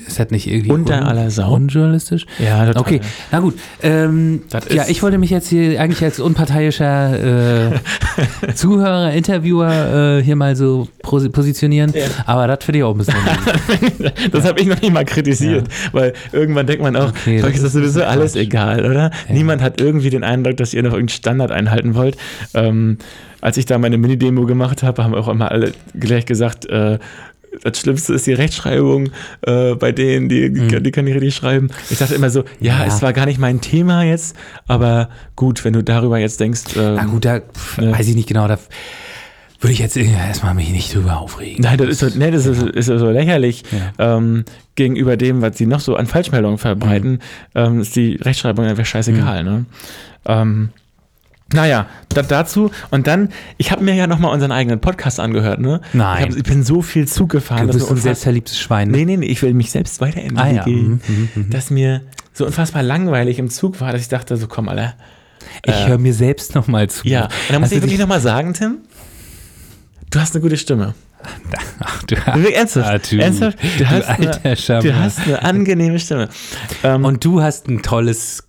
[0.06, 1.54] Ist das nicht irgendwie Unter aller Sau.
[1.54, 2.26] unjournalistisch?
[2.38, 2.80] Ja, total.
[2.80, 3.54] Okay, na gut.
[3.82, 7.78] Ähm, ja, ich wollte mich jetzt hier eigentlich als unparteiischer äh,
[8.54, 12.02] Zuhörer, Interviewer äh, hier mal so pos positionieren, Ja.
[12.26, 13.14] aber das finde ich auch ein bisschen.
[14.32, 17.64] Das habe ich noch nicht mal kritisiert, weil irgendwann denkt man auch, Okay, das ist
[17.64, 19.10] das sowieso alles egal, oder?
[19.28, 19.34] Ja.
[19.34, 22.16] Niemand hat irgendwie den Eindruck, dass ihr noch irgendeinen Standard einhalten wollt.
[22.54, 22.98] Ähm,
[23.40, 26.98] als ich da meine Mini-Demo gemacht habe, haben auch immer alle gleich gesagt, äh,
[27.62, 29.10] das Schlimmste ist die Rechtschreibung
[29.42, 30.82] äh, bei denen, die, die, Mhm.
[30.82, 31.68] die können nicht richtig schreiben.
[31.90, 32.86] Ich dachte immer so, ja, Ja.
[32.86, 34.36] es war gar nicht mein Thema jetzt,
[34.66, 37.92] aber gut, wenn du darüber jetzt denkst, ähm, Na gut, da pf, Ne.
[37.92, 38.58] weiß ich nicht genau, da
[39.60, 41.62] würde ich jetzt äh, erstmal mich nicht drüber aufregen.
[41.62, 43.62] Nein, das ist so, nee, das ist, ist so lächerlich.
[43.98, 44.44] Ähm,
[44.74, 47.18] gegenüber dem, was sie noch so an Falschmeldungen verbreiten,
[47.54, 49.44] ähm, ist die Rechtschreibung einfach scheißegal.
[49.44, 49.66] Ne?
[50.24, 50.70] Ähm,
[51.52, 52.70] naja, da, dazu.
[52.90, 55.60] Und dann, ich habe mir ja nochmal unseren eigenen Podcast angehört.
[55.60, 55.80] Ne?
[55.92, 56.18] Nein.
[56.18, 57.66] Ich, hab, ich bin so viel Zug gefahren.
[57.66, 58.88] Du bist ein selbstverliebtes Schwein.
[58.88, 58.98] ne?
[58.98, 60.54] Nee, nee, nee, ich will mich selbst Ah weiterentwickeln.
[60.54, 60.66] ja.
[60.66, 61.50] Mhm, mhm, mhm.
[61.50, 64.94] Dass mir so unfassbar langweilig im Zug war, dass ich dachte, so komm, Alter.
[65.64, 67.06] Ich äh, höre mir selbst nochmal zu.
[67.08, 68.78] Ja, und dann muss Hast ich wirklich nochmal sagen, Tim,
[70.10, 70.94] du hast eine gute Stimme.
[71.80, 72.88] Ach, du, ernsthaft.
[72.88, 73.58] Ah, du, ernsthaft?
[73.62, 74.82] Du, du hast alter eine, Schammer.
[74.82, 76.28] du hast eine angenehme Stimme.
[76.82, 78.44] Ähm, Und du hast ein tolles,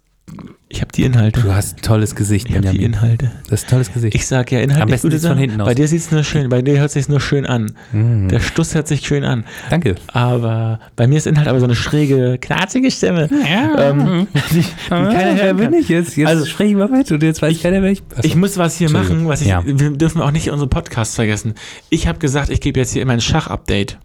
[0.69, 1.41] ich habe die Inhalte.
[1.41, 2.83] du hast ein tolles Gesicht, Ich habe die.
[2.83, 3.31] Inhalte.
[3.49, 4.15] Das ist ein tolles Gesicht.
[4.15, 5.67] Ich sag ja Am inhaltlich besten sieht's von hinten aus.
[5.67, 7.73] Bei dir sieht's nur schön, bei dir hört sich's nur schön an.
[7.91, 8.29] Mhm.
[8.29, 9.43] Der Stuss hört sich schön an.
[9.69, 9.95] Danke.
[10.07, 13.29] Aber bei mir ist Inhalt aber so eine schräge, knarzige Stimme.
[13.77, 16.15] Ähm, die, die keiner wer hören bin ich jetzt?
[16.15, 18.19] Jetzt Also- spreche ich mal mit und jetzt weiß keiner, wer ich bin.
[18.23, 19.63] Ich muss was hier machen, was ich, Ja.
[19.65, 21.55] wir dürfen auch nicht unsere Podcasts vergessen.
[21.89, 23.97] Ich habe gesagt, ich gebe jetzt hier immer ein Schach-Update.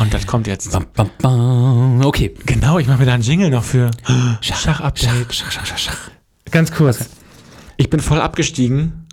[0.00, 0.72] Und das kommt jetzt.
[0.72, 2.00] Bam, bam, bam.
[2.04, 2.34] Okay.
[2.46, 3.90] Genau, ich mache mir da einen Jingle noch für
[4.40, 5.34] Schach-Update.
[5.34, 6.10] Schach, Schach, Schach, Schach.
[6.50, 7.10] Ganz kurz.
[7.76, 9.06] Ich bin voll abgestiegen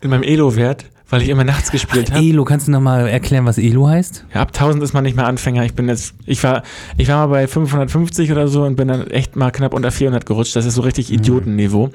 [0.00, 2.24] in meinem Elo-Wert, weil ich immer nachts gespielt habe.
[2.24, 4.26] Elo, kannst du nochmal erklären, was Elo heißt?
[4.32, 5.64] Ja, ab 1000 ist man nicht mehr Anfänger.
[5.64, 6.62] Ich bin jetzt, ich war,
[6.96, 10.24] ich war mal bei 550 oder so und bin dann echt mal knapp unter 400
[10.24, 10.56] gerutscht.
[10.56, 11.90] Das ist so richtig Idiotenniveau.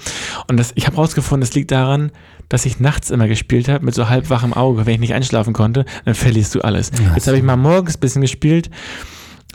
[0.48, 2.12] Und das, ich habe rausgefunden, das liegt daran,
[2.50, 4.86] dass ich nachts immer gespielt habe mit so halbwachem Auge.
[4.86, 6.92] Wenn ich nicht einschlafen konnte, dann verlierst du alles.
[7.10, 8.70] Ach Jetzt habe ich mal morgens ein bisschen gespielt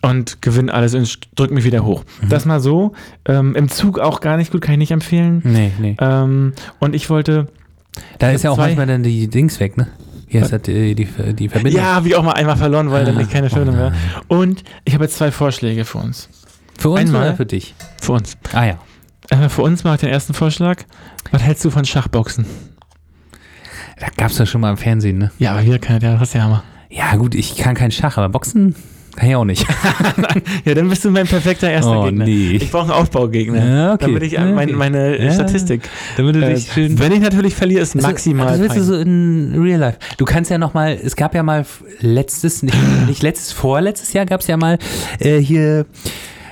[0.02, 2.04] und gewinne alles und drück mich wieder hoch.
[2.28, 2.92] Das mal so.
[3.26, 5.40] Ähm, Im Zug auch gar nicht gut, kann ich nicht empfehlen.
[5.44, 5.96] Nee, nee.
[6.00, 7.48] Ähm, und ich wollte,
[8.18, 9.88] Da ist ja auch manchmal dann die Dings weg, ne?
[10.26, 11.82] Hier ist halt die, die, die Verbindung.
[11.82, 13.90] ja, habe ich auch mal einmal verloren, weil dann Ah, ich keine Verbindung mehr.
[13.90, 13.98] nein.
[14.28, 16.30] Und ich habe jetzt zwei Vorschläge für uns.
[16.78, 17.74] Für uns Einmal- oder für dich?
[18.00, 18.36] Für uns.
[18.54, 18.78] Ah ja.
[19.28, 20.84] Äh, für uns mache ich den ersten Vorschlag.
[21.32, 22.46] Was hältst du von Schachboxen?
[23.98, 25.30] Da gab's ja schon mal im Fernsehen, ne?
[25.38, 26.62] Ja, aber wieder keiner, der das ja mal.
[26.90, 28.74] Ja, gut, ich kann kein Schach, aber Boxen
[29.16, 29.66] kann ich auch nicht.
[30.64, 32.24] Ja, dann bist du mein perfekter erster Oh, Gegner.
[32.24, 32.52] nee.
[32.52, 33.64] Ich brauche einen Aufbaugegner.
[33.64, 34.06] Ja, okay.
[34.06, 35.32] Damit ich Ja, mein, meine Ja.
[35.32, 35.82] Statistik.
[36.16, 36.98] Damit du Äh, dich schön.
[36.98, 38.46] wenn ich natürlich verliere, ist Also, maximal.
[38.46, 39.98] Das willst du so in Real Life.
[40.18, 41.66] Du kannst ja noch mal, es gab ja mal
[42.00, 42.76] letztes, nicht,
[43.06, 44.78] nicht letztes, vorletztes Jahr gab es ja mal
[45.18, 45.84] äh, hier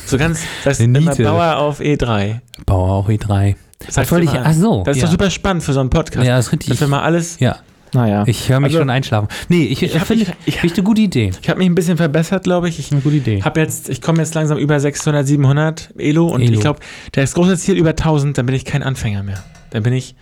[0.06, 1.14] So ganz, das ist immer.
[1.16, 2.40] Bauer auf E3.
[2.64, 3.56] Bauer auch E3.
[3.88, 5.06] Sagst wollte du ich- ach so, Das ist ja.
[5.06, 6.26] doch super spannend für so einen Podcast.
[6.26, 6.68] Ja, das ist richtig.
[6.70, 7.38] Dass wir mal alles.
[7.40, 7.56] Ja,
[7.92, 8.24] Naja.
[8.26, 9.28] ich höre mich Also, schon einschlafen.
[9.48, 11.30] Nee, ich, Ich ich hab- finde ich- ich- eine gute Idee.
[11.42, 12.78] Ich habe mich ein bisschen verbessert, glaube ich.
[12.78, 13.42] Ich Eine gute Idee.
[13.42, 16.52] habe jetzt, ich komme jetzt langsam über 600, 700 Elo und Elo.
[16.54, 16.80] ich glaube,
[17.12, 19.42] das große Ziel über 1000, dann bin ich kein Anfänger mehr.
[19.70, 20.14] Dann bin ich,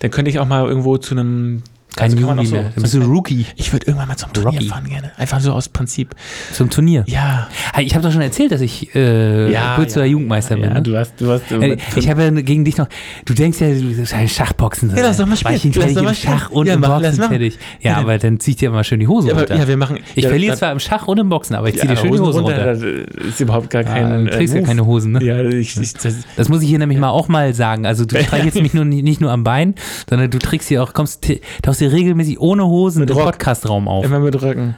[0.00, 1.62] dann könnte ich auch mal irgendwo zu einem
[1.96, 2.70] Kein Also auch so- mehr.
[2.74, 4.68] Dann bist du Rookie Ich würde irgendwann mal zum Turnier Rocky.
[4.68, 5.12] fahren gerne.
[5.16, 6.14] Einfach so aus Prinzip.
[6.52, 7.04] zum Turnier.
[7.06, 7.48] Ja.
[7.78, 10.64] Ich habe doch schon erzählt, dass ich äh, Bürzeler Jugendmeister bin.
[10.64, 10.82] Ja, ne?
[10.82, 11.50] du hast, du hast.
[11.50, 12.88] Ey, ich habe ja gegen dich noch.
[13.24, 14.90] Du denkst ja, du bist ein Schachboxen.
[14.96, 15.60] Ja, lass doch mal ich spielen.
[15.64, 17.58] nicht Lass doch mal Schach und Ja, im mach, Boxen fertig.
[17.80, 19.56] Ja, Ja, aber dann zieh ich dir immer schön die Hose ja, runter.
[19.56, 19.98] ja, wir machen.
[20.14, 22.12] ich ja, verliere zwar im Schach und im Boxen, aber ich zieh ja, dir schön
[22.12, 22.72] die Hose runter.
[22.72, 24.24] Ist überhaupt gar Ja, kein.
[24.24, 25.22] du trägst ja keine Hosen, ne?
[25.22, 25.92] Ja, ich, ich,
[26.36, 27.84] das, muss ich hier nämlich mal auch mal sagen.
[27.86, 29.74] Also du streichelst mich nicht nur am Bein,
[30.08, 31.26] sondern du trägst hier auch, kommst,
[31.62, 33.14] tauchst hier regelmäßig ohne Hosen im.
[33.14, 34.04] Podcastraum auf.
[34.04, 34.76] immer mit Rücken.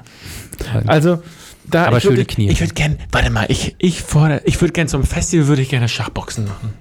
[0.86, 1.22] Also,
[1.70, 1.86] da.
[1.86, 2.50] Aber ich würde, schöne Knie.
[2.50, 5.68] Ich würde gern, warte mal, ich, ich fordere, ich würde gern zum Festival würde ich
[5.68, 6.74] gerne Schachboxen machen.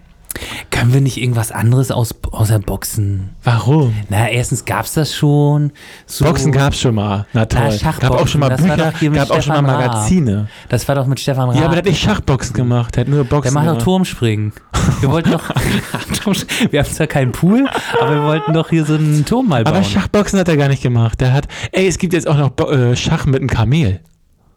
[0.71, 3.29] Können wir nicht irgendwas anderes aus, außer Boxen?
[3.43, 3.93] Warum?
[4.09, 5.71] Na, erstens gab's das schon.
[6.05, 7.25] So, Boxen gab's schon mal.
[7.34, 7.71] Na toll.
[7.71, 9.93] Schachboxen, gab auch schon mal das Bücher, gab auch schon mal Stefan Raab.
[9.93, 10.47] Magazine.
[10.69, 11.55] Das war doch mit Stefan Raab.
[11.55, 13.84] Ja, aber der hat nicht Schachboxen gemacht, der hat nur Boxen Der macht doch.
[13.84, 14.53] Turmspringen.
[14.99, 15.49] Wir wollten doch.
[16.71, 17.67] wir haben zwar keinen Pool,
[18.01, 19.75] aber wir wollten doch hier so einen Turm mal bauen.
[19.75, 21.21] Aber Schachboxen hat er gar nicht gemacht.
[21.21, 24.01] Der hat, ey, es gibt jetzt auch noch Bo äh, Schach mit einem Kamel.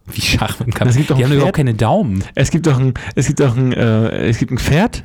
[0.07, 0.89] Wie Schach mit dem Kampf.
[0.89, 1.67] Das gibt doch Die haben doch überhaupt Pferd.
[1.67, 2.23] keine Daumen.
[2.35, 5.03] Es gibt doch ein, es gibt doch ein, äh, es gibt ein Pferd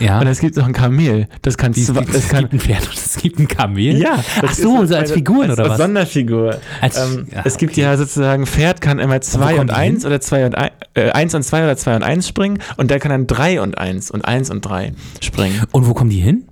[0.00, 0.18] Ja.
[0.20, 1.28] und es gibt noch ein Kamel.
[1.42, 3.48] Das kann, es, zwei- gibt, das es kann gibt ein Pferd und es gibt ein
[3.48, 3.96] Kamel.
[3.96, 5.78] Ja, Ach so, ist so als Figuren als, oder als was?
[5.78, 6.58] Sonderfigur.
[6.80, 7.82] Als- ähm, ja, es gibt okay.
[7.82, 11.10] ja sozusagen, Pferd kann immer 2 kommen und die 1 oder 2 und 1, äh,
[11.10, 14.10] 1 und 2 oder 2 und 1 springen und der kann dann 3 und 1
[14.10, 15.62] und 1 und 3 springen.
[15.72, 16.44] Und wo kommen die hin?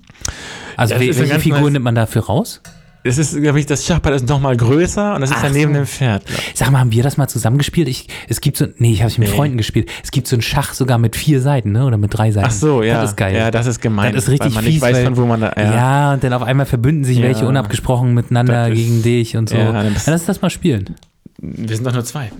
[0.76, 2.60] Also welche Figuren nimmt man dafür raus?
[3.04, 5.72] Das ist, glaube ich, das Schachbrett ist nochmal größer und das ist Ach dann neben
[5.72, 5.80] so.
[5.80, 6.22] dem Pferd.
[6.54, 7.88] Sag mal, haben wir das mal zusammengespielt?
[7.88, 9.34] Ich, es gibt so, nee, ich habe es mit Nee.
[9.34, 9.90] Freunden gespielt.
[10.04, 11.84] Es gibt so ein Schach sogar mit vier Seiten, ne?
[11.84, 12.46] Oder mit drei Seiten.
[12.48, 13.00] Ach so, ja.
[13.00, 13.34] Das ist geil.
[13.34, 14.14] Ja, das ist gemein.
[14.14, 15.52] Das ist richtig weil man fies, nicht weiß, weil- von wo man da.
[15.56, 15.74] Ja.
[15.74, 16.12] Ja.
[16.14, 17.24] und dann auf einmal verbünden sich Ja.
[17.24, 19.56] welche unabgesprochen miteinander ist- gegen dich und so.
[19.56, 20.94] Ja, dann Lass uns das mal spielen.
[21.40, 22.30] Wir sind doch nur zwei.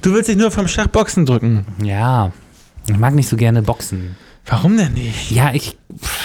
[0.00, 1.66] Du willst dich nur vom Schachboxen drücken.
[1.82, 2.32] Ja.
[2.88, 4.16] Ich mag nicht so gerne Boxen.
[4.46, 5.30] Warum denn nicht?
[5.30, 5.76] Ja, ich,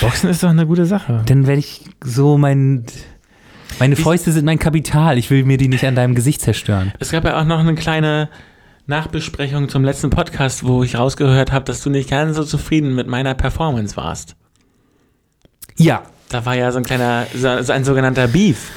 [0.02, 1.22] Boxen ist doch eine gute Sache.
[1.26, 2.86] dann werde ich so mein,
[3.80, 5.18] meine Fäuste sind mein Kapital.
[5.18, 6.94] Ich will mir die nicht an deinem Gesicht zerstören.
[7.00, 8.30] Es gab ja auch noch eine kleine
[8.86, 13.08] Nachbesprechung zum letzten Podcast, wo ich rausgehört habe, dass du nicht ganz so zufrieden mit
[13.08, 14.36] meiner Performance warst.
[15.78, 16.04] Ja.
[16.30, 18.70] Da war ja so ein kleiner, so, so ein sogenannter Beef,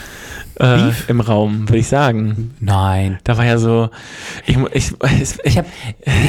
[0.61, 1.09] äh, Beef?
[1.09, 2.55] im Raum, würde ich sagen.
[2.61, 3.19] Nein.
[3.25, 3.89] Da war ja so,
[4.47, 5.67] ich, ich, ich, Ich habe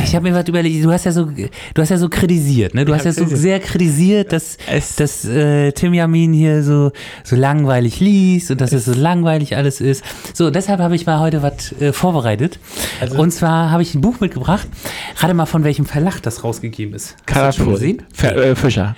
[0.06, 2.86] ich hab mir was überlegt, du hast ja so, du hast ja so kritisiert, ne?
[2.86, 6.92] Du Ich hast ja so sehr kritisiert, dass, Es- dass äh, Tim Yamin hier so,
[7.24, 10.04] so langweilig liest und dass es so langweilig alles ist.
[10.34, 12.60] So, deshalb habe ich mal heute was äh, vorbereitet.
[13.00, 14.68] Also- und zwar habe ich ein Buch mitgebracht.
[15.18, 17.16] Rate mal, von welchem Verlag das rausgegeben ist.
[17.26, 17.74] Karapul.
[17.74, 18.04] gesehen?
[18.14, 18.96] F äh, Fischer.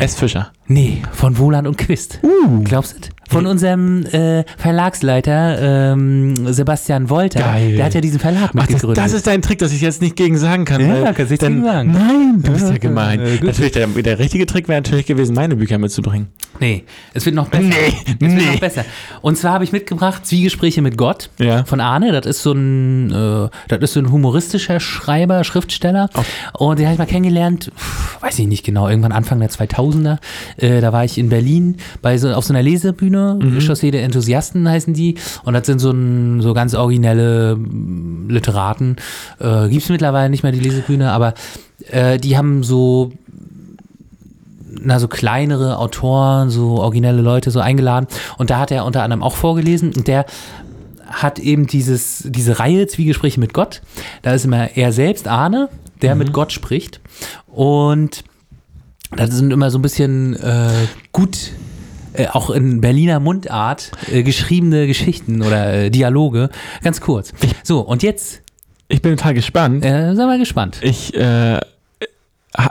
[0.00, 0.14] S.
[0.16, 0.52] Fischer.
[0.66, 2.18] Nee, von Wohland und Quist.
[2.22, 2.62] Uh.
[2.64, 3.11] Glaubst du?
[3.28, 7.40] Von unserem äh, Verlagsleiter ähm, Sebastian Wolter.
[7.40, 7.76] Geil.
[7.76, 8.98] Der hat ja diesen Verlag Ach, das, mitgegründet.
[9.04, 10.80] das ist dein Trick, dass ich jetzt nicht gegen sagen kann.
[10.80, 11.92] Ja, kannst du dann, sagen.
[11.92, 13.20] Nein, du bist ja gemein.
[13.20, 16.28] äh, natürlich, der, der richtige Trick wäre natürlich gewesen, meine Bücher mitzubringen.
[16.60, 17.62] Nee, es wird noch besser.
[17.64, 18.46] Nee, es wird nee.
[18.52, 18.84] noch besser.
[19.22, 21.64] Und zwar habe ich mitgebracht Zwiegespräche mit Gott Ja.
[21.64, 22.12] von Arne.
[22.12, 26.10] Das ist so ein, äh, das ist so ein humoristischer Schreiber, Schriftsteller.
[26.52, 27.72] Und den habe ich mal kennengelernt,
[28.20, 30.18] weiß ich nicht genau, irgendwann Anfang der 2000er.
[30.58, 33.11] Äh, da war ich in Berlin bei so, auf so einer Lesebühne,
[33.60, 35.16] Chaussee der Enthusiasten heißen die.
[35.44, 38.96] Und das sind so, ein, so ganz originelle mm, Literaten.
[39.38, 41.34] Äh, Gibt es mittlerweile nicht mehr die Lesebühne, aber
[41.90, 43.12] äh, die haben so
[44.84, 48.06] na, so kleinere Autoren, so originelle Leute so eingeladen.
[48.38, 50.26] Und da hat er unter anderem auch vorgelesen und der
[51.06, 53.82] hat eben dieses, diese Reihe Zwiegespräche mit Gott.
[54.22, 55.68] Da ist immer er selbst, Arne,
[56.00, 57.00] der mit Gott spricht.
[57.46, 58.24] Und
[59.14, 60.70] das sind immer so ein bisschen äh,
[61.12, 61.52] gut,
[62.14, 66.50] äh, auch in Berliner Mundart, äh, geschriebene Geschichten oder äh, Dialoge.
[66.82, 67.32] Ganz kurz.
[67.62, 68.42] So, und jetzt,
[68.88, 69.84] Ich bin total gespannt.
[69.84, 70.78] äh, sind wir gespannt.
[70.82, 71.60] Ich, äh, ha-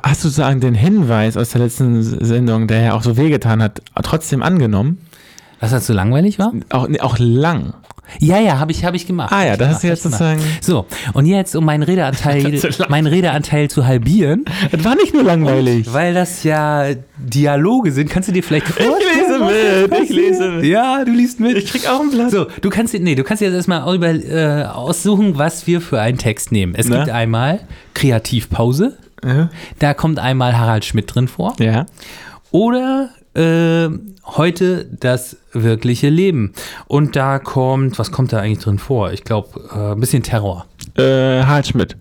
[0.04, 3.82] hast du sozusagen den Hinweis aus der letzten Sendung, der ja auch so wehgetan hat,
[4.04, 5.00] trotzdem angenommen?
[5.62, 6.52] Was das so langweilig war?
[6.70, 7.74] Auch, nee, auch lang.
[8.20, 9.32] Ja, ja, habe ich, hab ich gemacht.
[9.32, 10.42] Ah ja, ich das hast du gemacht, jetzt ich sozusagen.
[10.60, 12.60] So, und jetzt, um meinen Redeanteil,
[12.90, 15.94] meinen Redeanteil zu halbieren, Das war nicht nur langweilig.
[15.94, 16.88] weil das ja
[17.18, 19.00] Dialoge sind, kannst du dir vielleicht vorstellen?
[19.16, 20.66] lese was mit, ich lese mit.
[20.66, 21.56] Ja, du liest mit.
[21.56, 22.32] Ich krieg auch ein Blatt.
[22.32, 25.80] So, du kannst dir, nee, du kannst dir jetzt erstmal über, äh, aussuchen, was wir
[25.80, 26.74] für einen Text nehmen.
[26.76, 26.98] Es Na?
[26.98, 27.62] gibt einmal
[27.94, 29.50] Kreativpause, Ja.
[29.80, 31.56] da kommt einmal Harald Schmidt drin vor.
[31.60, 31.86] ja.
[32.52, 33.90] Oder äh,
[34.26, 36.54] heute das wirkliche Leben.
[36.88, 39.12] Und da kommt, was kommt da eigentlich drin vor?
[39.12, 40.66] Ich glaube, äh, ein bisschen Terror.
[40.98, 41.98] Äh, Harald Schmidt.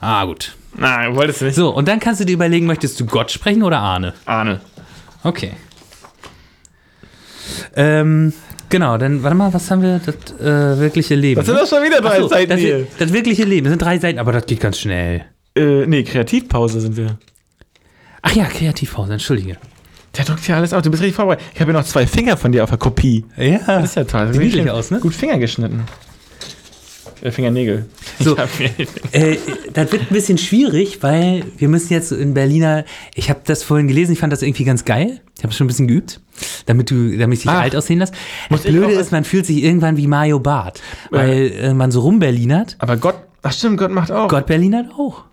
[0.00, 0.54] Ah, gut.
[0.76, 1.54] Nein, wolltest du nicht.
[1.54, 4.14] So, und dann kannst du dir überlegen, möchtest du Gott sprechen oder Ahne?
[4.24, 4.60] Arne.
[5.22, 5.52] Okay.
[7.74, 8.32] Ähm,
[8.68, 10.00] genau, dann warte mal, was haben wir?
[10.04, 11.36] Das äh, wirkliche Leben.
[11.36, 12.86] Das sind doch schon wieder Ach drei so, Seiten das, hier.
[12.98, 15.24] das wirkliche Leben, das sind drei Seiten, aber das geht ganz schnell.
[15.54, 17.18] Äh, nee, Kreativpause sind wir.
[18.22, 19.56] Ach ja, Kreativpause, entschuldige.
[20.16, 20.82] Der druckt ja alles aus.
[20.82, 21.44] Du bist richtig vorbereitet.
[21.54, 23.24] Ich habe ja noch zwei Finger von dir auf der Kopie.
[23.36, 24.32] Ja, Das ist ja toll.
[24.32, 24.98] Sieht niedlich aus, ne?
[25.00, 25.84] Gut Finger geschnitten.
[27.22, 27.86] Äh, Fingernägel.
[28.18, 28.34] So.
[28.34, 28.70] Mir-
[29.12, 29.36] Äh,
[29.74, 32.84] das wird ein bisschen schwierig, weil wir müssen jetzt in Berliner.
[33.14, 35.20] Ich habe das vorhin gelesen, ich fand das irgendwie ganz geil.
[35.36, 36.20] Ich habe es schon ein bisschen geübt,
[36.66, 37.60] damit du, damit ich dich Ach.
[37.60, 38.14] alt aussehen lässt.
[38.48, 40.80] Das Blöde ist, man fühlt sich irgendwann wie Mario Barth,
[41.10, 42.76] weil äh, man so rumberlinert.
[42.78, 44.28] Aber Gott, ach stimmt, Gott macht auch.
[44.28, 45.24] Gott berlinert auch.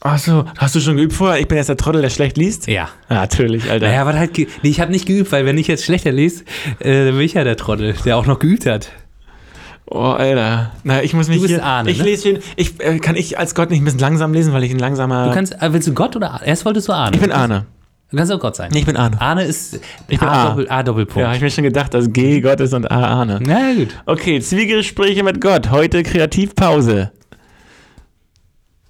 [0.00, 1.40] Ach so, hast du schon geübt vorher?
[1.40, 2.68] Ich bin jetzt der Trottel, der schlecht liest?
[2.68, 2.88] Ja.
[3.10, 3.88] Ja, natürlich, Alter.
[3.88, 6.44] Naja, was halt, nee, ich habe nicht geübt, weil wenn ich jetzt schlechter lese,
[6.78, 8.90] äh, dann bin ich ja der Trottel, der auch noch geübt hat.
[9.90, 10.72] Oh, Alter.
[10.84, 11.64] Na, ich muss mich Du bist hier.
[11.64, 12.04] Arne, ich ne?
[12.04, 12.42] lese den.
[12.56, 15.28] Ich, äh, kann ich als Gott nicht ein bisschen langsam lesen, weil ich ein langsamer.
[15.28, 16.46] Du kannst, äh, willst du Gott oder Arne?
[16.46, 17.16] Erst wolltest du Arne.
[17.16, 17.66] ich bin Arne.
[18.10, 18.70] Du kannst auch Gott sein.
[18.72, 19.20] Nee, ich bin Arne.
[19.20, 20.48] Arne ist Ich bin A, A.
[20.48, 21.20] Doppel, A Doppelpunkt.
[21.20, 23.38] Ja, hab ich mir schon gedacht, dass G Gott ist und A Arne.
[23.42, 23.88] Na gut.
[24.06, 25.70] Okay, Zwiegespräche mit Gott.
[25.70, 27.10] Heute Kreativpause.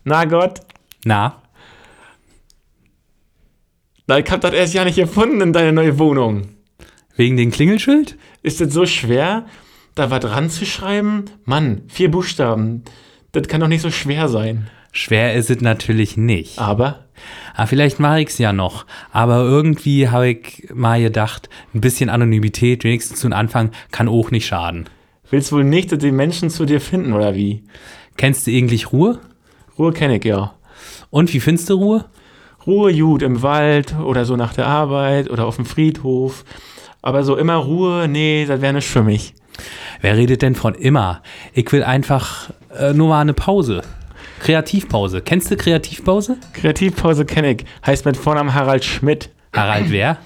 [0.05, 0.61] Na Gott,
[1.09, 1.41] Na,
[4.07, 6.49] na, ich hab das erst ja nicht erfunden in deine neue Wohnung.
[7.17, 8.19] wegen dem Klingelschild?
[8.43, 9.47] Ist das so schwer,
[9.95, 11.31] da was ranzuschreiben?
[11.47, 12.83] Mann, vier Buchstaben.
[13.33, 14.69] Das kann doch nicht so schwer sein.
[14.93, 16.59] Schwer ist es natürlich nicht.
[16.59, 17.07] Aber
[17.55, 18.85] Ah, vielleicht mache ich es ja noch.
[19.11, 24.47] Aber irgendwie habe ich mal gedacht, ein bisschen Anonymität, wenigstens zu Anfang, kann auch nicht
[24.47, 24.85] schaden.
[25.31, 27.65] willst wohl nicht, dass die Menschen zu dir finden, oder wie?
[28.19, 29.21] Kennst du eigentlich Ruhe?
[29.79, 30.55] Ruhe kenne ich ja.
[31.11, 32.05] Und wie findest du Ruhe?
[32.67, 36.45] Ruhe gut im Wald oder so nach der Arbeit oder auf dem Friedhof.
[37.01, 39.35] Aber so immer Ruhe, nee, das wäre nicht für mich.
[40.01, 41.23] Wer redet denn von immer?
[41.53, 43.83] Ich will einfach äh, nur mal eine Pause.
[44.41, 45.21] Kreativpause.
[45.21, 46.37] Kennst du Kreativpause?
[46.53, 47.65] Kreativpause kenne ich.
[47.85, 49.31] Heißt mit Vornamen Harald Schmidt.
[49.53, 50.19] Harald wer?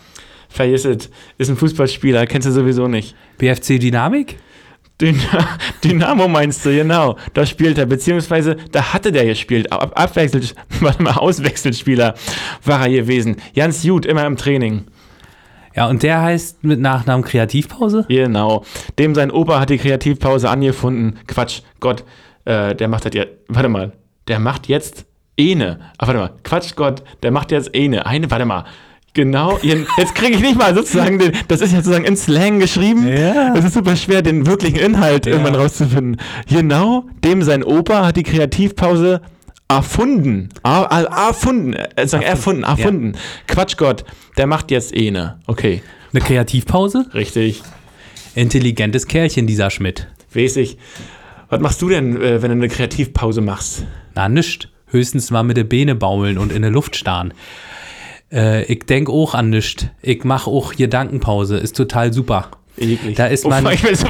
[0.49, 1.09] Vergiss es.
[1.39, 3.15] Ist ein Fußballspieler, kennst du sowieso nicht.
[3.39, 4.39] BFC Dynamik?
[5.03, 7.17] Dyna Dynamo meinst du, genau.
[7.35, 9.71] Da spielt er, beziehungsweise da hatte der gespielt.
[9.73, 12.15] Ab Abwechselt, warte mal, Auswechselspieler
[12.65, 13.37] war er gewesen.
[13.55, 14.85] Ganz gut, immer im Training.
[15.75, 18.05] Ja, und der heißt mit Nachnamen Kreativpause?
[18.09, 18.65] Genau.
[18.99, 21.19] Dem sein Opa hat die Kreativpause angefunden.
[21.27, 22.05] Quatsch, Gott,
[22.45, 23.33] äh, der macht das jetzt.
[23.49, 23.93] Warte mal,
[24.29, 25.07] der macht jetzt
[25.37, 25.81] Ene.
[25.99, 28.07] Ach, warte mal, Quatsch, Gott, der macht jetzt Ene.
[28.07, 28.65] Eine, warte mal.
[29.15, 32.59] Genau, jen- jetzt kriege ich nicht mal sozusagen den, das ist ja sozusagen in Slang
[32.61, 33.07] geschrieben.
[33.07, 33.55] Ja.
[33.55, 36.17] Es ist super schwer, den wirklichen Inhalt irgendwann rauszufinden.
[36.49, 39.21] Genau, dem sein Opa hat die Kreativpause
[39.69, 40.49] erfunden.
[40.63, 43.13] Er- er- Erfunden, äh, sagen erfunden, erfunden.
[43.47, 44.05] Quatsch, Gott,
[44.39, 45.41] der macht jetzt Ene.
[45.47, 45.83] Okay,
[46.15, 47.07] Eine Kreativpause?
[47.15, 47.63] richtig.
[48.35, 50.09] Intelligentes Kerlchen, dieser Schmidt.
[50.35, 50.79] Weiß ich.
[51.51, 53.85] Was machst du denn, äh, wenn du eine Kreativpause machst?
[54.15, 54.69] Na, nischt.
[54.87, 57.33] Höchstens mal mit der Beine baumeln und in der Luft starren.
[58.33, 59.87] Äh, ich denk auch an nischt.
[60.01, 61.59] Ich mach auch Gedankenpause.
[61.59, 62.49] Ist total super.
[62.79, 63.17] Eklig.
[63.17, 64.07] Da ist Oh, man- ich bin so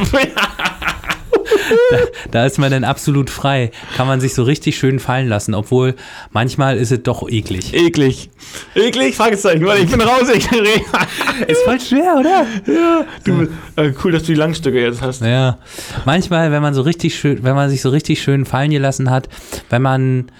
[2.30, 3.70] Da ist man dann absolut frei.
[3.96, 5.54] Kann man sich so richtig schön fallen lassen.
[5.54, 5.94] Obwohl,
[6.30, 7.74] manchmal ist es doch eklig.
[7.74, 8.30] eklig.
[8.74, 9.16] Eklig?
[9.16, 9.64] Fragezeichen.
[9.66, 10.28] Warte, ich bin raus.
[10.34, 10.44] Ich
[11.48, 12.46] Ist voll schwer, oder?
[13.24, 15.22] du, äh, cool, dass du die Langstücke jetzt hast.
[15.22, 15.58] Ja.
[16.04, 19.28] Manchmal, wenn man so richtig schön, wenn man sich so richtig schön fallen gelassen hat,
[19.70, 20.30] wenn man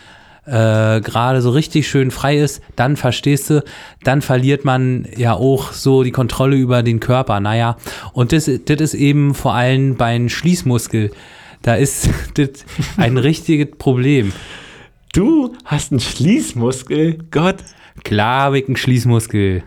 [0.46, 3.64] äh, gerade so richtig schön frei ist, dann verstehst du,
[4.02, 7.40] dann verliert man ja auch so die Kontrolle über den Körper.
[7.40, 7.76] Naja,
[8.12, 11.12] und das, das ist eben vor allem beim Schließmuskel.
[11.62, 12.64] Da ist das
[12.96, 14.32] ein richtiges Problem.
[15.12, 17.18] Du hast einen Schließmuskel?
[17.30, 17.56] Gott,
[18.04, 19.62] Klar, hab ich einen Schließmuskel.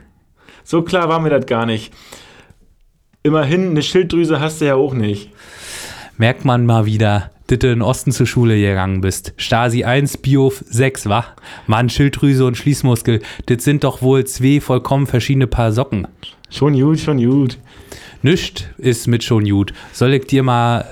[0.63, 1.93] so klar war mir das gar nicht.
[3.23, 5.31] Immerhin, eine Schilddrüse hast du ja auch nicht.
[6.17, 9.33] Merkt man mal wieder, dass du in den Osten zur Schule gegangen bist.
[9.37, 11.25] Stasi 1, Bio 6, wa?
[11.67, 16.07] Mann, Schilddrüse und Schließmuskel, das sind doch wohl zwei vollkommen verschiedene Paar Socken.
[16.49, 17.57] Schon gut, schon gut.
[18.21, 19.73] Nischt ist mit schon gut.
[19.93, 20.85] Soll ich dir mal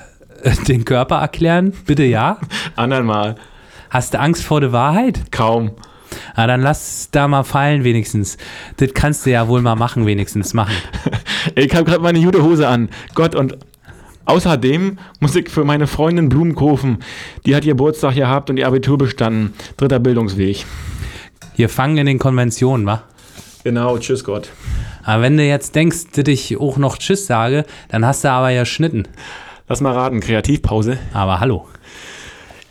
[0.43, 1.73] äh, den Körper erklären?
[1.85, 2.39] Bitte ja?
[2.75, 3.35] Andern mal.
[3.89, 5.31] Hast du Angst vor der Wahrheit?
[5.31, 5.71] Kaum.
[6.35, 8.37] Ah, dann lass da mal fallen wenigstens.
[8.77, 10.75] Das kannst du ja wohl mal machen, wenigstens machen.
[11.55, 12.87] Ich habe gerade meine gute Hose an.
[13.15, 13.57] Gott, und
[14.25, 16.99] außerdem muss ich für meine Freundin Blumen kaufen.
[17.45, 19.53] Die hat Geburtstag gehabt und ihr Abitur bestanden.
[19.77, 20.65] Dritter Bildungsweg.
[21.55, 23.03] Hier fangen in den Konventionen, wa?
[23.63, 24.49] Genau, tschüss Gott.
[25.03, 28.49] Aber wenn du jetzt denkst, dass ich auch noch Tschüss sage, dann hast du aber
[28.49, 29.07] ja Schnitten.
[29.67, 30.97] Lass mal raten, Kreativpause.
[31.13, 31.67] Aber hallo.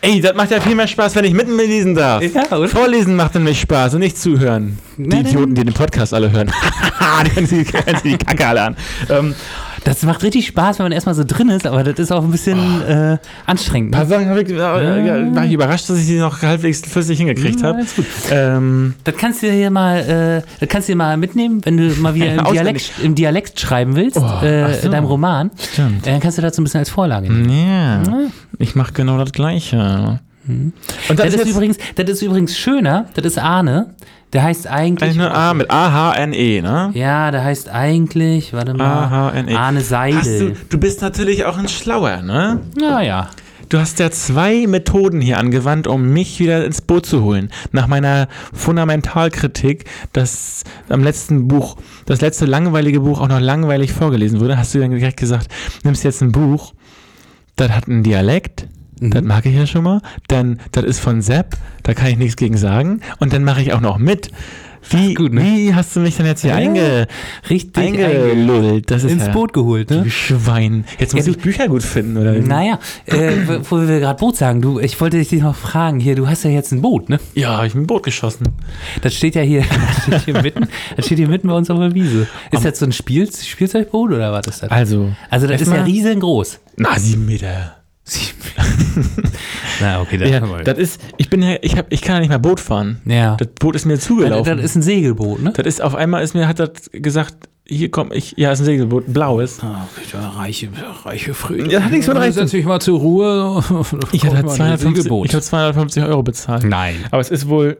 [0.05, 2.23] Ey, das macht ja viel mehr Spaß, wenn ich mitten lesen darf.
[2.25, 2.69] Ja, oder?
[2.69, 4.79] Vorlesen macht nämlich Spaß und nicht zuhören.
[4.97, 5.27] Die Nein, nein.
[5.27, 6.49] Idioten, die den Podcast alle hören.
[6.49, 8.77] die hören sich die Kacke alle an.
[9.09, 9.35] Ähm,
[9.85, 12.31] Das macht richtig Spaß, wenn man erstmal so drin ist, aber das ist auch ein
[12.31, 13.91] bisschen äh, anstrengend.
[13.93, 14.11] paar Ne?
[14.11, 17.81] Sachen hab ich, äh, war ich überrascht, dass ich die noch halbwegs flüssig hingekriegt habe.
[18.31, 21.89] Ähm, Das kannst du hier mal, äh, das kannst du dir mal mitnehmen, wenn du
[22.01, 22.45] mal wieder im.
[22.53, 24.87] Dialekt, im Dialekt schreiben willst, Oh, äh, so.
[24.87, 25.51] in deinem Roman.
[25.73, 26.07] Stimmt.
[26.07, 27.49] Äh, Dann kannst du dazu ein bisschen als Vorlage nehmen.
[27.51, 28.03] ja,
[28.59, 30.21] ich mache genau das Gleiche.
[30.47, 30.73] Und
[31.09, 33.95] Das, das ist, ist übrigens, das ist übrigens schöner, das ist Arne.
[34.33, 35.15] Der heißt eigentlich.
[35.15, 36.91] nur A mit A-H-N-E, ne?
[36.95, 39.55] Ja, der heißt eigentlich, warte mal, A-H-N-E.
[39.55, 40.57] Arne Hast du, Seidel.
[40.71, 42.61] du bist natürlich auch ein Schlauer, ne?
[42.75, 43.29] Naja.
[43.69, 47.51] Du hast ja zwei Methoden hier angewandt, um mich wieder ins Boot zu holen.
[47.73, 54.41] Nach meiner Fundamentalkritik, dass am letzten Buch, das letzte langweilige Buch auch noch langweilig vorgelesen
[54.41, 55.49] wurde, hast du dann direkt gesagt,
[55.85, 56.75] nimmst jetzt ein Buch,
[57.57, 58.67] das hat einen Dialekt,
[59.11, 62.37] das mag ich ja schon mal, dann, das ist von Sepp, da kann ich nichts
[62.37, 64.31] gegen sagen, und dann mache ich auch noch mit.
[64.91, 65.43] Wie, gut, ne?
[65.43, 67.07] wie hast du mich denn jetzt hier Ja, einge,
[67.49, 68.91] Richtig einge eingelullt?
[68.91, 70.11] Das ist ins ja, Boot geholt, Du ne?
[70.11, 70.85] Schwein.
[70.99, 72.33] Jetzt muss Ja, ich Bücher gut finden, oder?
[72.33, 73.31] Naja, äh,
[73.71, 76.51] wo wir gerade Boot sagen, du, ich wollte dich noch fragen, hier, du hast ja
[76.51, 77.21] jetzt ein Boot, ne?
[77.35, 78.49] Ja, hab ich mit dem Boot geschossen.
[79.03, 79.63] Das steht ja hier,
[80.11, 80.67] das steht hier mitten,
[80.97, 82.27] das steht hier mitten bei uns auf der Wiese.
[82.51, 84.71] Ist das so ein Spiel, Spielzeugboot oder was ist das?
[84.73, 86.59] Also, Also das ist ja erstmal- riesengroß.
[86.77, 87.77] na, sieben Meter.
[89.81, 92.29] Na, okay, das Ja, das ist, ich bin ja, ich hab, ich kann ja nicht
[92.29, 93.01] mehr Boot fahren.
[93.05, 93.37] Ja.
[93.37, 94.57] Das Boot ist mir das, zugelaufen.
[94.57, 95.53] das ist ein Segelboot, ne?
[95.57, 98.65] Das ist auf einmal ist mir, hat das gesagt, hier komm, ich, ja, ist ein
[98.65, 99.61] Segelboot, ein blaues.
[99.63, 99.87] Ach,
[100.39, 100.69] reiche,
[101.05, 101.71] reiche Früchte.
[101.71, 102.33] Ja, hat nichts mit Reichen.
[102.33, 103.63] Setz dich mal zur Ruhe.
[104.13, 105.27] Ich hatte Kauf mal ein 250, Segelboot.
[105.27, 106.65] ich habe 250 Euro bezahlt.
[106.65, 106.97] Nein.
[107.11, 107.79] Aber es ist wohl,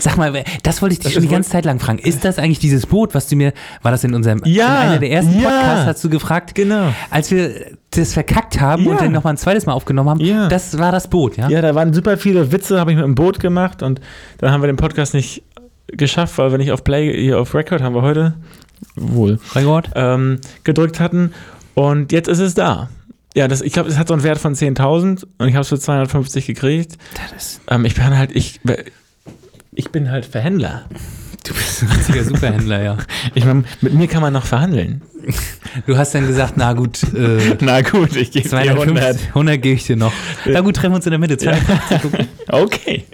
[0.00, 1.98] Sag mal, das wollte ich dich schon die ganze Zeit lang fragen.
[1.98, 3.52] Ist das eigentlich dieses Boot, was du mir,
[3.82, 5.48] war das in unserem, Ja, in einer der ersten ja.
[5.48, 6.92] Podcasts hast du gefragt, Genau.
[7.10, 8.90] als wir das verkackt haben Ja.
[8.92, 10.48] und dann nochmal ein zweites Mal aufgenommen haben, Ja.
[10.48, 11.48] das war das Boot, ja?
[11.48, 14.00] ja, da waren super viele Witze, habe ich mit dem Boot gemacht und
[14.38, 15.42] dann haben wir den Podcast nicht
[15.88, 18.34] geschafft, weil wir nicht auf Play, hier auf Record haben wir heute,
[18.96, 19.90] wohl, Gott.
[19.94, 21.32] ähm, gedrückt hatten
[21.74, 22.88] und jetzt ist es da.
[23.34, 25.68] Ja, das, ich glaube, es hat so einen Wert von 10.000 und ich habe es
[25.68, 26.96] für 250 gekriegt.
[27.14, 28.60] Das ist, Ähm, ich bin halt, ich,
[29.72, 30.84] ich bin halt Verhändler.
[31.46, 32.98] du bist ein richtiger Superhändler, ja.
[33.34, 35.02] Ich meine, mit mir kann man noch verhandeln.
[35.86, 39.84] Du hast dann gesagt, na gut, äh, Na gut, ich gebe 250, 100 gebe ich
[39.84, 40.12] dir noch.
[40.46, 41.36] Na gut, treffen wir uns in der Mitte.
[41.38, 42.28] 250, gucken.
[42.52, 43.04] Okay.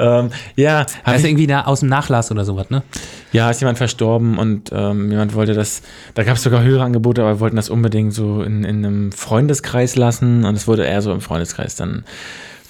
[0.00, 2.82] Ähm, ja, Das ist irgendwie da aus dem Nachlass oder sowas, ne?
[3.30, 5.82] ja, ist jemand verstorben und ähm, jemand wollte das,
[6.14, 9.12] da gab es sogar höhere Angebote, aber wir wollten das unbedingt so in, in einem
[9.12, 11.76] Freundeskreis lassen und es wurde eher so im Freundeskreis.
[11.76, 12.04] Dann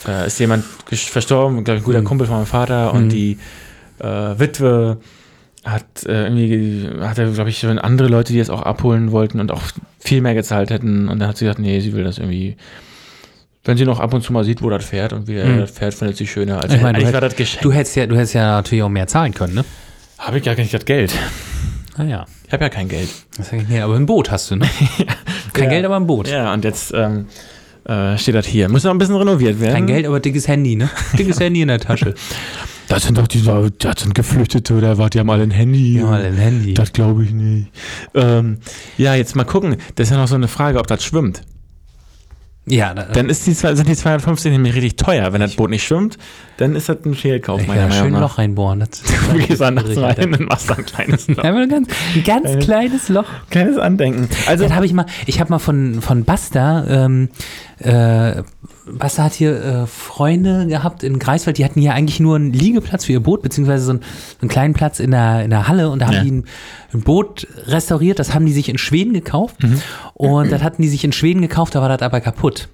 [0.08, 2.04] äh, ist jemand verstorben, glaube ich, ein guter Mhm.
[2.06, 3.38] Kumpel von meinem Vater und die
[3.98, 4.98] äh, Witwe
[5.64, 9.52] hat äh, irgendwie, hatte, glaube ich, schon andere Leute, die es auch abholen wollten und
[9.52, 9.62] auch
[10.00, 11.08] viel mehr gezahlt hätten.
[11.08, 12.56] Und dann hat sie gesagt, nee, sie will das irgendwie,
[13.64, 15.58] wenn sie noch ab und zu mal sieht, wo das fährt und wie er Mhm.
[15.60, 16.60] das fährt, findet sie schöner.
[16.60, 17.62] Also Ich meine, du eigentlich war hätt- das Geschenk.
[17.62, 19.64] Du hättest ja, du hättest ja natürlich auch mehr zahlen können, ne?
[20.18, 21.12] Habe ich gar nicht das Geld.
[21.96, 22.26] Naja.
[22.46, 23.08] Ich habe ja kein Geld.
[23.36, 24.66] Das nee, aber ein Boot hast du, ne?
[25.52, 25.70] Kein Ja.
[25.70, 26.26] Geld, aber ein Boot.
[26.28, 27.26] Ja, und jetzt ähm,
[27.84, 28.68] äh, steht das hier.
[28.68, 29.74] Muss noch ein bisschen renoviert werden.
[29.74, 30.90] Kein Geld, aber dickes Handy, ne?
[31.18, 32.14] Dickes Handy in der Tasche.
[32.88, 35.96] Das sind doch die, das sind Geflüchtete oder was, die haben alle ein Handy.
[35.96, 36.74] Ja, mal ein Handy.
[36.74, 37.68] Das glaube ich nicht.
[38.14, 38.58] Ähm,
[38.98, 39.76] ja, jetzt mal gucken.
[39.94, 41.42] Das ist ja noch so eine Frage, ob das schwimmt.
[42.64, 45.32] Ja, da, Dann ist die, sind die 250 nämlich richtig teuer.
[45.32, 46.16] Wenn das Boot nicht schwimmt,
[46.58, 48.20] dann ist das ein Fehlkauf, meiner schön Meinung ein nach.
[48.20, 48.78] Loch reinbohren.
[48.80, 49.02] Das,
[49.32, 51.38] Du gehst da nachts rein und machst da ein kleines, Loch.
[51.38, 53.24] Einfach ein ganz, ein ganz kleines Loch.
[53.50, 54.28] kleines Andenken.
[54.46, 57.30] Also, Das habe ich mal, ich habe mal von, von Basta, ähm,
[57.80, 58.42] äh,
[58.90, 63.04] Basta hat hier äh, Freunde gehabt in Greifswald, die hatten hier eigentlich nur einen Liegeplatz
[63.04, 64.00] für ihr Boot, beziehungsweise so einen,
[64.40, 66.22] einen kleinen Platz in der, in der Halle und da haben Ja.
[66.24, 66.44] die ein,
[66.92, 69.56] ein Boot restauriert, das haben die sich in Schweden gekauft
[70.14, 72.68] und das hatten die sich in Schweden gekauft, da war das aber kaputt.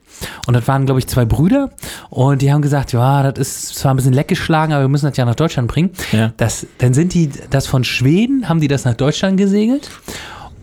[0.47, 1.71] Und das waren, glaube ich, zwei Brüder
[2.11, 5.17] und die haben gesagt, ja, das ist zwar ein bisschen leckgeschlagen, aber wir müssen das
[5.17, 5.91] ja nach Deutschland bringen.
[6.11, 6.33] Ja.
[6.39, 9.91] Das, dann sind die, das von Schweden, haben die das nach Deutschland gesegelt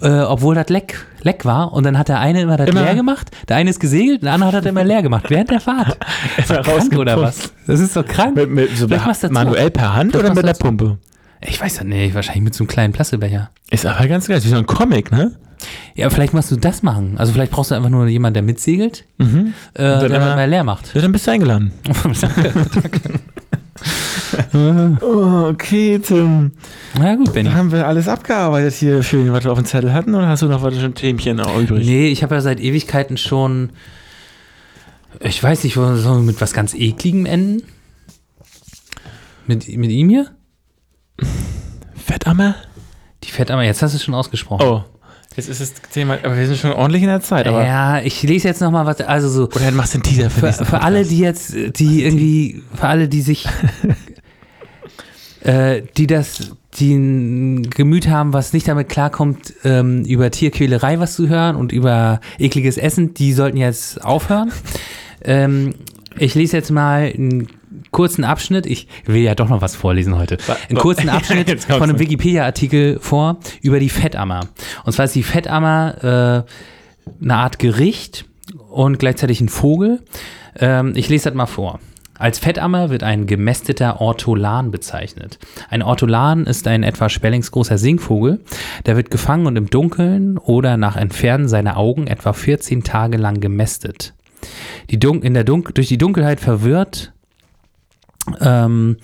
[0.05, 1.73] äh, obwohl das leck, leck war.
[1.73, 4.31] Und dann hat der eine immer das Immer- leer gemacht, der eine ist gesegelt, der
[4.33, 5.97] andere hat das immer leer gemacht, während der Fahrt.
[6.49, 7.51] Immer Krank oder was?
[7.67, 8.35] Das ist doch krank.
[8.35, 10.59] mit, mit, so Vielleicht machst du das manuell per Hand Vielleicht oder mit der das
[10.59, 10.97] Pumpe?
[11.41, 13.49] Ich weiß ja nicht, wahrscheinlich mit so einem kleinen Plastikbecher.
[13.69, 14.41] Ist aber ganz geil.
[14.43, 15.33] Wie so ein Comic, ne?
[15.95, 17.15] Ja, vielleicht machst du das machen.
[17.17, 19.53] Also vielleicht brauchst du einfach nur jemanden, der mitsegelt, Mhm.
[19.73, 20.93] äh, der dann das immer- mal leer macht.
[20.95, 21.71] Ja, dann bist du eingeladen.
[25.01, 26.51] oh, okay, Tim.
[26.97, 27.49] Na gut, Benny.
[27.49, 30.15] Haben wir alles abgearbeitet hier schön, was wir auf dem Zettel hatten?
[30.15, 31.85] Oder hast du noch was schon Themchen übrig?
[31.85, 33.71] Nee, ich habe ja seit Ewigkeiten schon,
[35.19, 37.63] ich weiß nicht, wir mit was ganz Ekligem enden?
[39.47, 40.31] Mit, mit ihm hier?
[41.95, 42.55] Fettammer?
[43.23, 44.65] Die Fettammer, jetzt hast du es schon ausgesprochen.
[44.65, 44.83] Oh,
[45.35, 47.47] jetzt ist das Thema, aber wir sind schon ordentlich in der Zeit.
[47.47, 50.03] Aber, ja, ich lese jetzt noch mal was, also so, Oder dann machst du einen
[50.03, 53.47] Teaser für, für, für alle, die jetzt, die irgendwie, für alle, die sich,
[55.41, 61.15] äh, die das, die ein Gemüt haben, was nicht damit klarkommt, ähm, über Tierquälerei was
[61.15, 64.51] zu hören und über ekliges Essen, die sollten jetzt aufhören.
[65.23, 65.75] ähm,
[66.17, 67.47] ich lese jetzt mal einen
[67.91, 68.65] kurzen Abschnitt.
[68.65, 70.37] Ich will ja doch noch was vorlesen heute.
[70.69, 71.99] Einen kurzen Abschnitt von einem.
[71.99, 74.47] Wikipedia-Artikel vor über die Fettammer.
[74.83, 78.25] Und zwar ist die Fettammer äh, eine Art Gericht
[78.69, 80.01] und gleichzeitig ein Vogel.
[80.57, 81.79] Ähm, ich lese das mal vor.
[82.17, 85.37] Als Fettammer wird ein gemästeter Ortolan bezeichnet.
[85.69, 88.39] Ein Ortolan ist ein etwa spellingsgroßer Singvogel.
[88.85, 93.41] Der wird gefangen und im Dunkeln oder nach Entfernen seiner Augen etwa 14 Tage lang
[93.41, 94.13] gemästet.
[94.91, 97.11] Die Dun in der Dun durch die Dunkelheit verwirrt,
[98.41, 98.97] ähm,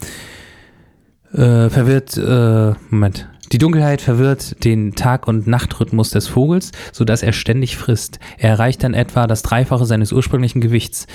[1.34, 7.34] äh, verwirrt, äh, Moment, die Dunkelheit verwirrt den Tag- und Nachtrhythmus des Vogels, sodass er
[7.34, 8.20] ständig frisst.
[8.38, 11.06] Er erreicht dann etwa das Dreifache seines ursprünglichen Gewichts.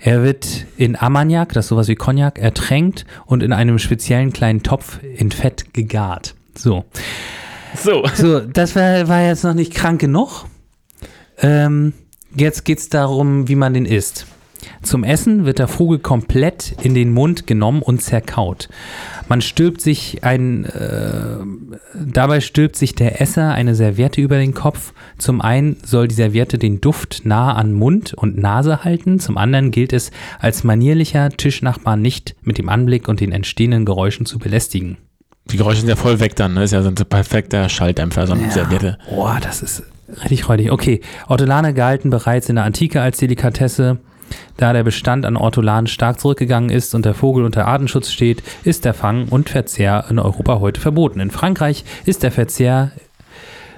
[0.00, 4.64] Er wird in Ammoniak, das ist sowas wie Cognac, ertränkt und in einem speziellen kleinen
[4.64, 6.34] Topf in Fett gegart.
[6.56, 6.84] So.
[7.76, 8.04] So.
[8.14, 10.46] So, das war, war jetzt noch nicht krank genug.
[11.40, 11.92] Ähm,
[12.34, 14.26] jetzt geht es darum, wie man den isst.
[14.82, 18.68] Zum Essen wird der Vogel komplett in den Mund genommen und zerkaut.
[19.28, 21.36] Man stülpt sich ein, äh,
[21.94, 24.92] dabei stülpt sich der Esser eine Serviette über den Kopf.
[25.18, 29.70] Zum einen soll die Serviette den Duft nah an Mund und Nase halten, zum anderen
[29.70, 34.96] gilt es als manierlicher Tischnachbar nicht mit dem Anblick und den entstehenden Geräuschen zu belästigen.
[35.50, 36.64] Die Geräusche sind ja voll weg dann, ne?
[36.64, 38.98] Ist ja so ein perfekter Schalldämpfer, so eine Serviette.
[39.08, 39.82] Boah, das ist
[40.24, 40.70] richtig räudig.
[40.70, 43.98] Okay, Ortolane galten bereits in der Antike als Delikatesse.
[44.56, 48.84] Da der Bestand an Ortolanen stark zurückgegangen ist und der Vogel unter Artenschutz steht, ist
[48.84, 51.20] der Fang und Verzehr in Europa heute verboten.
[51.20, 52.92] In Frankreich ist der Verzehr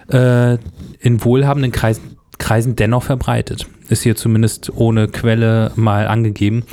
[0.09, 0.59] äh,
[1.01, 3.66] in wohlhabenden Kreisen, Kreisen dennoch verbreitet.
[3.89, 6.64] Ist hier zumindest ohne Quelle mal angegeben.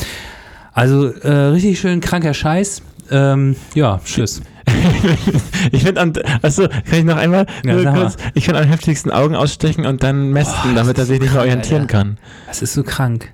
[0.74, 2.82] Also äh, richtig schön kranker Scheiß.
[3.12, 4.42] Ähm, ja, tschüss.
[5.72, 9.86] ich finde, achso, kann ich noch einmal Ja, kurz, ich kann am heftigsten Augen ausstechen
[9.86, 11.98] und dann mästen, Boah, damit er sich nicht mehr orientieren Alter.
[11.98, 12.18] kann.
[12.48, 13.34] Das ist so krank.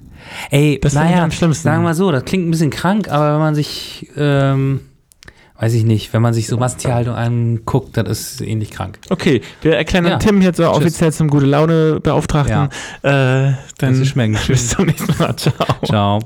[0.51, 1.63] Ey, Das naja, am schlimmsten.
[1.63, 4.81] sagen wir mal so, das klingt ein bisschen krank, aber wenn man sich, ähm,
[5.59, 8.99] weiß ich nicht, wenn man sich so Masttierhaltung anguckt, das ist ähnlich krank.
[9.09, 10.17] Okay, wir erklären Ja.
[10.17, 12.69] Tim jetzt so offiziell zum gute Laune Beauftragten.
[13.03, 14.37] Äh, dann schmecken.
[14.47, 15.35] bis zum nächsten Mal.
[15.35, 15.53] Ciao.
[15.85, 16.19] Ciao.